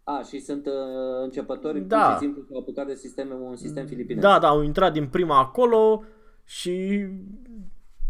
a, 0.04 0.22
și 0.28 0.40
sunt 0.40 0.66
uh, 0.66 0.72
începători, 1.22 1.80
Da. 1.80 2.02
pur 2.02 2.12
și 2.12 2.18
simplu 2.18 2.42
s-au 2.48 2.58
apucat 2.58 2.86
de 2.86 2.94
sisteme, 2.94 3.34
un 3.34 3.56
sistem 3.56 3.86
filipinez. 3.86 4.22
Da, 4.22 4.38
da, 4.38 4.48
au 4.48 4.62
intrat 4.62 4.92
din 4.92 5.06
prima 5.06 5.38
acolo 5.38 6.04
și 6.44 7.06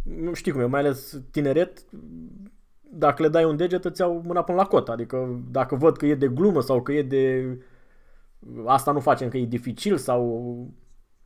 nu 0.03 0.33
știi 0.33 0.53
cum 0.53 0.61
e, 0.61 0.65
mai 0.65 0.81
ales 0.81 1.21
tineret, 1.31 1.85
dacă 2.81 3.23
le 3.23 3.29
dai 3.29 3.45
un 3.45 3.57
deget 3.57 3.85
îți 3.85 4.01
iau 4.01 4.23
mâna 4.27 4.43
până 4.43 4.59
la 4.59 4.67
cot. 4.67 4.89
Adică 4.89 5.43
dacă 5.51 5.75
văd 5.75 5.97
că 5.97 6.07
e 6.07 6.15
de 6.15 6.29
glumă 6.29 6.61
sau 6.61 6.83
că 6.83 6.93
e 6.93 7.03
de 7.03 7.45
asta 8.67 8.93
nu 8.93 9.01
facem 9.01 9.29
că 9.29 9.37
e 9.37 9.45
dificil 9.45 9.97
sau 9.97 10.67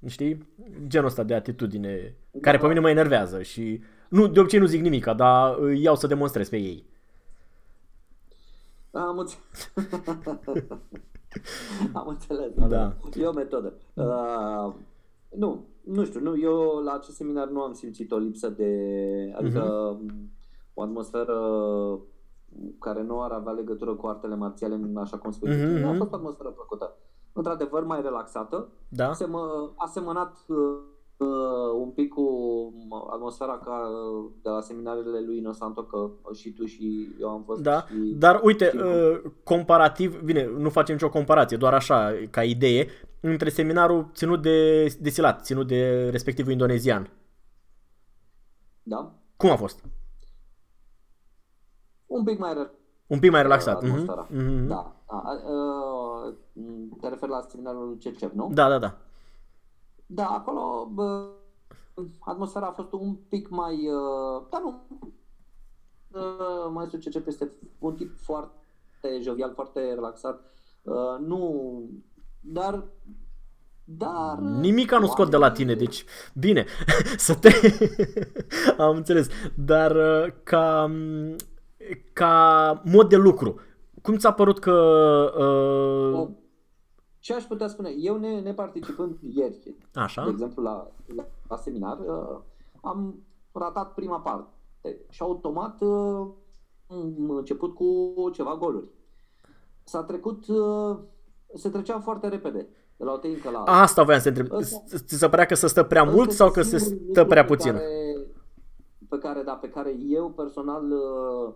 știi, 0.07 0.47
genul 0.87 1.07
ăsta 1.07 1.23
de 1.23 1.35
atitudine 1.35 2.17
care 2.41 2.59
pe 2.59 2.67
mine 2.67 2.81
mă 2.81 2.91
enervează 2.91 3.43
și 3.43 3.83
nu, 4.09 4.27
de 4.27 4.41
obicei 4.41 4.59
nu 4.59 4.67
zic 4.67 4.81
nimica, 4.81 5.15
dar 5.15 5.57
îi 5.59 5.83
iau 5.83 5.97
să 5.97 6.07
demonstrez 6.07 6.49
pe 6.49 6.57
ei. 6.57 6.87
Am 8.91 9.19
înțeles. 9.19 9.73
Am 11.93 12.09
înțeles. 12.09 12.53
Da. 12.69 12.97
E 13.19 13.27
o 13.27 13.33
metodă. 13.33 13.75
Uh, 13.95 14.75
nu, 15.37 15.67
nu 15.85 16.05
știu, 16.05 16.21
nu, 16.21 16.39
eu 16.39 16.83
la 16.85 16.93
acest 16.93 17.17
seminar 17.17 17.49
nu 17.49 17.61
am 17.61 17.73
simțit 17.73 18.13
o 18.13 18.17
lipsă 18.17 18.49
de, 18.49 18.73
adică 19.37 19.97
o 20.75 20.83
atmosferă 20.83 21.39
care 22.79 23.03
nu 23.03 23.23
ar 23.23 23.31
avea 23.31 23.53
legătură 23.53 23.95
cu 23.95 24.07
artele 24.07 24.35
marțiale, 24.35 24.81
așa 24.97 25.19
cum 25.19 25.31
spui. 25.31 25.51
Mhm, 25.51 25.77
Mm-hmm. 25.77 25.85
A 25.85 25.89
mhm. 25.89 25.99
fost 25.99 26.13
o 26.13 26.17
atmosferă 26.17 26.49
plăcută. 26.49 26.97
Într-adevăr, 27.37 27.85
mai 27.85 28.03
relaxată. 28.03 28.68
Da? 28.89 29.09
Asemă, 29.09 29.72
asemănat 29.76 30.37
uh, 30.47 30.57
uh, 31.16 31.28
un 31.80 31.91
pic 31.91 32.09
cu 32.12 32.22
atmosfera 33.12 33.59
ca 33.59 33.70
uh, 33.89 34.30
de 34.43 34.49
la 34.49 34.61
seminarele 34.61 35.20
lui 35.20 35.37
Inosanto, 35.39 35.85
că 35.85 36.11
și 36.32 36.53
tu 36.53 36.64
și 36.64 37.14
eu 37.20 37.28
am 37.28 37.43
fost. 37.45 37.62
Da, 37.62 37.85
și... 37.89 37.97
dar 38.16 38.41
uite, 38.43 38.70
și- 38.70 38.76
uh, 38.76 39.20
comparativ, 39.45 40.20
bine, 40.22 40.47
nu 40.47 40.70
facem 40.70 40.95
nicio 40.95 41.09
comparație, 41.11 41.57
doar 41.57 41.74
așa, 41.74 42.12
ca 42.30 42.43
idee, 42.45 42.87
între 43.20 43.49
seminarul 43.49 44.11
ținut 44.12 44.43
de, 44.43 44.85
de 45.01 45.09
Silat, 45.09 45.45
ținut 45.45 45.66
de 45.66 46.09
respectivul 46.11 46.53
indonezian. 46.53 47.11
Da? 48.82 49.14
Cum 49.37 49.51
a 49.51 49.57
fost? 49.57 49.85
Un 52.07 52.24
pic 52.24 52.39
mai 52.39 52.55
re- 52.55 52.70
Un 53.07 53.18
pic 53.18 53.30
mai 53.30 53.43
relaxat. 53.43 53.74
atmosfera. 53.82 54.26
Mhm, 54.30 54.43
mhm. 54.53 54.66
Da. 54.66 54.94
A, 55.07 55.17
a, 55.17 55.31
a, 55.31 56.35
te 57.01 57.09
referi 57.09 57.31
la 57.31 57.47
seminarul 57.49 57.87
lui 57.87 57.99
Cercep, 57.99 58.33
nu? 58.33 58.51
Da, 58.53 58.69
da, 58.69 58.79
da. 58.79 58.97
Da, 60.07 60.27
acolo 60.27 60.89
bă, 60.93 61.29
atmosfera 62.21 62.67
a 62.67 62.73
fost 62.73 62.93
un 62.93 63.15
pic 63.29 63.49
mai... 63.49 63.89
Uh, 63.89 64.43
dar 64.51 64.61
nu... 64.61 64.83
Uh, 66.09 66.71
Maestru 66.73 66.99
Cercep 66.99 67.27
este 67.27 67.53
un 67.79 67.95
tip 67.95 68.17
foarte 68.17 69.21
jovial, 69.21 69.53
foarte 69.55 69.81
relaxat. 69.81 70.41
Uh, 70.83 71.19
nu... 71.27 71.83
Dar... 72.41 72.85
Dar... 73.85 74.39
Nimica 74.39 74.99
nu 74.99 75.07
scot 75.07 75.31
de 75.31 75.37
la 75.37 75.51
tine, 75.51 75.75
deci 75.75 76.05
bine, 76.35 76.67
să 77.17 77.35
te... 77.35 77.51
Am 78.83 78.97
înțeles, 78.97 79.29
dar 79.55 79.97
uh, 79.97 80.33
ca, 80.43 80.91
ca 82.13 82.83
mod 82.85 83.09
de 83.09 83.17
lucru, 83.17 83.61
cum 84.05 84.17
ți-a 84.17 84.33
părut 84.33 84.59
că... 84.59 84.73
Uh, 85.39 86.29
Ce 87.19 87.35
aș 87.35 87.45
putea 87.45 87.69
spune? 87.69 87.91
Eu 87.99 88.17
ne, 88.17 88.41
ne 88.41 88.53
participând 88.55 89.17
ieri, 89.21 89.59
de 89.93 90.01
așa? 90.01 90.27
exemplu, 90.29 90.63
la, 90.63 90.87
la, 91.17 91.25
la 91.49 91.57
seminar, 91.57 91.99
uh, 91.99 92.41
am 92.83 93.15
ratat 93.53 93.95
prima 93.95 94.21
parte 94.21 94.97
și 95.11 95.23
automat 95.23 95.81
uh, 95.81 96.27
am 96.87 97.31
început 97.31 97.75
cu 97.75 98.15
ceva 98.33 98.57
goluri. 98.57 98.87
S-a 99.85 100.03
trecut, 100.03 100.47
uh, 100.49 100.99
se 101.55 101.69
trecea 101.69 102.01
foarte 102.01 102.29
repede 102.29 102.69
de 102.97 103.05
la 103.05 103.13
o 103.13 103.17
tehnică 103.17 103.51
la 103.51 103.59
alta. 103.59 103.73
Asta 103.73 104.03
voiam 104.03 104.21
să 104.21 104.29
întreb. 104.29 104.53
Ăsta- 104.53 104.83
Ți 104.97 105.17
se 105.19 105.29
părea 105.29 105.47
că 105.47 105.55
se 105.55 105.67
stă 105.67 105.83
prea 105.83 106.03
Ăsta 106.03 106.15
mult 106.15 106.29
este 106.29 106.43
sau 106.43 106.51
că 106.51 106.63
se 106.63 106.79
singurul 106.79 106.99
stă 107.11 107.21
lucru 107.21 107.27
prea 107.33 107.43
pe 107.43 107.49
puțin? 107.49 107.73
Care, 107.73 107.87
pe 109.09 109.19
care, 109.19 109.43
da, 109.43 109.53
pe 109.53 109.69
care 109.69 109.95
eu 110.09 110.31
personal 110.31 110.91
uh, 110.91 111.55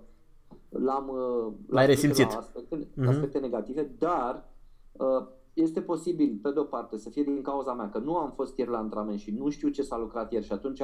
l-am, 0.69 1.09
uh, 1.09 1.53
L-ai 1.69 1.85
l-am 1.85 1.87
resimțit. 1.87 2.31
La 2.33 2.37
aspecte, 2.39 2.89
Mhm. 2.95 3.09
aspecte 3.09 3.39
negative, 3.39 3.91
dar 3.99 4.49
uh, 4.93 5.27
este 5.53 5.81
posibil, 5.81 6.39
pe 6.43 6.51
de-o 6.51 6.63
parte, 6.63 6.97
să 6.99 7.11
fie 7.11 7.23
din 7.23 7.43
cauza 7.43 7.73
mea, 7.75 7.91
că 7.91 7.99
nu 7.99 8.17
am 8.17 8.31
fost 8.35 8.59
ieri 8.59 8.71
la 8.71 8.79
antrenament 8.79 9.19
și 9.19 9.31
nu 9.31 9.49
știu 9.49 9.69
ce 9.69 9.83
s-a 9.83 9.99
lucrat 9.99 10.33
ieri 10.33 10.45
și 10.45 10.53
atunci 10.53 10.81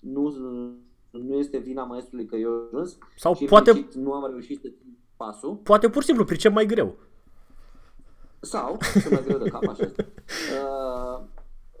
nu, 0.00 0.34
nu 1.10 1.34
este 1.34 1.58
vina 1.58 1.84
maestrului 1.84 2.26
că 2.26 2.36
eu 2.36 2.50
am 2.50 2.64
ajuns 2.66 2.98
Sau 3.16 3.34
și 3.34 3.44
poate, 3.44 3.70
implicit 3.70 4.00
nu 4.00 4.12
am 4.12 4.26
reușit 4.30 4.60
să 4.60 4.68
țin 4.68 4.98
pasul. 5.16 5.54
poate 5.54 5.88
pur 5.88 6.00
și 6.00 6.06
simplu 6.06 6.24
pricep 6.24 6.52
mai 6.52 6.66
greu. 6.66 6.94
Sau, 8.40 8.76
ce 9.02 9.08
mai 9.10 9.22
greu 9.24 9.38
de 9.38 9.48
cap 9.48 9.66
așa. 9.68 9.90
Uh, 10.54 11.24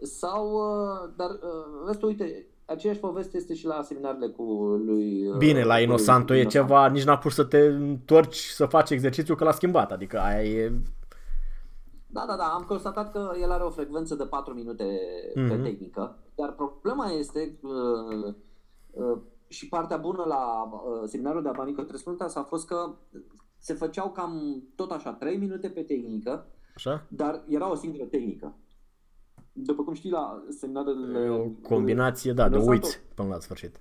Sau, 0.02 0.52
uh, 0.52 1.10
dar, 1.16 1.30
uh, 1.30 1.84
vezi 1.86 1.98
tu, 1.98 2.06
uite, 2.06 2.46
aceeași 2.66 2.98
poveste 2.98 3.36
este 3.36 3.54
și 3.54 3.66
la 3.66 3.82
seminarele 3.82 4.28
cu 4.28 4.42
lui... 4.84 5.26
uh, 5.28 5.36
Bine, 5.36 5.62
la 5.64 5.74
cu 5.74 5.80
Inosanto 5.80 6.32
lui 6.32 6.42
e 6.42 6.44
ceva, 6.46 6.88
nici 6.88 7.04
n-a 7.04 7.18
pus 7.18 7.34
să 7.34 7.44
te 7.44 7.58
întorci 7.58 8.36
să 8.36 8.66
faci 8.66 8.90
exercițiu 8.90 9.34
că 9.34 9.44
l-a 9.44 9.52
schimbat, 9.52 9.92
adică 9.92 10.18
aia 10.20 10.42
e... 10.42 10.72
Da, 12.06 12.24
da, 12.28 12.36
da, 12.36 12.44
am 12.44 12.62
constatat 12.62 13.12
că 13.12 13.30
el 13.40 13.50
are 13.50 13.62
o 13.62 13.70
frecvență 13.70 14.14
de 14.14 14.24
4 14.24 14.54
minute 14.54 14.84
pe 15.34 15.40
Mhm. 15.40 15.62
tehnică, 15.62 16.18
dar 16.34 16.52
problema 16.52 17.10
este 17.10 17.58
uh, 17.62 18.34
uh, 18.90 19.18
și 19.48 19.68
partea 19.68 19.96
bună 19.96 20.24
la 20.26 20.62
uh, 20.62 21.02
seminarul 21.08 21.42
de 21.42 21.48
Abanico 21.48 21.82
Tresfruntas 21.82 22.34
a 22.34 22.42
fost 22.42 22.66
că 22.66 22.94
se 23.58 23.74
făceau 23.74 24.10
cam 24.10 24.62
tot 24.74 24.90
așa 24.90 25.12
3 25.12 25.36
minute 25.36 25.68
pe 25.68 25.80
tehnică, 25.82 26.46
Așa? 26.74 27.06
dar 27.08 27.42
era 27.48 27.70
o 27.70 27.74
singură 27.74 28.04
tehnică. 28.04 28.54
După 29.56 29.82
cum 29.82 29.94
știi, 29.94 30.10
la 30.10 30.42
seminarele... 30.48 31.18
E 31.24 31.28
o 31.28 31.46
combinație, 31.62 32.32
da, 32.32 32.48
de 32.48 32.54
Inosanto 32.56 32.72
uiți 32.86 33.00
până 33.14 33.28
la 33.28 33.38
sfârșit. 33.40 33.80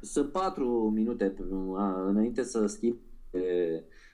Sunt 0.00 0.32
4 0.32 0.90
minute 0.94 1.34
uh, 1.38 1.76
înainte 2.06 2.42
să 2.42 2.66
schimb 2.66 2.96
uh, 3.30 3.40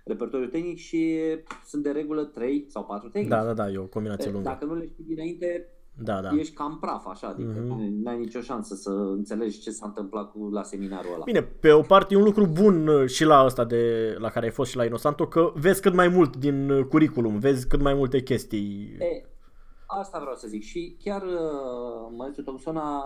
repertoriul 0.04 0.48
tehnic 0.48 0.78
și 0.78 1.18
sunt 1.66 1.82
de 1.82 1.90
regulă 1.90 2.24
3 2.24 2.64
sau 2.68 2.84
4 2.84 3.08
tehnici. 3.08 3.30
Da, 3.30 3.44
da, 3.44 3.52
da, 3.52 3.70
e 3.70 3.78
o 3.78 3.84
combinație 3.86 4.30
lungă. 4.30 4.48
Dacă 4.48 4.64
nu 4.64 4.74
le 4.74 4.86
știi 4.86 5.04
dinainte, 5.04 5.68
Da, 6.02 6.20
da. 6.20 6.30
ești 6.38 6.54
cam 6.54 6.78
praf, 6.80 7.06
așa, 7.06 7.26
adică 7.26 7.60
Mhm. 7.68 8.02
n-ai 8.02 8.18
nicio 8.18 8.40
șansă 8.40 8.74
să 8.74 8.90
înțelegi 8.90 9.60
ce 9.60 9.70
s-a 9.70 9.86
întâmplat 9.86 10.30
cu, 10.30 10.48
la 10.52 10.62
seminarul 10.62 11.12
ăla. 11.14 11.24
Bine, 11.24 11.42
pe 11.42 11.70
o 11.70 11.80
parte 11.80 12.14
e 12.14 12.16
un 12.16 12.24
lucru 12.24 12.46
bun 12.46 12.86
uh, 12.86 13.08
și 13.08 13.24
la 13.24 13.44
ăsta 13.44 13.64
de, 13.64 14.14
la 14.18 14.28
care 14.28 14.46
ai 14.46 14.52
fost 14.52 14.70
și 14.70 14.76
la 14.76 14.84
Inosanto, 14.84 15.26
că 15.26 15.52
vezi 15.54 15.80
cât 15.80 15.94
mai 15.94 16.08
mult 16.08 16.36
din 16.36 16.70
uh, 16.70 16.84
curriculum, 16.84 17.38
vezi 17.38 17.68
cât 17.68 17.80
mai 17.82 17.94
multe 17.94 18.22
chestii. 18.22 18.96
E, 18.98 19.24
asta 19.98 20.18
vreau 20.18 20.34
să 20.34 20.48
zic. 20.48 20.62
Și 20.62 20.96
chiar 21.02 21.22
uh, 21.22 22.12
maestru 22.16 22.42
Thompson 22.42 22.76
a, 22.76 23.02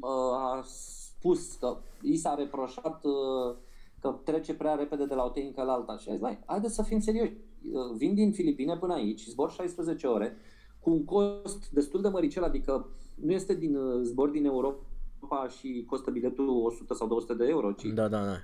uh, 0.00 0.34
a 0.34 0.62
spus 0.66 1.54
că 1.54 1.76
i 2.02 2.16
s-a 2.16 2.34
reproșat 2.34 3.04
uh, 3.04 3.56
că 4.00 4.14
trece 4.24 4.54
prea 4.54 4.74
repede 4.74 5.04
de 5.06 5.14
la 5.14 5.24
o 5.24 5.28
tehnică 5.28 5.62
la 5.62 5.72
alta. 5.72 5.96
Și 5.98 6.08
a 6.08 6.12
zis, 6.12 6.20
"Băi, 6.20 6.38
haideți 6.46 6.74
să 6.74 6.82
fim 6.82 7.00
serioși. 7.00 7.32
Uh, 7.72 7.96
Vin 7.96 8.14
din 8.14 8.32
Filipine 8.32 8.76
până 8.76 8.94
aici, 8.94 9.26
zbor 9.26 9.50
16 9.50 10.06
ore, 10.06 10.36
cu 10.80 10.90
un 10.90 11.04
cost 11.04 11.70
destul 11.70 12.00
de 12.00 12.08
măricel, 12.08 12.42
adică 12.44 12.88
nu 13.14 13.32
este 13.32 13.54
din 13.54 13.76
uh, 13.76 14.00
zbor 14.02 14.28
din 14.28 14.44
Europa 14.44 15.48
și 15.58 15.84
costă 15.88 16.10
biletul 16.10 16.48
100 16.48 16.94
sau 16.94 17.06
200 17.08 17.34
de 17.34 17.46
euro, 17.48 17.72
ci 17.72 17.84
Da, 17.84 18.08
da, 18.08 18.24
da. 18.24 18.36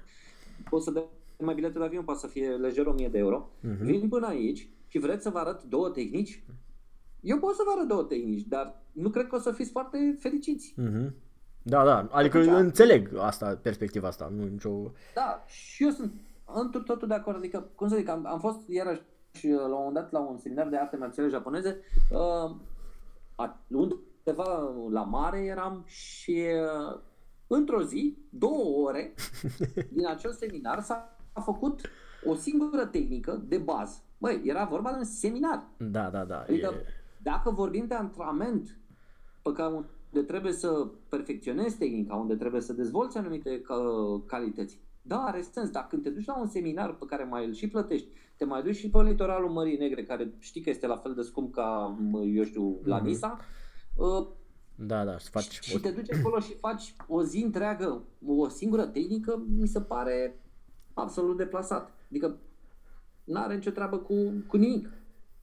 poți 0.71 0.85
să 0.85 0.91
dai 0.91 1.05
mai 1.39 1.55
biletul 1.55 1.81
de 1.81 1.87
avion, 1.87 2.05
poate 2.05 2.21
să 2.21 2.27
fie 2.27 2.49
lejer 2.49 2.87
1000 2.87 3.09
de 3.09 3.19
euro. 3.19 3.49
Mhm. 3.61 3.85
Vin 3.85 4.09
până 4.09 4.27
aici 4.27 4.69
și 4.87 4.99
vreți 4.99 5.23
să 5.23 5.31
vă 5.31 5.39
arăt 5.39 5.63
două 5.63 5.89
tehnici? 5.91 6.45
Eu 7.21 7.39
pot 7.39 7.55
să 7.55 7.63
vă 7.65 7.71
arăt 7.77 7.89
două 7.89 8.03
tehnici, 8.03 8.47
dar 8.47 8.83
nu 8.93 9.09
cred 9.11 9.27
că 9.27 9.37
o 9.37 9.39
să 9.39 9.53
fiți 9.53 9.71
foarte 9.71 10.17
fericiți. 10.21 10.75
Mhm. 10.77 11.15
Da, 11.63 11.85
da, 11.85 11.97
adică 12.11 12.39
Atunci- 12.39 12.53
eu 12.53 12.59
înțeleg 12.59 13.17
asta, 13.19 13.59
perspectiva 13.63 14.09
asta, 14.09 14.33
nu 14.37 14.45
nicio... 14.45 14.93
Da, 15.15 15.45
și 15.47 15.85
eu 15.85 15.91
sunt 15.91 16.13
într 16.55 16.79
totul 16.79 17.09
de 17.09 17.15
acord. 17.15 17.37
Adică, 17.37 17.69
cum 17.75 17.89
să 17.89 17.97
zic, 17.97 18.09
am, 18.09 18.27
am 18.27 18.41
fost 18.41 18.69
iarăși 18.69 19.01
la 19.43 19.65
un 19.65 19.71
moment 19.71 19.95
dat 19.95 20.13
la 20.13 20.19
un 20.19 20.39
seminar 20.39 20.69
de 20.69 20.77
arte 20.77 20.97
marțiale 20.97 21.29
japoneze, 21.29 21.81
uh, 22.11 22.51
a- 23.35 23.61
undeva 23.69 24.75
la 24.91 25.03
mare 25.03 25.45
eram 25.45 25.83
și 25.87 26.47
uh, 26.93 27.01
într-o 27.47 27.83
zi, 27.83 28.17
două 28.29 28.87
ore 28.89 29.15
din 29.97 30.07
acel 30.07 30.33
seminar 30.33 30.83
s-a 30.83 31.17
a 31.33 31.41
făcut 31.41 31.81
o 32.25 32.35
singură 32.35 32.87
tehnică 32.87 33.43
de 33.49 33.59
bază. 33.59 33.99
Băi, 34.19 34.43
era 34.45 34.65
vorba 34.65 34.91
de 34.91 34.97
un 34.99 35.05
seminar. 35.05 35.63
Da, 35.77 36.09
da, 36.11 36.25
da. 36.25 36.41
Adică, 36.41 36.73
E... 36.75 36.85
dacă 37.23 37.51
vorbim 37.51 37.87
de 37.87 37.95
antrenament 37.95 38.79
pe 39.43 39.53
care 39.53 39.73
unde 39.75 40.27
trebuie 40.27 40.53
să 40.53 40.89
perfecționezi 41.09 41.77
tehnica, 41.79 42.15
unde 42.15 42.35
trebuie 42.37 42.61
să 42.61 42.73
dezvolți 42.73 43.17
anumite 43.19 43.61
ca- 43.61 44.23
calități, 44.27 44.79
da, 45.03 45.17
are 45.17 45.41
sens, 45.41 45.71
dar 45.71 45.87
când 45.87 46.03
te 46.03 46.11
duci 46.11 46.27
la 46.27 46.39
un 46.41 46.47
seminar 46.47 46.95
pe 46.95 47.05
care 47.07 47.25
mai 47.25 47.47
îl 47.47 47.53
și 47.53 47.69
plătești, 47.69 48.09
te 48.37 48.45
mai 48.45 48.63
duci 48.63 48.77
și 48.77 48.91
pe 48.91 49.03
litoralul 49.03 49.51
Mării 49.51 49.79
Negre, 49.79 50.03
care 50.05 50.35
știi 50.39 50.61
că 50.61 50.71
este 50.71 50.87
la 50.87 50.97
fel 50.97 51.15
de 51.15 51.23
scump 51.23 51.55
ca, 51.55 51.97
mă, 52.01 52.21
eu 52.23 52.45
știu, 52.45 52.81
la 52.85 52.97
Mhm. 52.97 53.07
Nisa, 53.07 53.39
uh, 53.97 54.27
Da, 54.75 55.05
da, 55.05 55.19
să 55.19 55.29
faci... 55.31 55.61
și 55.61 55.79
te 55.81 55.91
duci 55.91 56.13
acolo 56.13 56.39
și 56.41 56.55
faci 56.55 56.95
o 57.09 57.23
zi 57.23 57.43
întreagă, 57.45 58.03
o 58.27 58.49
singură 58.49 58.87
tehnică, 58.87 59.43
mi 59.59 59.67
se 59.69 59.81
pare 59.81 60.41
absolut 60.95 61.37
deplasat. 61.37 61.93
Adică 62.11 62.37
nu 63.25 63.41
are 63.41 63.55
nicio 63.55 63.71
treabă 63.71 63.97
cu, 63.99 64.15
cu 64.47 64.57
nimic. 64.57 64.89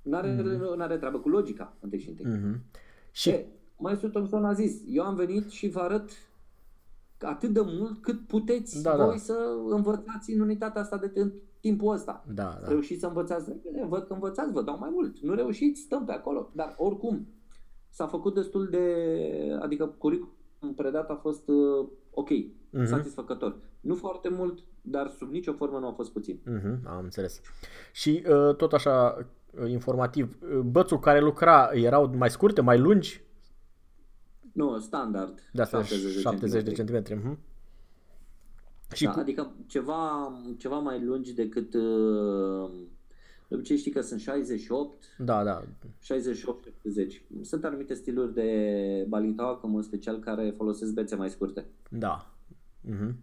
Nu 0.07 0.17
are, 0.17 0.31
Mhm. 0.31 0.81
are 0.81 0.97
treabă 0.97 1.17
cu 1.17 1.29
logica, 1.29 1.73
întâi 1.79 1.99
și 1.99 2.09
întâi. 2.09 2.25
Mhm. 2.25 2.59
Și... 3.11 3.29
Și 3.29 3.45
Maestru 3.77 4.09
Thompson 4.09 4.45
a 4.45 4.53
zis, 4.53 4.81
eu 4.87 5.03
am 5.03 5.15
venit 5.15 5.49
și 5.49 5.69
vă 5.69 5.79
arăt 5.79 6.09
atât 7.21 7.49
de 7.49 7.61
mult 7.63 8.01
cât 8.01 8.19
puteți 8.27 8.81
Da, 8.81 8.97
da. 8.97 9.05
voi 9.05 9.17
să 9.17 9.37
învățați 9.69 10.31
în 10.31 10.39
unitatea 10.39 10.81
asta 10.81 10.97
de 10.97 11.11
în 11.15 11.31
timpul 11.59 11.93
ăsta. 11.93 12.23
Da, 12.33 12.57
da. 12.61 12.67
Reușiți 12.67 12.99
să 12.99 13.07
învățați 13.07 13.49
repede, 13.49 13.85
văd 13.89 14.03
că 14.07 14.13
învățați, 14.13 14.51
vă 14.53 14.61
dau 14.61 14.77
mai 14.79 14.89
mult. 14.93 15.19
Nu 15.19 15.33
reușiți, 15.33 15.81
stăm 15.81 16.05
pe 16.05 16.11
acolo. 16.11 16.49
Dar 16.53 16.73
oricum, 16.77 17.27
s-a 17.89 18.07
făcut 18.07 18.33
destul 18.33 18.67
de... 18.69 19.57
Adică 19.61 19.85
curriculum 19.97 20.73
predat 20.75 21.09
a 21.09 21.15
fost 21.15 21.47
uh, 21.47 21.87
ok, 22.11 22.29
Mhm. 22.69 22.85
satisfăcător. 22.85 23.55
Nu 23.81 23.95
foarte 23.95 24.29
mult, 24.29 24.59
dar 24.81 25.09
sub 25.17 25.31
nicio 25.31 25.53
formă 25.53 25.79
nu 25.79 25.87
a 25.87 25.91
fost 25.91 26.11
puțin. 26.11 26.39
Mhm, 26.45 26.79
am 26.87 27.03
înțeles. 27.03 27.41
Și 27.93 28.23
uh, 28.29 28.55
tot 28.55 28.73
așa, 28.73 29.15
uh, 29.19 29.25
informativ, 29.65 30.37
uh, 30.41 30.59
bățul 30.59 30.99
care 30.99 31.19
lucra 31.19 31.69
erau 31.73 32.15
mai 32.15 32.29
scurte, 32.29 32.61
mai 32.61 32.79
lungi? 32.79 33.21
Nu, 34.53 34.79
standard. 34.79 35.39
De 35.53 35.61
asta 35.61 35.83
70 35.83 36.13
de 36.13 36.19
70 36.19 36.63
de 36.63 36.71
centimetri. 36.71 37.13
centimetri. 37.13 37.15
Mhm. 37.15 37.39
Și 38.93 39.03
da, 39.03 39.11
cu... 39.11 39.19
adică 39.19 39.51
ceva, 39.67 40.31
ceva 40.57 40.79
mai 40.79 41.03
lungi 41.03 41.33
decât 41.33 41.73
uh, 41.73 42.71
de 43.47 43.55
obicei 43.55 43.77
știi 43.77 43.91
că 43.91 44.01
sunt 44.01 44.19
68, 44.19 45.03
Da, 45.17 45.43
da. 45.43 45.63
68 45.99 46.63
70. 46.63 47.23
Sunt 47.41 47.63
anumite 47.63 47.93
stiluri 47.93 48.33
de 48.33 49.05
balintao, 49.07 49.55
cum 49.57 49.75
în 49.75 49.81
special 49.81 50.19
care 50.19 50.53
folosesc 50.55 50.93
bețe 50.93 51.15
mai 51.15 51.29
scurte, 51.29 51.65
Da. 51.89 52.31
Mhm. 52.81 53.15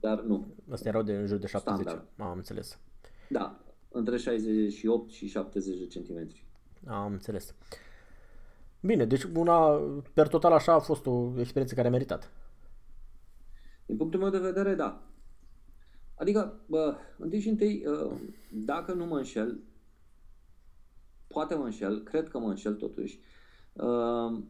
dar 0.00 0.20
nu. 0.20 0.46
Astea 0.70 0.90
erau 0.90 1.02
de 1.02 1.12
în 1.12 1.26
jur 1.26 1.38
de 1.38 1.46
70. 1.46 1.86
Standard. 1.86 2.08
Am 2.18 2.36
înțeles. 2.36 2.78
Da, 3.28 3.60
între 3.92 4.16
68 4.16 5.10
și 5.10 5.26
70 5.26 5.78
de 5.78 5.86
centimetri. 5.86 6.44
Am 6.86 7.12
înțeles. 7.12 7.54
Bine, 8.80 9.04
deci 9.04 9.22
una, 9.22 9.80
per 10.14 10.28
total 10.28 10.52
așa 10.52 10.72
a 10.72 10.78
fost 10.78 11.06
o 11.06 11.32
experiență 11.38 11.74
care 11.74 11.88
a 11.88 11.90
meritat. 11.90 12.32
Din 13.86 13.96
punctul 13.96 14.20
meu 14.20 14.30
de 14.30 14.38
vedere, 14.38 14.74
da. 14.74 15.06
Adică, 16.14 16.60
bă, 16.66 16.96
întâi 17.18 17.40
și 17.40 17.48
întâi, 17.48 17.84
uh, 17.86 18.12
dacă 18.50 18.92
nu 18.92 19.06
mă 19.06 19.16
înșel, 19.16 19.60
poate 21.26 21.54
mă 21.54 21.64
înșel, 21.64 22.02
cred 22.02 22.28
că 22.28 22.38
mă 22.38 22.48
înșel 22.48 22.74
totuși, 22.74 23.20
uh, 23.72 24.42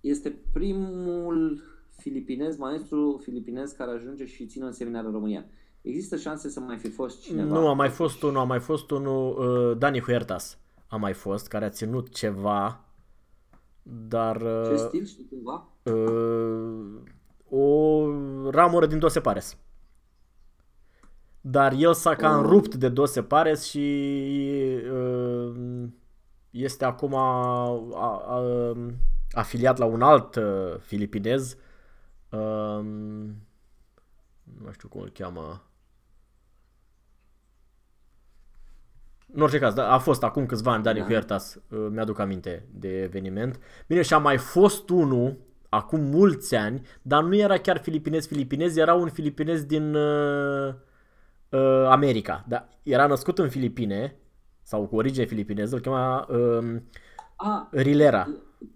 este 0.00 0.30
primul 0.52 1.62
filipinez, 1.96 2.56
maestru 2.56 3.20
filipinez 3.22 3.72
care 3.72 3.90
ajunge 3.90 4.26
și 4.26 4.46
ține 4.46 4.64
un 4.64 4.72
seminar 4.72 5.04
în 5.04 5.12
România. 5.12 5.46
Există 5.86 6.16
șanse 6.16 6.48
să 6.48 6.60
mai 6.60 6.76
fi 6.78 6.90
fost 6.90 7.20
cineva? 7.22 7.58
Nu, 7.58 7.68
a 7.68 7.72
mai 7.72 7.88
fost 7.88 8.22
unul, 8.22 8.38
a 8.40 8.44
mai 8.44 8.60
fost 8.60 8.90
unul, 8.90 9.38
uh, 9.70 9.78
Dani 9.78 10.00
Huertas 10.00 10.58
a 10.86 10.96
mai 10.96 11.12
fost, 11.12 11.48
care 11.48 11.64
a 11.64 11.68
ținut 11.68 12.14
ceva, 12.14 12.84
dar 13.82 14.36
Ce 14.38 14.72
uh, 14.72 14.78
stil 14.78 15.04
știi 15.04 15.28
cumva? 15.28 15.68
uh, 15.82 17.00
o 17.48 18.04
ramură 18.50 18.86
din 18.86 18.98
Dose 18.98 19.20
Pares. 19.20 19.56
Dar 21.40 21.72
el 21.76 21.94
s-a 21.94 22.14
cam 22.14 22.38
Oh. 22.44 22.50
rupt 22.50 22.74
de 22.74 22.88
Dose 22.88 23.22
Pares 23.22 23.64
și 23.64 24.08
uh, 24.92 25.84
este 26.50 26.84
acum 26.84 27.14
a, 27.14 27.64
a, 27.94 28.24
a, 28.26 28.42
afiliat 29.30 29.78
la 29.78 29.84
un 29.84 30.02
alt 30.02 30.34
uh, 30.34 30.76
filipinez. 30.78 31.56
Uh, 32.30 32.80
nu 34.62 34.70
știu 34.72 34.88
cum 34.88 35.00
îl 35.00 35.08
cheamă. 35.10 35.60
În 39.32 39.42
orice 39.42 39.58
caz, 39.58 39.74
da, 39.74 39.92
a 39.92 39.98
fost 39.98 40.22
acum 40.22 40.46
câțiva 40.46 40.72
ani 40.72 40.82
Dani 40.82 40.98
Da. 40.98 41.04
Huertas, 41.04 41.54
uh, 41.70 41.86
mi-aduc 41.90 42.18
aminte 42.18 42.68
de 42.74 43.02
eveniment. 43.02 43.60
Bine, 43.86 44.02
și 44.02 44.14
a 44.14 44.18
mai 44.18 44.36
fost 44.38 44.88
unul 44.88 45.36
acum 45.68 46.00
mulți 46.00 46.54
ani, 46.54 46.86
dar 47.02 47.22
nu 47.22 47.36
era 47.36 47.56
chiar 47.58 47.78
filipinez 47.78 48.26
filipinez, 48.26 48.76
era 48.76 48.94
un 48.94 49.08
filipinez 49.08 49.64
din 49.64 49.94
uh, 49.94 50.74
uh, 51.50 51.86
America. 51.88 52.44
Da, 52.48 52.68
era 52.82 53.06
născut 53.06 53.38
în 53.38 53.48
Filipine 53.48 54.16
sau 54.62 54.86
cu 54.86 54.96
origine 54.96 55.24
filipineză, 55.24 55.74
îl 55.74 55.80
chema 55.80 56.26
uh, 56.30 56.76
A, 57.36 57.68
Rilera. 57.70 58.28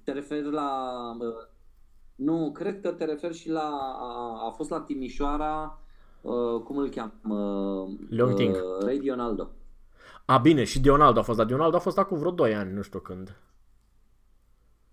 te 0.04 0.12
referi 0.12 0.50
la... 0.52 0.70
uh, 1.18 1.26
Nu, 2.14 2.50
cred 2.52 2.80
că 2.80 2.90
te 2.90 3.04
referi 3.04 3.34
și 3.36 3.48
la... 3.50 3.70
A, 4.00 4.46
a 4.46 4.50
fost 4.50 4.70
la 4.70 4.80
Timișoara, 4.80 5.80
uh, 6.20 6.60
cum 6.64 6.76
îl 6.76 6.88
cheamă? 6.88 7.86
Leon 8.08 8.34
Ting. 8.34 8.54
Uh, 8.54 8.84
Ray 8.84 8.98
Dionaldo. 8.98 9.50
A, 10.30 10.38
bine, 10.38 10.64
și 10.64 10.80
Dionaldo 10.80 11.18
a 11.18 11.22
fost, 11.22 11.36
dar 11.38 11.46
Dionaldo 11.46 11.76
a 11.76 11.80
fost 11.80 11.98
acum 11.98 12.18
vreo 12.18 12.30
2 12.30 12.54
ani, 12.54 12.72
nu 12.72 12.82
știu 12.82 12.98
când. 12.98 13.36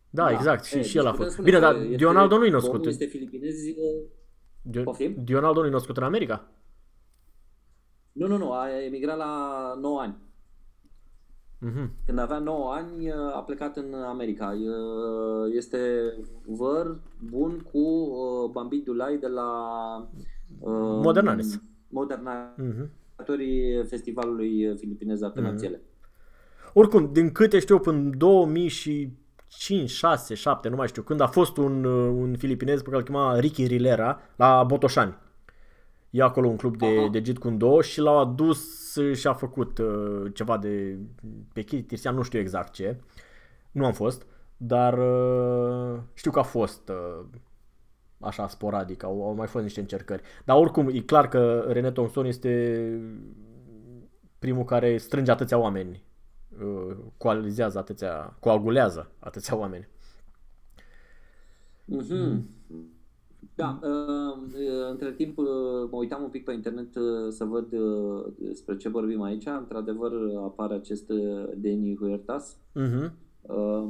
Da, 0.10 0.24
Da, 0.24 0.32
exact, 0.32 0.64
și, 0.64 0.78
e, 0.78 0.82
și 0.82 0.98
el 0.98 1.06
a 1.06 1.10
deci 1.10 1.20
fost. 1.20 1.36
putem 1.36 1.44
Bine, 1.46 1.58
spune 1.58 1.72
dar 1.72 1.80
că 1.82 1.86
este- 1.86 1.96
Dionaldo 1.98 2.38
nu-i 2.38 2.50
născut. 2.50 2.72
Domnul 2.72 2.90
este 2.92 3.06
filipinez. 3.06 3.66
e- 3.66 3.74
Dio- 4.62 4.84
Poftim? 4.84 5.16
Dionaldo 5.24 5.62
nu-i 5.62 5.70
născut 5.70 5.98
în 5.98 6.04
America? 6.04 6.48
Nu, 8.12 8.28
nu, 8.28 8.38
nu, 8.38 8.52
a 8.52 8.84
emigrat 8.86 9.18
la 9.18 9.74
9 9.82 10.00
ani. 10.02 10.16
Mhm. 11.60 11.92
Când 12.06 12.20
avea 12.20 12.40
9 12.40 12.72
ani 12.74 13.12
a 13.12 13.40
plecat 13.46 13.78
în 13.78 13.94
America. 13.94 14.54
E- 14.54 15.56
Este 15.56 16.14
văr 16.46 17.00
bun 17.20 17.60
cu 17.72 17.78
uh, 17.80 18.50
Bambi 18.52 18.78
Dulai 18.78 19.18
de 19.18 19.28
la 19.28 19.52
uh, 20.60 21.00
Modernanes. 21.04 21.62
Modernatorii 21.90 22.90
Mhm. 23.18 23.88
Festivalului 23.88 24.76
Filipinez 24.78 25.22
Arte 25.22 25.42
Marțiale. 25.42 25.82
Oricum, 26.74 27.10
din 27.12 27.32
câte 27.32 27.60
știu, 27.60 27.80
până 27.80 27.98
în 27.98 28.18
2005, 28.18 29.90
6, 29.90 30.34
7, 30.34 30.70
nu 30.70 30.76
mai 30.76 30.88
știu, 30.88 31.02
când 31.02 31.20
a 31.20 31.28
fost 31.28 31.58
un, 31.58 31.84
uh, 31.84 32.14
un 32.16 32.36
filipinez 32.38 32.82
pe 32.82 32.86
care 32.90 32.98
îl 32.98 33.04
chema 33.04 33.40
Ricky 33.40 33.66
Rilera 33.66 34.22
la 34.36 34.64
Botoșani. 34.64 35.18
E 36.10 36.22
acolo 36.22 36.48
un 36.48 36.56
club 36.56 36.78
de, 36.78 36.86
Aha. 36.86 37.08
de 37.08 37.22
Jeet 37.26 37.38
Kune 37.38 37.56
Do 37.56 37.82
și 37.82 38.00
l-au 38.00 38.20
adus 38.20 38.94
și 39.14 39.28
a 39.28 39.34
făcut 39.34 39.78
uh, 39.78 40.32
ceva 40.34 40.58
de 40.58 40.98
pe 41.54 41.62
Tirsian, 41.62 42.16
nu 42.16 42.22
știu 42.22 42.40
exact 42.40 42.74
ce. 42.74 42.98
Nu 43.72 43.86
am 43.86 43.94
fost, 43.94 44.26
dar 44.58 44.98
uh, 44.98 46.00
știu 46.14 46.32
că 46.32 46.40
a 46.40 46.44
fost 46.44 46.90
uh, 46.90 47.26
așa 48.20 48.48
sporadic, 48.48 49.04
au, 49.04 49.24
au 49.24 49.34
mai 49.34 49.48
fost 49.48 49.64
niște 49.64 49.80
încercări. 49.80 50.22
Dar 50.46 50.58
oricum, 50.58 50.88
e 50.88 51.00
clar 51.00 51.28
că 51.28 51.66
René 51.68 51.92
Thompson 51.92 52.26
este 52.26 53.02
primul 54.40 54.64
care 54.64 54.98
strânge 54.98 55.32
atâția 55.32 55.58
oameni, 55.58 56.04
uh, 56.62 56.96
coalizează 57.18 57.78
atâția, 57.78 58.38
coagulează 58.40 59.12
atâția 59.20 59.58
oameni. 59.58 59.88
Mhm. 61.86 62.50
Da, 63.56 63.80
uh, 63.82 64.48
între 64.90 65.12
timp 65.12 65.38
uh, 65.38 65.46
mă 65.92 65.98
uitam 65.98 66.24
un 66.24 66.30
pic 66.30 66.44
pe 66.44 66.54
internet 66.54 66.96
uh, 66.96 67.04
să 67.30 67.44
văd 67.44 67.72
uh, 67.74 68.26
despre 68.38 68.78
ce 68.78 68.90
vorbim 68.90 69.22
aici. 69.22 69.46
Într-adevăr 69.46 70.12
apare 70.44 70.74
acest 70.74 71.10
uh, 71.10 71.50
Deni 71.56 71.98
Huertas. 72.00 72.58
Uh-huh. 72.58 73.12
Uh, 73.42 73.88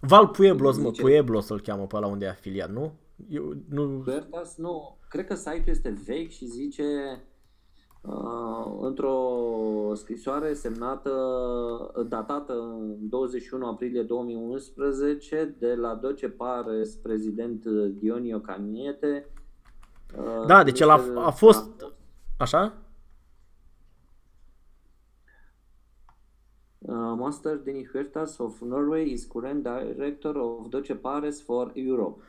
Val 0.00 0.26
Pueblos, 0.28 0.78
mă, 0.78 0.88
Zice- 0.88 1.02
Pueblos 1.02 1.48
îl 1.48 1.60
cheamă 1.60 1.86
pe 1.86 1.98
la 1.98 2.06
unde 2.06 2.24
e 2.24 2.28
afiliat, 2.28 2.70
nu? 2.70 2.92
Eu, 3.28 3.54
nu... 3.68 4.02
Huertas, 4.04 4.56
nu, 4.56 4.98
cred 5.08 5.26
că 5.26 5.34
site-ul 5.34 5.64
este 5.66 6.00
vechi 6.06 6.30
și 6.30 6.46
zice 6.46 7.20
uh, 8.02 8.78
într-o 8.80 9.94
scrisoare 9.94 10.54
semnată, 10.54 11.12
datată 12.08 12.52
în 12.52 13.08
21 13.08 13.66
aprilie 13.66 14.02
2011 14.02 15.56
de 15.58 15.74
la 15.74 15.94
Doce 15.94 16.28
Pares, 16.28 16.94
prezident 16.96 17.64
Dionio 17.98 18.38
Caniete. 18.38 19.26
Uh, 20.18 20.46
Da, 20.46 20.64
deci 20.64 20.80
el 20.80 20.90
a, 20.90 20.96
este- 20.96 21.12
a 21.18 21.30
fost... 21.30 21.68
Așa? 22.38 22.74
Uh, 26.78 27.14
Master 27.16 27.56
Denis 27.56 27.88
Huertas 27.90 28.38
of 28.38 28.60
Norway 28.60 29.10
is 29.12 29.24
current 29.26 29.62
director 29.62 30.36
of 30.36 30.68
Doce 30.68 30.94
Pares 30.94 31.42
for 31.42 31.70
Europe. 31.74 32.22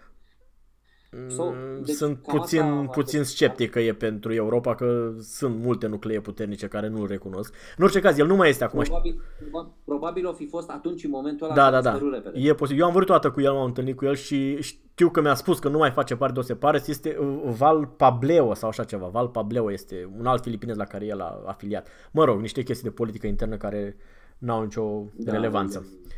So, 1.27 1.43
Mm, 1.43 1.83
deci 1.83 1.95
sunt 1.95 2.21
cam 2.27 2.37
puțin, 2.39 2.61
asta- 2.61 2.91
puțin 2.91 3.23
sceptic 3.23 3.69
că 3.71 3.79
e 3.79 3.93
pentru 3.93 4.33
Europa, 4.33 4.75
că 4.75 5.13
sunt 5.19 5.55
multe 5.63 5.87
nuclee 5.87 6.19
puternice 6.19 6.67
care 6.67 6.87
nu-l 6.87 7.07
recunosc. 7.07 7.53
În 7.77 7.83
orice 7.83 7.99
caz, 7.99 8.17
el 8.17 8.27
nu 8.27 8.35
mai 8.35 8.49
este 8.49 8.63
acum. 8.63 8.81
Probabil, 8.81 9.21
probabil, 9.39 9.71
probabil 9.85 10.27
o 10.27 10.33
fi 10.33 10.47
fost 10.47 10.69
atunci 10.69 11.03
în 11.03 11.09
momentul 11.09 11.45
ăla 11.45 11.55
Da, 11.55 11.65
că 11.65 11.71
da, 11.71 11.77
a 11.77 11.81
da. 11.81 11.89
dispărut 11.91 12.13
repede. 12.13 12.39
E 12.39 12.53
posibil. 12.53 12.81
Eu 12.81 12.87
am 12.87 12.93
vorbit 12.93 13.09
o 13.09 13.13
dată 13.13 13.31
cu 13.31 13.41
el, 13.41 13.51
m-am 13.53 13.65
întâlnit 13.65 13.95
cu 13.95 14.05
el 14.05 14.15
și 14.15 14.61
știu 14.61 15.09
că 15.09 15.21
mi-a 15.21 15.33
spus 15.35 15.59
că 15.59 15.69
nu 15.69 15.77
mai 15.77 15.91
face 15.91 16.15
parte 16.15 16.33
de 16.33 16.39
Osepares. 16.39 16.87
Este 16.87 17.17
uh, 17.19 17.41
Val 17.57 17.85
Pableo 17.85 18.53
sau 18.53 18.69
așa 18.69 18.83
ceva. 18.83 19.07
Val 19.07 19.27
Pableo 19.27 19.71
este 19.71 20.09
un 20.19 20.25
alt 20.25 20.43
filipinez 20.43 20.75
la 20.75 20.85
care 20.85 21.05
el 21.05 21.21
a 21.21 21.41
afiliat. 21.45 21.87
Mă 22.11 22.23
rog, 22.23 22.39
niște 22.41 22.63
chestii 22.63 22.87
de 22.89 22.93
politică 22.95 23.27
internă 23.27 23.57
care 23.57 23.95
n-au 24.37 24.61
nicio 24.63 25.03
Da, 25.15 25.31
relevanță. 25.31 25.79
da. 25.79 26.11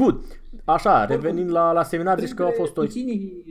Good. 0.00 0.24
Așa, 0.64 1.04
revenind 1.04 1.50
la, 1.50 1.72
la 1.72 1.82
seminar, 1.82 2.18
zici 2.18 2.32
că 2.34 2.42
a 2.42 2.46
Printre 2.46 2.64
fost 2.64 2.76
o... 2.78 2.80
puținii, 2.80 3.44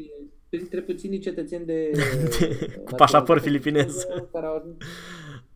printre 0.57 0.81
puținii 0.81 1.19
cetățeni 1.19 1.65
de, 1.65 1.91
cu 2.85 2.93
pașaport 2.95 3.41
filipinez. 3.41 4.05
Care 4.31 4.45
au 4.45 4.55
ajuns, 4.55 4.75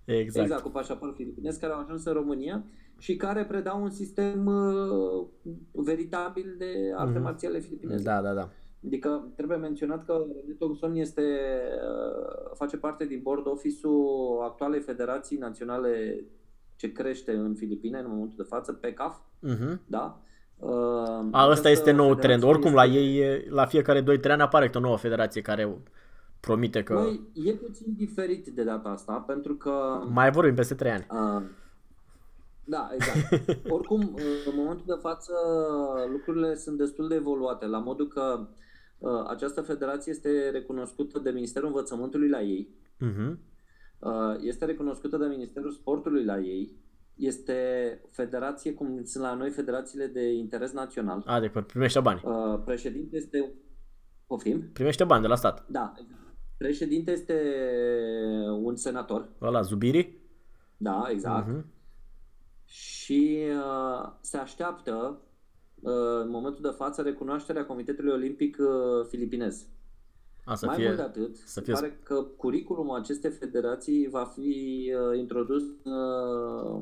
Exact. 0.06 0.46
exact, 0.46 0.64
cu 0.64 0.70
pașaport 0.70 1.16
filipinez, 1.16 1.56
care 1.58 1.74
au 1.74 1.80
ajuns 1.80 2.06
în 2.06 2.14
România 2.14 2.64
și 2.98 3.16
care 3.16 3.46
predau 3.46 3.82
un 3.82 3.90
sistem 3.90 4.46
uh, 4.46 5.28
veritabil 5.72 6.56
de 6.58 6.74
arte 6.96 7.14
Mhm. 7.14 7.22
marțiale 7.24 7.60
filipineze. 7.60 8.04
Da, 8.04 8.22
da, 8.22 8.34
da. 8.34 8.50
Adică 8.86 9.32
trebuie 9.36 9.58
menționat 9.58 10.06
că 10.06 10.26
René 10.42 10.54
Thompson 10.60 10.96
este, 10.96 11.22
uh, 11.22 12.52
face 12.54 12.78
parte 12.78 13.06
din 13.06 13.20
board 13.24 13.48
office-ul 13.48 14.42
actualei 14.44 14.80
Federații 14.80 15.38
Naționale 15.38 16.24
ce 16.76 16.92
crește 16.92 17.32
în 17.32 17.56
Filipine 17.56 18.00
în 18.00 18.06
momentul 18.10 18.38
de 18.38 18.44
față, 18.44 18.74
PECAF, 18.74 19.18
Mhm. 19.40 19.82
da? 19.88 20.22
Uh, 20.60 21.28
A, 21.32 21.50
ăsta 21.50 21.70
este 21.70 21.92
nou 21.92 22.08
federație 22.08 22.28
trend. 22.28 22.44
Oricum, 22.44 22.74
la 22.74 22.84
este- 22.84 22.98
ei, 22.98 23.18
e- 23.20 23.46
la 23.50 23.66
fiecare 23.66 24.02
2-3 24.04 24.32
ani 24.32 24.42
apare 24.42 24.66
câte 24.66 24.78
o 24.78 24.82
nouă 24.82 24.98
federație 24.98 25.42
care 25.42 25.78
promite 26.40 26.84
că 26.84 26.94
Măi, 26.94 27.22
e 27.34 27.52
puțin 27.54 27.94
diferit 27.98 28.48
de 28.48 28.64
data 28.64 28.90
asta, 28.90 29.14
pentru 29.28 29.56
că... 29.56 30.02
mai 30.10 30.32
vorbim 30.32 30.56
peste 30.56 30.76
3 30.76 30.92
ani. 30.92 31.08
Uh, 31.12 31.44
da, 32.66 32.90
exact. 32.94 33.48
Oricum, 33.76 34.00
uh, 34.14 34.22
în 34.46 34.54
momentul 34.56 34.86
de 34.88 34.98
față, 35.02 35.34
lucrurile 36.12 36.56
sunt 36.56 36.78
destul 36.78 37.08
de 37.08 37.16
evoluate, 37.16 37.66
la 37.66 37.78
modul 37.80 38.08
că 38.08 38.48
uh, 38.98 39.10
această 39.28 39.62
federație 39.62 40.12
este 40.12 40.50
recunoscută 40.50 41.20
de 41.20 41.30
Ministerul 41.30 41.68
Învățământului 41.68 42.30
la 42.30 42.42
ei, 42.42 42.70
Mhm. 43.00 43.40
uh, 44.00 44.36
este 44.42 44.66
recunoscută 44.66 45.18
de 45.18 45.26
Ministerul 45.26 45.72
Sportului 45.72 46.24
la 46.24 46.38
ei, 46.40 46.76
este 47.18 48.02
federație, 48.12 48.74
cum 48.74 49.04
sunt 49.04 49.24
la 49.24 49.34
noi 49.34 49.50
federațiile 49.50 50.06
de 50.06 50.34
interes 50.34 50.72
național. 50.72 51.24
A, 51.26 51.40
deci 51.40 51.52
primește 51.68 52.00
bani. 52.00 52.22
Uh, 52.24 52.62
președinte 52.66 53.16
este... 53.16 53.52
Poftim? 54.28 54.70
Primește 54.74 55.04
bani 55.04 55.22
de 55.22 55.28
la 55.28 55.36
stat. 55.36 55.66
Da. 55.70 55.94
Președinte 56.58 57.12
este 57.12 57.42
un 58.62 58.76
senator. 58.76 59.30
Ăla, 59.42 59.62
Zubiri. 59.62 60.18
Da, 60.78 61.08
exact. 61.10 61.48
Mhm. 61.48 61.66
Și 62.66 63.38
uh, 63.56 64.12
se 64.22 64.38
așteaptă 64.38 65.22
uh, 65.76 65.92
în 66.22 66.30
momentul 66.30 66.62
de 66.62 66.76
față 66.76 67.02
recunoașterea 67.02 67.66
Comitetului 67.66 68.14
Olimpic 68.14 68.58
uh, 68.60 69.06
Filipinez. 69.10 69.68
A, 70.48 70.56
să 70.56 70.66
Mai 70.66 70.76
fie... 70.76 70.86
mult 70.86 70.98
de 70.98 71.04
atât, 71.04 71.36
să 71.36 71.44
se 71.48 71.62
fie- 71.62 71.74
pare 71.74 72.00
că 72.04 72.16
curriculumul 72.38 72.96
acestei 72.98 73.32
federații 73.32 74.08
va 74.10 74.24
fi 74.24 74.92
uh, 75.12 75.18
introdus 75.20 75.64
uh, 75.64 76.82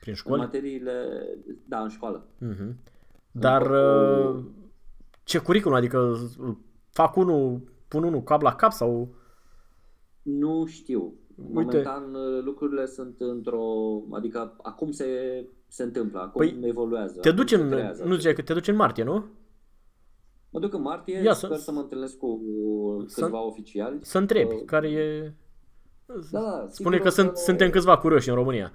Prin 0.00 0.12
în 0.12 0.14
școli. 0.14 0.40
materiile, 0.40 0.92
da, 1.64 1.80
în 1.80 1.88
școală. 1.88 2.26
Mhm. 2.38 2.76
Dar 3.32 3.62
Cu- 3.66 3.72
uh, 4.38 4.44
ce 5.24 5.38
curriculum? 5.38 5.76
Adică 5.76 6.14
fac 6.90 7.16
unul, 7.16 7.60
pun 7.88 8.02
unul 8.02 8.22
cap 8.22 8.42
la 8.42 8.54
cap 8.54 8.72
sau... 8.72 9.14
Nu 10.22 10.66
știu. 10.66 11.00
Uite. 11.36 11.52
Momentan 11.52 12.14
uh, 12.14 12.42
lucrurile 12.44 12.86
sunt 12.86 13.14
într-o, 13.18 13.64
adică 14.10 14.56
acum 14.62 14.90
se, 14.90 15.06
se 15.68 15.82
întâmplă, 15.82 16.18
acum 16.18 16.40
Păi, 16.40 16.58
evoluează. 16.62 17.20
Te 17.20 17.28
acum 17.28 17.40
duci 17.40 17.50
se 17.50 17.56
în, 17.56 17.68
creează. 17.70 18.04
nu 18.04 18.14
ziceai 18.14 18.34
că 18.34 18.42
te 18.42 18.52
duci 18.52 18.68
în 18.68 18.76
martie, 18.76 19.04
nu? 19.04 19.24
Mă 20.50 20.58
duc 20.60 20.72
în 20.72 20.82
martie, 20.82 21.20
Ia 21.22 21.32
sper 21.32 21.56
să- 21.56 21.62
să 21.62 21.72
mă 21.72 21.80
întâlnesc 21.80 22.16
cu 22.18 22.40
câțiva 23.14 23.44
oficiali. 23.46 23.98
Să 24.02 24.18
întrebi 24.18 24.54
Uh, 24.54 24.62
care 24.66 24.88
e... 24.90 25.32
Da, 26.06 26.40
da, 26.40 26.66
Spune 26.68 26.96
sigur 26.96 26.98
că 26.98 27.06
o 27.06 27.10
sunt, 27.10 27.36
să- 27.36 27.42
suntem 27.44 27.70
câțiva 27.70 27.98
curioși 27.98 28.28
în 28.28 28.34
România. 28.34 28.72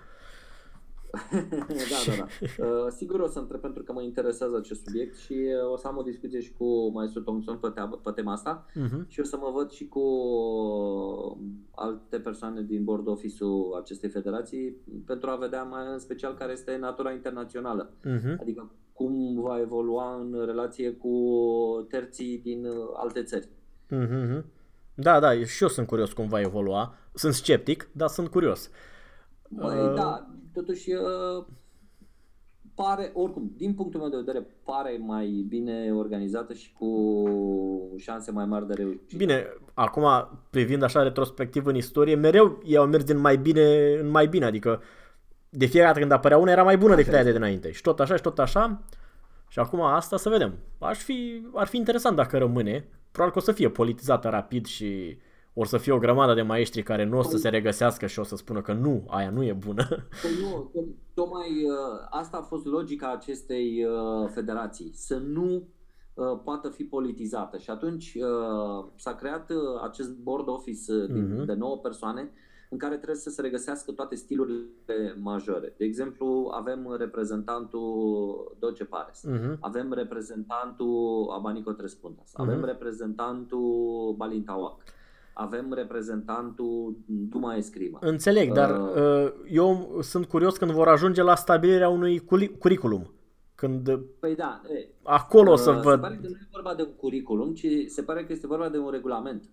da, 1.31 1.37
da, 2.07 2.13
da. 2.17 2.25
Uh, 2.65 2.87
sigur 2.89 3.19
o 3.19 3.27
să 3.27 3.39
întreb 3.39 3.59
pentru 3.61 3.83
că 3.83 3.93
mă 3.93 4.01
interesează 4.01 4.57
acest 4.57 4.83
subiect 4.83 5.17
și 5.17 5.33
uh, 5.33 5.71
o 5.71 5.77
să 5.77 5.87
am 5.87 5.97
o 5.97 6.01
discuție 6.01 6.39
și 6.39 6.53
cu 6.53 6.91
maestru 6.93 7.21
Thompson 7.21 7.57
pe, 7.57 7.67
te- 7.69 7.81
pe 8.03 8.11
tema 8.11 8.31
asta 8.31 8.65
Mhm. 8.73 9.05
și 9.07 9.19
o 9.19 9.23
să 9.23 9.37
mă 9.37 9.51
văd 9.53 9.69
și 9.71 9.87
cu 9.87 10.01
alte 11.75 12.19
persoane 12.19 12.61
din 12.61 12.83
board 12.83 13.07
office-ul 13.07 13.77
acestei 13.81 14.09
federații 14.09 14.75
pentru 15.05 15.29
a 15.29 15.35
vedea 15.35 15.63
mai 15.63 15.83
în 15.91 15.99
special 15.99 16.33
care 16.33 16.51
este 16.51 16.77
natura 16.77 17.11
internațională. 17.11 17.93
Mhm. 18.03 18.37
Adică 18.41 18.71
cum 18.93 19.41
va 19.41 19.59
evolua 19.59 20.15
în 20.15 20.45
relație 20.45 20.91
cu 20.91 21.09
terții 21.89 22.37
din 22.37 22.65
uh, 22.65 22.73
alte 22.93 23.23
țări. 23.23 23.47
Mhm. 23.89 24.45
Da, 24.95 25.19
da, 25.19 25.43
și 25.43 25.63
eu 25.63 25.69
sunt 25.69 25.87
curios 25.87 26.13
cum 26.13 26.27
va 26.27 26.39
evolua. 26.39 26.95
Sunt 27.13 27.33
sceptic, 27.33 27.89
dar 27.91 28.07
sunt 28.07 28.27
curios. 28.27 28.69
Băi, 29.49 29.87
Uh, 29.87 29.93
da, 29.95 30.29
totuși 30.53 30.91
uh, 30.91 31.45
pare, 32.75 33.11
oricum, 33.13 33.53
din 33.57 33.73
punctul 33.73 33.99
meu 33.99 34.09
de 34.09 34.17
vedere, 34.17 34.47
pare 34.63 34.97
mai 35.01 35.45
bine 35.47 35.91
organizată 35.93 36.53
și 36.53 36.73
cu 36.73 36.87
șanse 37.97 38.31
mai 38.31 38.45
mari 38.45 38.67
de 38.67 38.73
reușită. 38.73 39.15
Bine, 39.17 39.45
acum 39.73 40.03
privind 40.49 40.83
așa 40.83 41.03
retrospectiv 41.03 41.65
în 41.65 41.75
istorie, 41.75 42.15
mereu 42.15 42.61
ei 42.65 42.77
au 42.77 42.87
mers 42.87 43.03
din 43.03 43.17
mai 43.17 43.37
bine 43.37 43.97
în 43.99 44.09
mai 44.09 44.27
bine, 44.27 44.45
adică 44.45 44.81
de 45.55 45.65
fiecare 45.65 45.87
dată 45.87 45.99
când 45.99 46.11
apărea 46.11 46.37
una 46.37 46.51
era 46.51 46.63
mai 46.63 46.77
bună 46.77 46.95
decât 46.95 47.13
aia 47.13 47.23
de 47.23 47.31
dinainte. 47.31 47.71
Și 47.71 47.81
tot 47.81 47.99
așa 47.99 48.15
și 48.15 48.21
tot 48.21 48.39
așa 48.39 48.81
Și 49.47 49.59
acum 49.59 49.81
asta 49.81 50.17
să 50.17 50.29
vedem. 50.29 50.53
Aș 50.79 50.97
fi, 50.97 51.47
ar 51.53 51.67
fi 51.67 51.77
interesant 51.77 52.15
dacă 52.15 52.37
rămâne. 52.37 52.87
Probabil 53.11 53.33
că 53.33 53.39
o 53.39 53.45
să 53.45 53.51
fie 53.51 53.69
politizată 53.69 54.29
rapid 54.29 54.65
și 54.65 55.17
or 55.53 55.67
să 55.67 55.77
fie 55.77 55.91
o 55.91 55.97
grămadă 55.97 56.33
de 56.33 56.41
maestri 56.41 56.83
care 56.83 57.05
nu 57.05 57.17
o 57.17 57.21
să 57.21 57.37
se 57.37 57.49
regăsească 57.49 58.05
și 58.05 58.19
o 58.19 58.23
să 58.23 58.35
spună 58.35 58.61
că 58.61 58.73
nu, 58.73 59.03
aia 59.07 59.29
nu 59.29 59.43
e 59.43 59.53
bună. 59.53 59.87
Păi 60.21 60.31
nu, 60.41 60.71
tocmai 61.13 61.49
uh, 61.49 62.07
asta 62.09 62.37
a 62.37 62.41
fost 62.41 62.65
logica 62.65 63.11
acestei 63.11 63.85
uh, 63.85 64.29
federații, 64.33 64.91
să 64.93 65.17
nu 65.17 65.67
uh, 66.13 66.39
poată 66.43 66.69
fi 66.69 66.83
politizată. 66.83 67.57
Și 67.57 67.69
atunci 67.69 68.17
s-a 68.95 69.15
creat 69.15 69.51
acest 69.83 70.15
board 70.15 70.47
office 70.47 70.91
uh-huh. 70.91 71.45
de 71.45 71.53
9 71.53 71.77
persoane 71.77 72.31
în 72.73 72.79
care 72.79 72.95
trebuie 72.95 73.15
să 73.15 73.29
se 73.29 73.41
regăsească 73.41 73.91
toate 73.91 74.15
stilurile 74.15 75.15
majore. 75.19 75.73
De 75.77 75.85
exemplu, 75.85 76.51
avem 76.53 76.95
reprezentantul 76.97 78.55
Doce 78.59 78.85
Pares, 78.85 79.23
uh-huh. 79.27 79.59
avem 79.59 79.93
reprezentantul 79.93 81.29
Abanico 81.37 81.71
Trespuntas, 81.71 82.29
uh-huh. 82.29 82.43
avem 82.43 82.65
reprezentantul 82.65 84.13
Balintawak, 84.17 84.83
avem 85.33 85.73
reprezentantul 85.73 86.97
Duma 87.05 87.55
Escrima. 87.55 87.99
Înțeleg, 88.01 88.49
uh, 88.49 88.55
dar 88.55 88.69
uh, 88.95 89.31
eu 89.49 89.97
sunt 90.01 90.25
curios 90.25 90.57
când 90.57 90.71
vor 90.71 90.87
ajunge 90.87 91.21
la 91.21 91.35
stabilirea 91.35 91.89
unui 91.89 92.25
curriculum. 92.59 93.13
Când 93.55 93.99
păi 94.19 94.35
da, 94.35 94.61
e, 94.69 94.87
acolo 95.03 95.51
uh, 95.51 95.57
o 95.57 95.61
să 95.61 95.69
uh, 95.69 95.81
văd. 95.81 95.95
Se 95.95 96.07
pare 96.07 96.19
că 96.21 96.27
nu 96.27 96.35
e 96.35 96.47
vorba 96.51 96.75
de 96.75 96.81
un 96.81 96.93
curriculum, 96.95 97.53
ci 97.53 97.67
se 97.87 98.01
pare 98.01 98.25
că 98.25 98.33
este 98.33 98.47
vorba 98.47 98.69
de 98.69 98.77
un 98.77 98.89
regulament. 98.89 99.49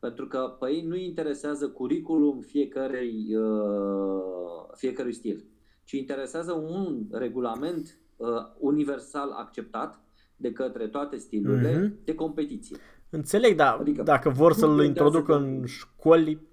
Pentru 0.00 0.26
că 0.26 0.56
pe 0.60 0.70
ei 0.70 0.82
nu 0.82 0.96
interesează 0.96 1.68
curriculum 1.68 2.40
fiecărei, 2.40 3.36
uh, 3.36 4.76
fiecărui 4.76 5.12
stil, 5.12 5.44
ci 5.84 5.92
interesează 5.92 6.52
un 6.52 7.06
regulament 7.10 7.98
uh, 8.16 8.28
universal 8.58 9.30
acceptat 9.30 10.04
de 10.36 10.52
către 10.52 10.86
toate 10.86 11.16
stilurile 11.16 11.72
mm-hmm. 11.72 12.04
de 12.04 12.14
competiție. 12.14 12.76
Înțeleg, 13.10 13.56
dar 13.56 13.76
adică, 13.80 14.02
dacă 14.02 14.28
vor 14.28 14.52
să-l 14.52 14.84
introducă 14.84 15.36
în 15.36 15.64
școli, 15.66 16.46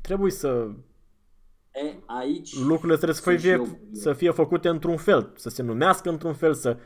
trebuie 0.00 0.30
să... 0.30 0.70
E, 1.72 1.94
aici 2.06 2.58
lucrurile 2.58 2.96
trebuie 2.96 3.14
să 3.14 3.30
fie, 3.36 3.62
să 3.92 4.12
fie 4.12 4.30
făcute 4.30 4.68
într-un 4.68 4.96
fel, 4.96 5.32
să 5.36 5.48
se 5.48 5.62
numească 5.62 6.10
într-un 6.10 6.34
fel, 6.34 6.54
să 6.54 6.76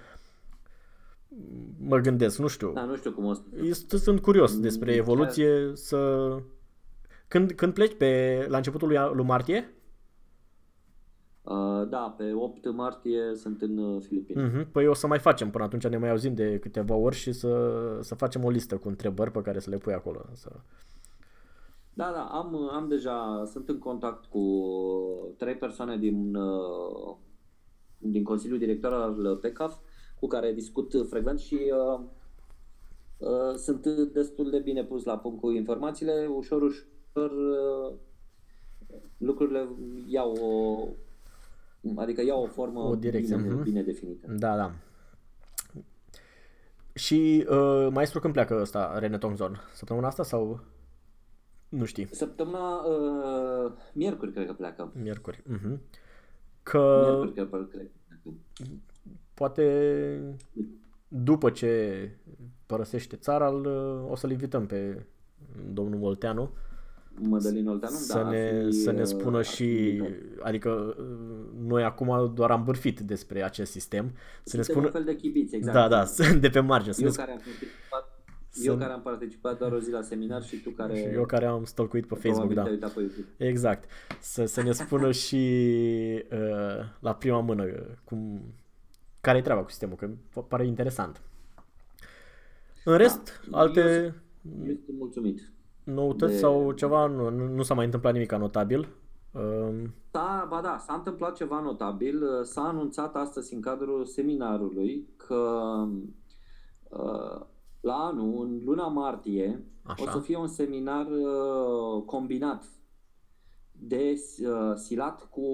mă 1.88 1.98
gândesc, 1.98 2.38
nu 2.38 2.46
știu. 2.46 2.72
Da, 2.72 2.84
nu 2.84 2.96
știu 2.96 3.12
cum 3.12 3.24
o 3.24 3.32
să... 3.32 3.42
Este, 3.62 3.96
sunt 3.96 4.20
curios 4.20 4.58
despre 4.58 4.94
evoluție 4.94 5.70
să... 5.74 6.28
Când, 7.28 7.52
când 7.52 7.72
pleci 7.72 7.94
pe, 7.94 8.44
la 8.48 8.56
începutul 8.56 8.88
lui, 8.88 8.98
lui 9.12 9.24
martie? 9.24 9.74
Uh, 11.42 11.88
da, 11.88 12.14
pe 12.16 12.32
8 12.32 12.72
martie 12.72 13.34
sunt 13.34 13.62
în 13.62 13.78
uh, 13.78 14.02
Filipine. 14.02 14.48
Uh-huh. 14.48 14.70
Păi 14.72 14.86
o 14.86 14.94
să 14.94 15.06
mai 15.06 15.18
facem 15.18 15.50
până 15.50 15.64
atunci, 15.64 15.86
ne 15.86 15.96
mai 15.96 16.10
auzim 16.10 16.34
de 16.34 16.58
câteva 16.58 16.94
ori 16.94 17.16
și 17.16 17.32
să, 17.32 17.98
să 18.00 18.14
facem 18.14 18.44
o 18.44 18.50
listă 18.50 18.76
cu 18.76 18.88
întrebări 18.88 19.30
pe 19.30 19.42
care 19.42 19.58
să 19.58 19.70
le 19.70 19.76
pui 19.76 19.92
acolo. 19.92 20.24
Să... 20.32 20.50
Da, 21.94 22.10
da, 22.14 22.22
am, 22.22 22.70
am 22.72 22.88
deja, 22.88 23.44
sunt 23.46 23.68
în 23.68 23.78
contact 23.78 24.24
cu 24.24 24.40
trei 25.38 25.54
persoane 25.54 25.96
din, 25.96 26.34
uh, 26.34 27.16
din 27.98 28.22
Consiliul 28.22 28.58
Director 28.58 28.92
al 28.92 29.36
PECAF 29.36 29.76
cu 30.24 30.30
care 30.30 30.52
discut 30.52 30.92
frecvent 31.08 31.38
și 31.38 31.54
uh, 31.54 32.00
uh, 33.18 33.54
sunt 33.56 33.86
destul 34.12 34.50
de 34.50 34.58
bine 34.58 34.84
pus 34.84 35.04
la 35.04 35.18
punct 35.18 35.40
cu 35.40 35.50
informațiile, 35.50 36.26
ușor, 36.34 36.62
ușor 36.62 37.30
uh, 37.30 37.94
lucrurile 39.18 39.68
iau 40.08 40.32
o, 40.32 40.88
adică 41.96 42.22
iau 42.22 42.42
o 42.42 42.46
formă 42.46 42.80
o 42.80 42.94
direcție. 42.94 43.36
Bine, 43.36 43.54
uh-huh. 43.54 43.62
bine 43.62 43.82
definită. 43.82 44.26
Da, 44.32 44.56
da. 44.56 44.72
Și 46.94 47.46
uh, 47.48 47.88
maestru 47.92 48.20
când 48.20 48.32
pleacă 48.32 48.58
ăsta, 48.60 48.98
René 48.98 49.18
Tongzon? 49.18 49.60
Săptămâna 49.74 50.06
asta 50.06 50.22
sau 50.22 50.60
nu 51.68 51.84
știi? 51.84 52.06
Săptămâna 52.14 52.84
uh, 52.84 53.72
miercuri 53.92 54.32
cred 54.32 54.46
că 54.46 54.52
pleacă. 54.52 54.92
Miercuri. 55.02 55.42
Uh-huh. 55.42 55.78
Că... 56.62 57.02
Miercuri 57.04 57.32
cred 57.32 57.50
că 57.50 57.56
pleacă 57.56 57.90
poate 59.34 60.36
după 61.08 61.50
ce 61.50 62.10
părăsește 62.66 63.16
țara, 63.16 63.50
o 64.10 64.16
să-l 64.16 64.30
invităm 64.30 64.66
pe 64.66 65.06
domnul 65.72 65.98
Molteanu. 65.98 66.50
Mădălin 67.20 67.68
Olteanu, 67.68 67.96
să 67.96 68.18
da, 68.18 68.30
ne, 68.30 68.64
fi, 68.64 68.72
să 68.72 68.90
ne 68.90 69.04
spună 69.04 69.42
și, 69.42 69.96
fi 69.96 70.02
adică 70.42 70.96
noi 71.66 71.82
acum 71.82 72.32
doar 72.34 72.50
am 72.50 72.64
bârfit 72.64 73.00
despre 73.00 73.42
acest 73.42 73.70
sistem. 73.70 74.12
Să 74.44 74.56
ne 74.56 74.62
spună... 74.62 74.86
un 74.86 74.92
fel 74.92 75.04
de 75.04 75.16
chibiți, 75.16 75.54
exact. 75.54 75.76
Da, 75.76 75.88
da, 75.88 76.04
de 76.40 76.48
pe 76.48 76.60
margine. 76.60 76.94
Eu, 76.98 77.12
care 77.12 77.30
am 77.30 77.38
participat, 77.38 78.22
să... 78.48 78.66
eu 78.66 78.76
care 78.76 78.92
am 78.92 79.02
participat 79.02 79.58
doar 79.58 79.72
o 79.72 79.78
zi 79.78 79.90
la 79.90 80.02
seminar 80.02 80.42
și 80.42 80.56
tu 80.56 80.70
care... 80.70 80.96
Și 80.96 81.04
eu 81.04 81.24
care 81.24 81.46
am 81.46 81.64
stalkuit 81.64 82.06
pe 82.06 82.14
Facebook, 82.14 82.52
da. 82.52 82.62
Pe 82.62 83.46
exact. 83.46 83.84
Să, 84.20 84.44
să 84.44 84.62
ne 84.62 84.72
spună 84.72 85.12
și 85.12 85.36
uh, 86.32 86.84
la 87.00 87.14
prima 87.14 87.40
mână 87.40 87.64
cum, 88.04 88.40
care 89.24 89.38
e 89.38 89.42
treaba 89.42 89.62
cu 89.62 89.70
sistemul, 89.70 89.96
că 89.96 90.10
pare 90.48 90.66
interesant. 90.66 91.22
În 92.84 92.96
rest, 92.96 93.40
da, 93.50 93.58
alte... 93.58 93.80
Eu, 93.80 94.66
eu 94.66 94.76
sunt 94.84 94.98
mulțumit. 94.98 95.52
Noutăți 95.84 96.32
de... 96.32 96.38
sau 96.38 96.72
ceva? 96.72 97.06
Nu, 97.06 97.30
nu, 97.30 97.48
nu 97.48 97.62
s-a 97.62 97.74
mai 97.74 97.84
întâmplat 97.84 98.12
nimic 98.12 98.32
notabil. 98.32 98.88
Da, 100.10 100.46
ba 100.48 100.60
da, 100.60 100.78
s-a 100.78 100.94
întâmplat 100.94 101.36
ceva 101.36 101.60
notabil. 101.60 102.44
S-a 102.44 102.62
anunțat 102.62 103.16
astăzi 103.16 103.54
în 103.54 103.60
cadrul 103.60 104.04
seminarului 104.04 105.08
că 105.16 105.44
uh, 106.88 107.40
la 107.80 107.94
anul, 107.94 108.44
în 108.44 108.60
luna 108.64 108.86
martie, 108.86 109.64
Așa. 109.82 110.02
o 110.02 110.10
să 110.10 110.18
fie 110.18 110.36
un 110.36 110.46
seminar 110.46 111.06
uh, 111.06 112.02
combinat 112.06 112.64
de 113.72 114.14
uh, 114.38 114.74
silat 114.74 115.28
cu 115.30 115.48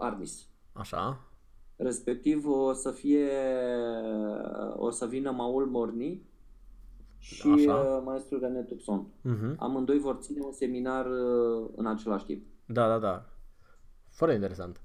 Arnis. 0.00 0.48
Așa. 0.72 1.31
Respectiv 1.82 2.46
o 2.46 2.72
să 2.72 2.90
fie, 2.90 3.28
o 4.76 4.90
să 4.90 5.06
vină 5.06 5.30
Maul 5.30 5.66
Morni 5.66 6.22
și 7.18 7.48
Așa. 7.48 7.74
Uh, 7.74 8.02
maestru 8.04 8.38
René 8.38 8.62
Tuxon. 8.62 9.06
Uh-huh. 9.06 9.56
Amândoi 9.56 9.98
vor 9.98 10.16
ține 10.20 10.40
un 10.44 10.52
seminar 10.52 11.06
uh, 11.06 11.68
în 11.76 11.86
același 11.86 12.24
timp. 12.24 12.46
Da, 12.66 12.88
da, 12.88 12.98
da. 12.98 13.26
Foarte 14.10 14.34
interesant. 14.34 14.80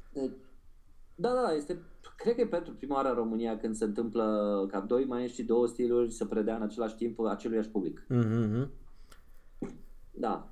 Da, 1.15 1.33
da, 1.33 1.51
este, 1.53 1.81
cred 2.17 2.35
că 2.35 2.41
e 2.41 2.47
pentru 2.47 2.73
prima 2.73 2.95
oară 2.95 3.09
în 3.09 3.15
România 3.15 3.57
când 3.57 3.75
se 3.75 3.83
întâmplă 3.83 4.67
ca 4.71 4.79
doi 4.79 5.05
maestri, 5.05 5.43
două 5.43 5.67
stiluri 5.67 6.11
să 6.11 6.25
predea 6.25 6.55
în 6.55 6.61
același 6.61 6.95
timp 6.95 7.19
aceluiași 7.19 7.69
public. 7.69 8.05
Uh-huh. 8.09 8.67
Da. 10.11 10.49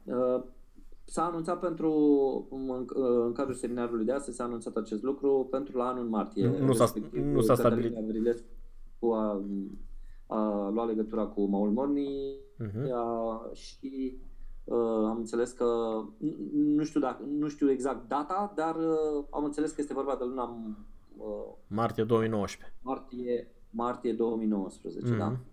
Uh, 1.05 1.11
S-a 1.11 1.25
anunțat 1.25 1.59
pentru, 1.59 1.91
în, 2.51 2.85
în 3.25 3.33
cadrul 3.33 3.55
seminarului 3.55 4.05
de 4.05 4.11
astăzi, 4.11 4.37
s-a 4.37 4.43
anunțat 4.43 4.75
acest 4.75 5.03
lucru 5.03 5.47
pentru 5.51 5.77
la 5.77 5.87
anul 5.87 6.05
martie. 6.05 6.47
Nu, 6.47 6.73
s-a, 6.73 6.93
nu 7.11 7.41
s-a 7.41 7.55
stabilit. 7.55 8.43
Cu 8.99 9.11
a, 9.11 9.43
a 10.27 10.69
luat 10.73 10.87
legătura 10.87 11.25
cu 11.25 11.45
Maul 11.45 11.71
Morni 11.71 12.37
uh-huh. 12.63 12.91
a, 12.93 13.49
și 13.53 14.17
uh, 14.63 15.05
am 15.05 15.17
înțeles 15.17 15.51
că, 15.51 15.65
nu 16.53 16.83
știu, 16.83 16.99
dacă, 16.99 17.23
nu 17.23 17.47
știu 17.47 17.71
exact 17.71 18.07
data, 18.07 18.53
dar 18.55 18.75
uh, 18.75 19.25
am 19.29 19.43
înțeles 19.43 19.71
că 19.71 19.81
este 19.81 19.93
vorba 19.93 20.15
de 20.15 20.23
luna 20.23 20.57
uh, 21.17 21.53
martie 21.67 22.03
2019. 22.03 22.77
Martie, 22.81 23.51
martie 23.69 24.13
2019, 24.13 25.13
uh-huh. 25.13 25.17
da. 25.17 25.27
Mhm. 25.27 25.43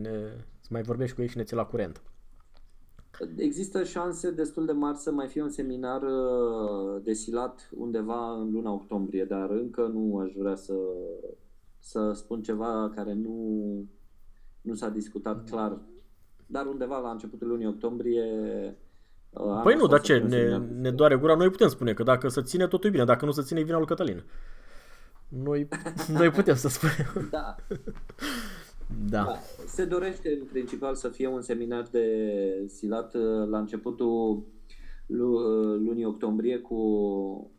Ne, 0.00 0.10
să 0.60 0.68
mai 0.70 0.82
vorbești 0.82 1.14
cu 1.14 1.22
ei 1.22 1.28
și 1.28 1.36
ne 1.36 1.42
ții 1.42 1.56
la 1.56 1.64
curent. 1.64 2.02
Există 3.36 3.84
șanse 3.84 4.30
destul 4.30 4.66
de 4.66 4.72
mari 4.72 4.96
să 4.96 5.10
mai 5.10 5.28
fie 5.28 5.42
un 5.42 5.50
seminar 5.50 6.02
uh, 6.02 7.02
desilat 7.02 7.68
undeva 7.76 8.32
în 8.32 8.50
luna 8.52 8.72
octombrie, 8.72 9.24
dar 9.24 9.50
încă 9.50 9.90
nu 9.92 10.18
aș 10.18 10.32
vrea 10.32 10.54
să, 10.54 10.74
să 11.78 12.12
spun 12.14 12.42
ceva 12.42 12.92
care 12.94 13.12
nu, 13.12 13.36
nu 14.60 14.74
s-a 14.74 14.88
discutat 14.88 15.50
clar. 15.50 15.78
Dar 16.46 16.66
undeva 16.66 16.98
la 16.98 17.10
începutul 17.10 17.48
lunii 17.48 17.66
octombrie 17.66 18.24
uh, 19.30 19.60
Păi 19.62 19.74
nu, 19.74 19.86
dar 19.86 20.00
ce, 20.00 20.18
ne, 20.18 20.58
ne 20.58 20.90
doare 20.90 21.16
gura? 21.16 21.34
Noi 21.34 21.50
putem 21.50 21.68
spune 21.68 21.92
că 21.92 22.02
dacă 22.02 22.28
se 22.28 22.42
ține, 22.42 22.66
totul 22.66 22.88
e 22.88 22.92
bine. 22.92 23.04
Dacă 23.04 23.24
nu 23.24 23.30
se 23.30 23.42
ține, 23.42 23.60
e 23.60 23.64
vina 23.64 23.76
lui 23.76 23.86
Cătălin. 23.86 24.24
Noi, 25.28 25.68
noi 26.18 26.30
putem 26.30 26.54
să 26.54 26.68
spunem. 26.68 27.28
Da. 27.30 27.56
Da. 29.08 29.22
da. 29.22 29.38
Se 29.66 29.84
dorește 29.84 30.38
în 30.40 30.46
principal 30.46 30.94
să 30.94 31.08
fie 31.08 31.28
un 31.28 31.40
seminar 31.40 31.88
de 31.90 32.64
silat 32.66 33.14
uh, 33.14 33.48
la 33.48 33.58
începutul 33.58 34.44
uh, 35.06 35.16
lunii 35.84 36.04
octombrie 36.04 36.58
cu 36.58 37.50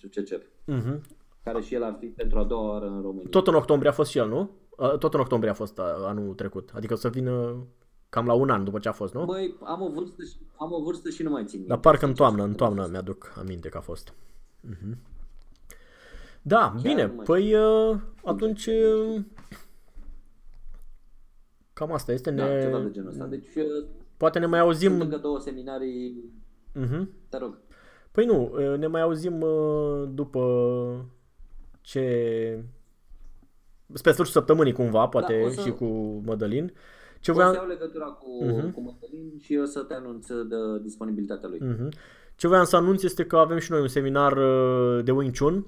CCCEP. 0.00 0.42
Uh-huh. 0.42 1.00
Care 1.42 1.60
și 1.60 1.74
el 1.74 1.82
ar 1.82 1.96
fi 2.00 2.06
pentru 2.06 2.38
a 2.38 2.44
doua 2.44 2.70
oară 2.70 2.86
în 2.86 3.02
România. 3.02 3.28
Tot 3.30 3.46
în 3.46 3.54
octombrie 3.54 3.90
a 3.90 3.94
fost 3.94 4.10
și 4.10 4.18
el, 4.18 4.28
nu? 4.28 4.50
Tot 4.98 5.14
în 5.14 5.20
octombrie 5.20 5.50
a 5.50 5.54
fost 5.54 5.78
anul 6.06 6.34
trecut. 6.34 6.70
Adică 6.74 6.94
să 6.94 7.08
vină 7.08 7.66
cam 8.08 8.26
la 8.26 8.32
un 8.32 8.50
an 8.50 8.64
după 8.64 8.78
ce 8.78 8.88
a 8.88 8.92
fost, 8.92 9.14
nu? 9.14 9.24
Băi, 9.24 9.54
am 9.62 9.82
o 9.82 9.88
vârstă 9.88 10.22
și, 10.22 10.36
am 10.56 10.72
o 10.72 10.82
vârstă 10.82 11.10
și 11.10 11.22
nu 11.22 11.30
mai 11.30 11.44
țin. 11.44 11.66
Dar 11.66 11.78
parcă 11.78 12.06
în 12.06 12.14
toamnă, 12.14 12.42
în 12.42 12.54
toamnă 12.54 12.88
mi-aduc 12.90 13.32
aminte 13.38 13.68
că 13.68 13.78
a 13.78 13.80
fost. 13.80 14.14
Uh-huh. 14.68 14.96
Da, 16.42 16.58
Chiar 16.58 16.80
bine, 16.82 17.06
nu 17.06 17.12
mai 17.14 17.24
păi 17.24 17.54
uh, 17.54 17.96
atunci 18.24 18.66
uh, 18.66 19.20
cam 21.80 21.92
asta 21.92 22.12
este. 22.12 22.30
Da, 22.30 22.44
Ne, 22.46 22.60
ceva 22.62 22.78
de 22.78 22.90
genul 22.90 23.08
ăsta. 23.10 23.24
Deci 23.26 23.54
uh, 23.56 23.86
poate 24.16 24.38
ne 24.38 24.46
mai 24.46 24.58
sunt 24.58 24.70
auzim. 24.70 25.00
încă 25.00 25.16
două 25.16 25.38
seminarii, 25.38 26.24
Uh-huh. 26.80 27.06
te 27.28 27.38
rog. 27.38 27.58
Păi 28.12 28.24
nu, 28.24 28.52
uh, 28.54 28.78
ne 28.78 28.86
mai 28.86 29.00
auzim 29.00 29.40
uh, 29.40 30.08
după 30.14 30.40
ce... 31.80 32.00
Spre 33.92 34.12
sfârșitul 34.12 34.40
săptămânii 34.40 34.72
cumva, 34.72 35.06
poate 35.08 35.38
Da, 35.40 35.46
o 35.46 35.48
să- 35.48 35.60
și 35.60 35.70
cu 35.70 35.84
Mădălin. 36.24 36.72
Ce 37.20 37.30
O 37.30 37.34
să 37.34 37.40
voiam... 37.40 37.54
iau 37.54 37.66
legătura 37.66 38.04
cu, 38.04 38.44
Mhm. 38.44 38.72
cu 38.72 38.80
Mătălin 38.80 39.32
și 39.38 39.58
o 39.62 39.64
să 39.64 39.80
te 39.80 39.94
anunț 39.94 40.26
de 40.26 40.56
disponibilitatea 40.82 41.48
lui. 41.48 41.58
Mhm. 41.62 41.88
Ce 42.36 42.48
voiam 42.48 42.64
să 42.64 42.76
anunț 42.76 43.02
este 43.02 43.24
că 43.24 43.36
avem 43.36 43.58
și 43.58 43.70
noi 43.70 43.80
un 43.80 43.88
seminar 43.88 44.36
uh, 44.36 45.04
de 45.04 45.10
Wing 45.10 45.36
Chun 45.38 45.66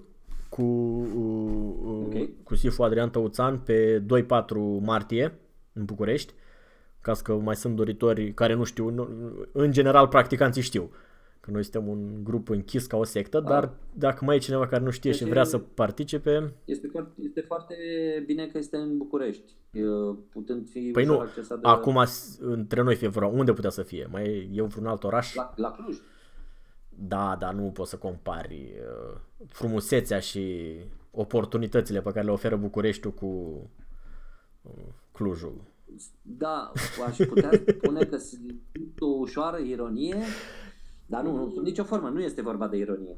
cu, 0.48 0.62
uh, 0.62 1.74
uh, 1.84 2.04
Ok. 2.06 2.28
cu 2.44 2.54
Sifu 2.54 2.82
Adrian 2.82 3.10
Tăuțan 3.10 3.58
pe 3.58 3.98
2-4 4.06 4.80
martie 4.80 5.38
în 5.72 5.84
București. 5.84 6.32
Ca 7.00 7.14
să 7.14 7.22
că 7.22 7.34
mai 7.34 7.56
sunt 7.56 7.76
doritori 7.76 8.32
care 8.34 8.54
nu 8.54 8.64
știu, 8.64 8.88
nu, 8.88 9.08
în 9.52 9.72
general 9.72 10.08
practicanții 10.08 10.62
știu 10.62 10.90
că 11.40 11.50
noi 11.50 11.62
suntem 11.62 11.88
un 11.88 12.24
grup 12.24 12.48
închis 12.48 12.86
ca 12.86 12.96
o 12.96 13.04
sectă, 13.04 13.40
dar 13.40 13.70
dacă 13.92 14.24
mai 14.24 14.36
e 14.36 14.38
cineva 14.38 14.66
care 14.66 14.82
nu 14.82 14.90
știe 14.90 15.12
și 15.12 15.18
Deci 15.20 15.28
vrea 15.28 15.42
e- 15.42 15.44
să 15.44 15.58
participe, 15.58 16.52
Este 16.64 16.86
foarte, 16.86 17.12
este 17.22 17.40
foarte 17.40 17.74
bine 18.26 18.46
că 18.46 18.58
este 18.58 18.76
în 18.76 18.96
București, 18.96 19.52
uh, 19.72 20.16
putând 20.30 20.68
fi 20.68 20.90
păi 20.92 21.02
ușor 21.02 21.16
nu, 21.16 21.20
accesat 21.22 21.60
de 21.60 21.68
acum 21.68 22.04
s- 22.04 22.38
între 22.40 22.82
noi 22.82 22.94
fie 22.96 23.08
vreo, 23.08 23.28
unde 23.28 23.52
putea 23.52 23.70
să 23.70 23.82
fie? 23.82 24.08
Mai 24.10 24.24
e, 24.24 24.48
e 24.52 24.62
vreun 24.62 24.86
alt 24.86 25.04
oraș? 25.04 25.34
la, 25.34 25.52
la 25.56 25.70
Cluj. 25.70 25.96
Da, 26.88 27.36
dar 27.38 27.52
nu 27.54 27.62
poți 27.70 27.90
să 27.90 27.96
compari 27.96 28.72
uh, 29.12 29.16
frumusețea 29.48 30.18
și 30.18 30.74
oportunitățile 31.10 32.00
pe 32.00 32.10
care 32.12 32.24
le 32.24 32.30
oferă 32.30 32.56
Bucureștiul 32.56 33.12
cu 33.12 33.26
uh, 34.62 34.72
Clujul. 35.22 35.60
Da, 36.22 36.72
aș 37.06 37.16
putea 37.16 37.50
spune 37.78 38.04
că 38.04 38.16
sunt 38.16 38.60
o 38.98 39.06
ușoară 39.06 39.58
ironie, 39.58 40.16
dar 41.06 41.22
nu, 41.22 41.36
nu, 41.36 41.50
sub 41.50 41.64
nicio 41.64 41.84
formă, 41.84 42.08
nu 42.08 42.20
este 42.20 42.42
vorba 42.42 42.68
de 42.68 42.76
ironie. 42.76 43.16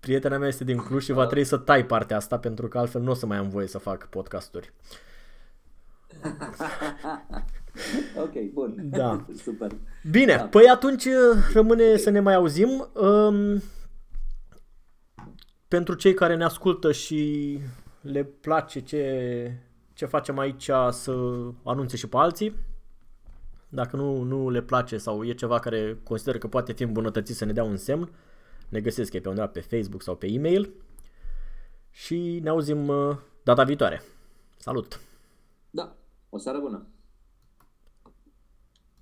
Prietena 0.00 0.38
mea 0.38 0.48
este 0.48 0.64
din 0.64 0.76
Cluj 0.76 1.04
și 1.04 1.12
va 1.12 1.26
trebui 1.26 1.44
să 1.44 1.56
tai 1.56 1.86
partea 1.86 2.16
asta 2.16 2.38
pentru 2.38 2.68
că 2.68 2.78
altfel 2.78 3.00
nu 3.00 3.10
o 3.10 3.14
să 3.14 3.26
mai 3.26 3.36
am 3.36 3.48
voie 3.48 3.66
să 3.66 3.78
fac 3.78 4.08
podcasturi. 4.08 4.72
ok, 8.24 8.52
bun. 8.52 8.74
Da. 8.90 9.26
Super. 9.44 9.70
Bine, 10.10 10.36
Da. 10.36 10.42
păi 10.42 10.68
atunci 10.68 11.04
uh, 11.04 11.12
rămâne 11.52 11.96
să 11.96 12.10
ne 12.10 12.20
mai 12.20 12.34
auzim. 12.34 12.88
Um, 12.94 13.62
pentru 15.68 15.94
cei 15.94 16.14
care 16.14 16.36
ne 16.36 16.44
ascultă 16.44 16.92
și 16.92 17.58
le 18.00 18.24
place 18.24 18.80
ce, 18.80 19.52
ce 19.98 20.06
facem 20.06 20.38
aici 20.38 20.70
să 20.90 21.12
anunțe 21.64 21.96
și 21.96 22.08
pe 22.08 22.16
alții. 22.16 22.54
Dacă 23.68 23.96
nu, 23.96 24.22
nu 24.22 24.50
le 24.50 24.62
place 24.62 24.98
sau 24.98 25.24
e 25.24 25.32
ceva 25.32 25.58
care 25.58 26.00
consideră 26.02 26.38
că 26.38 26.48
poate 26.48 26.72
fi 26.72 26.82
îmbunătățit 26.82 27.36
să 27.36 27.44
ne 27.44 27.52
dea 27.52 27.64
un 27.64 27.76
semn, 27.76 28.10
ne 28.68 28.80
găsesc 28.80 29.12
e 29.12 29.20
pe 29.20 29.28
undeva 29.28 29.46
pe 29.46 29.60
Facebook 29.60 30.02
sau 30.02 30.16
pe 30.16 30.26
e-mail 30.26 30.72
și 31.90 32.40
ne 32.42 32.48
auzim 32.48 32.88
uh, 32.88 33.16
data 33.42 33.64
viitoare. 33.64 34.02
Salut! 34.56 35.00
Da, 35.70 35.96
o 36.30 36.38
seară 36.38 36.58
bună. 36.58 36.86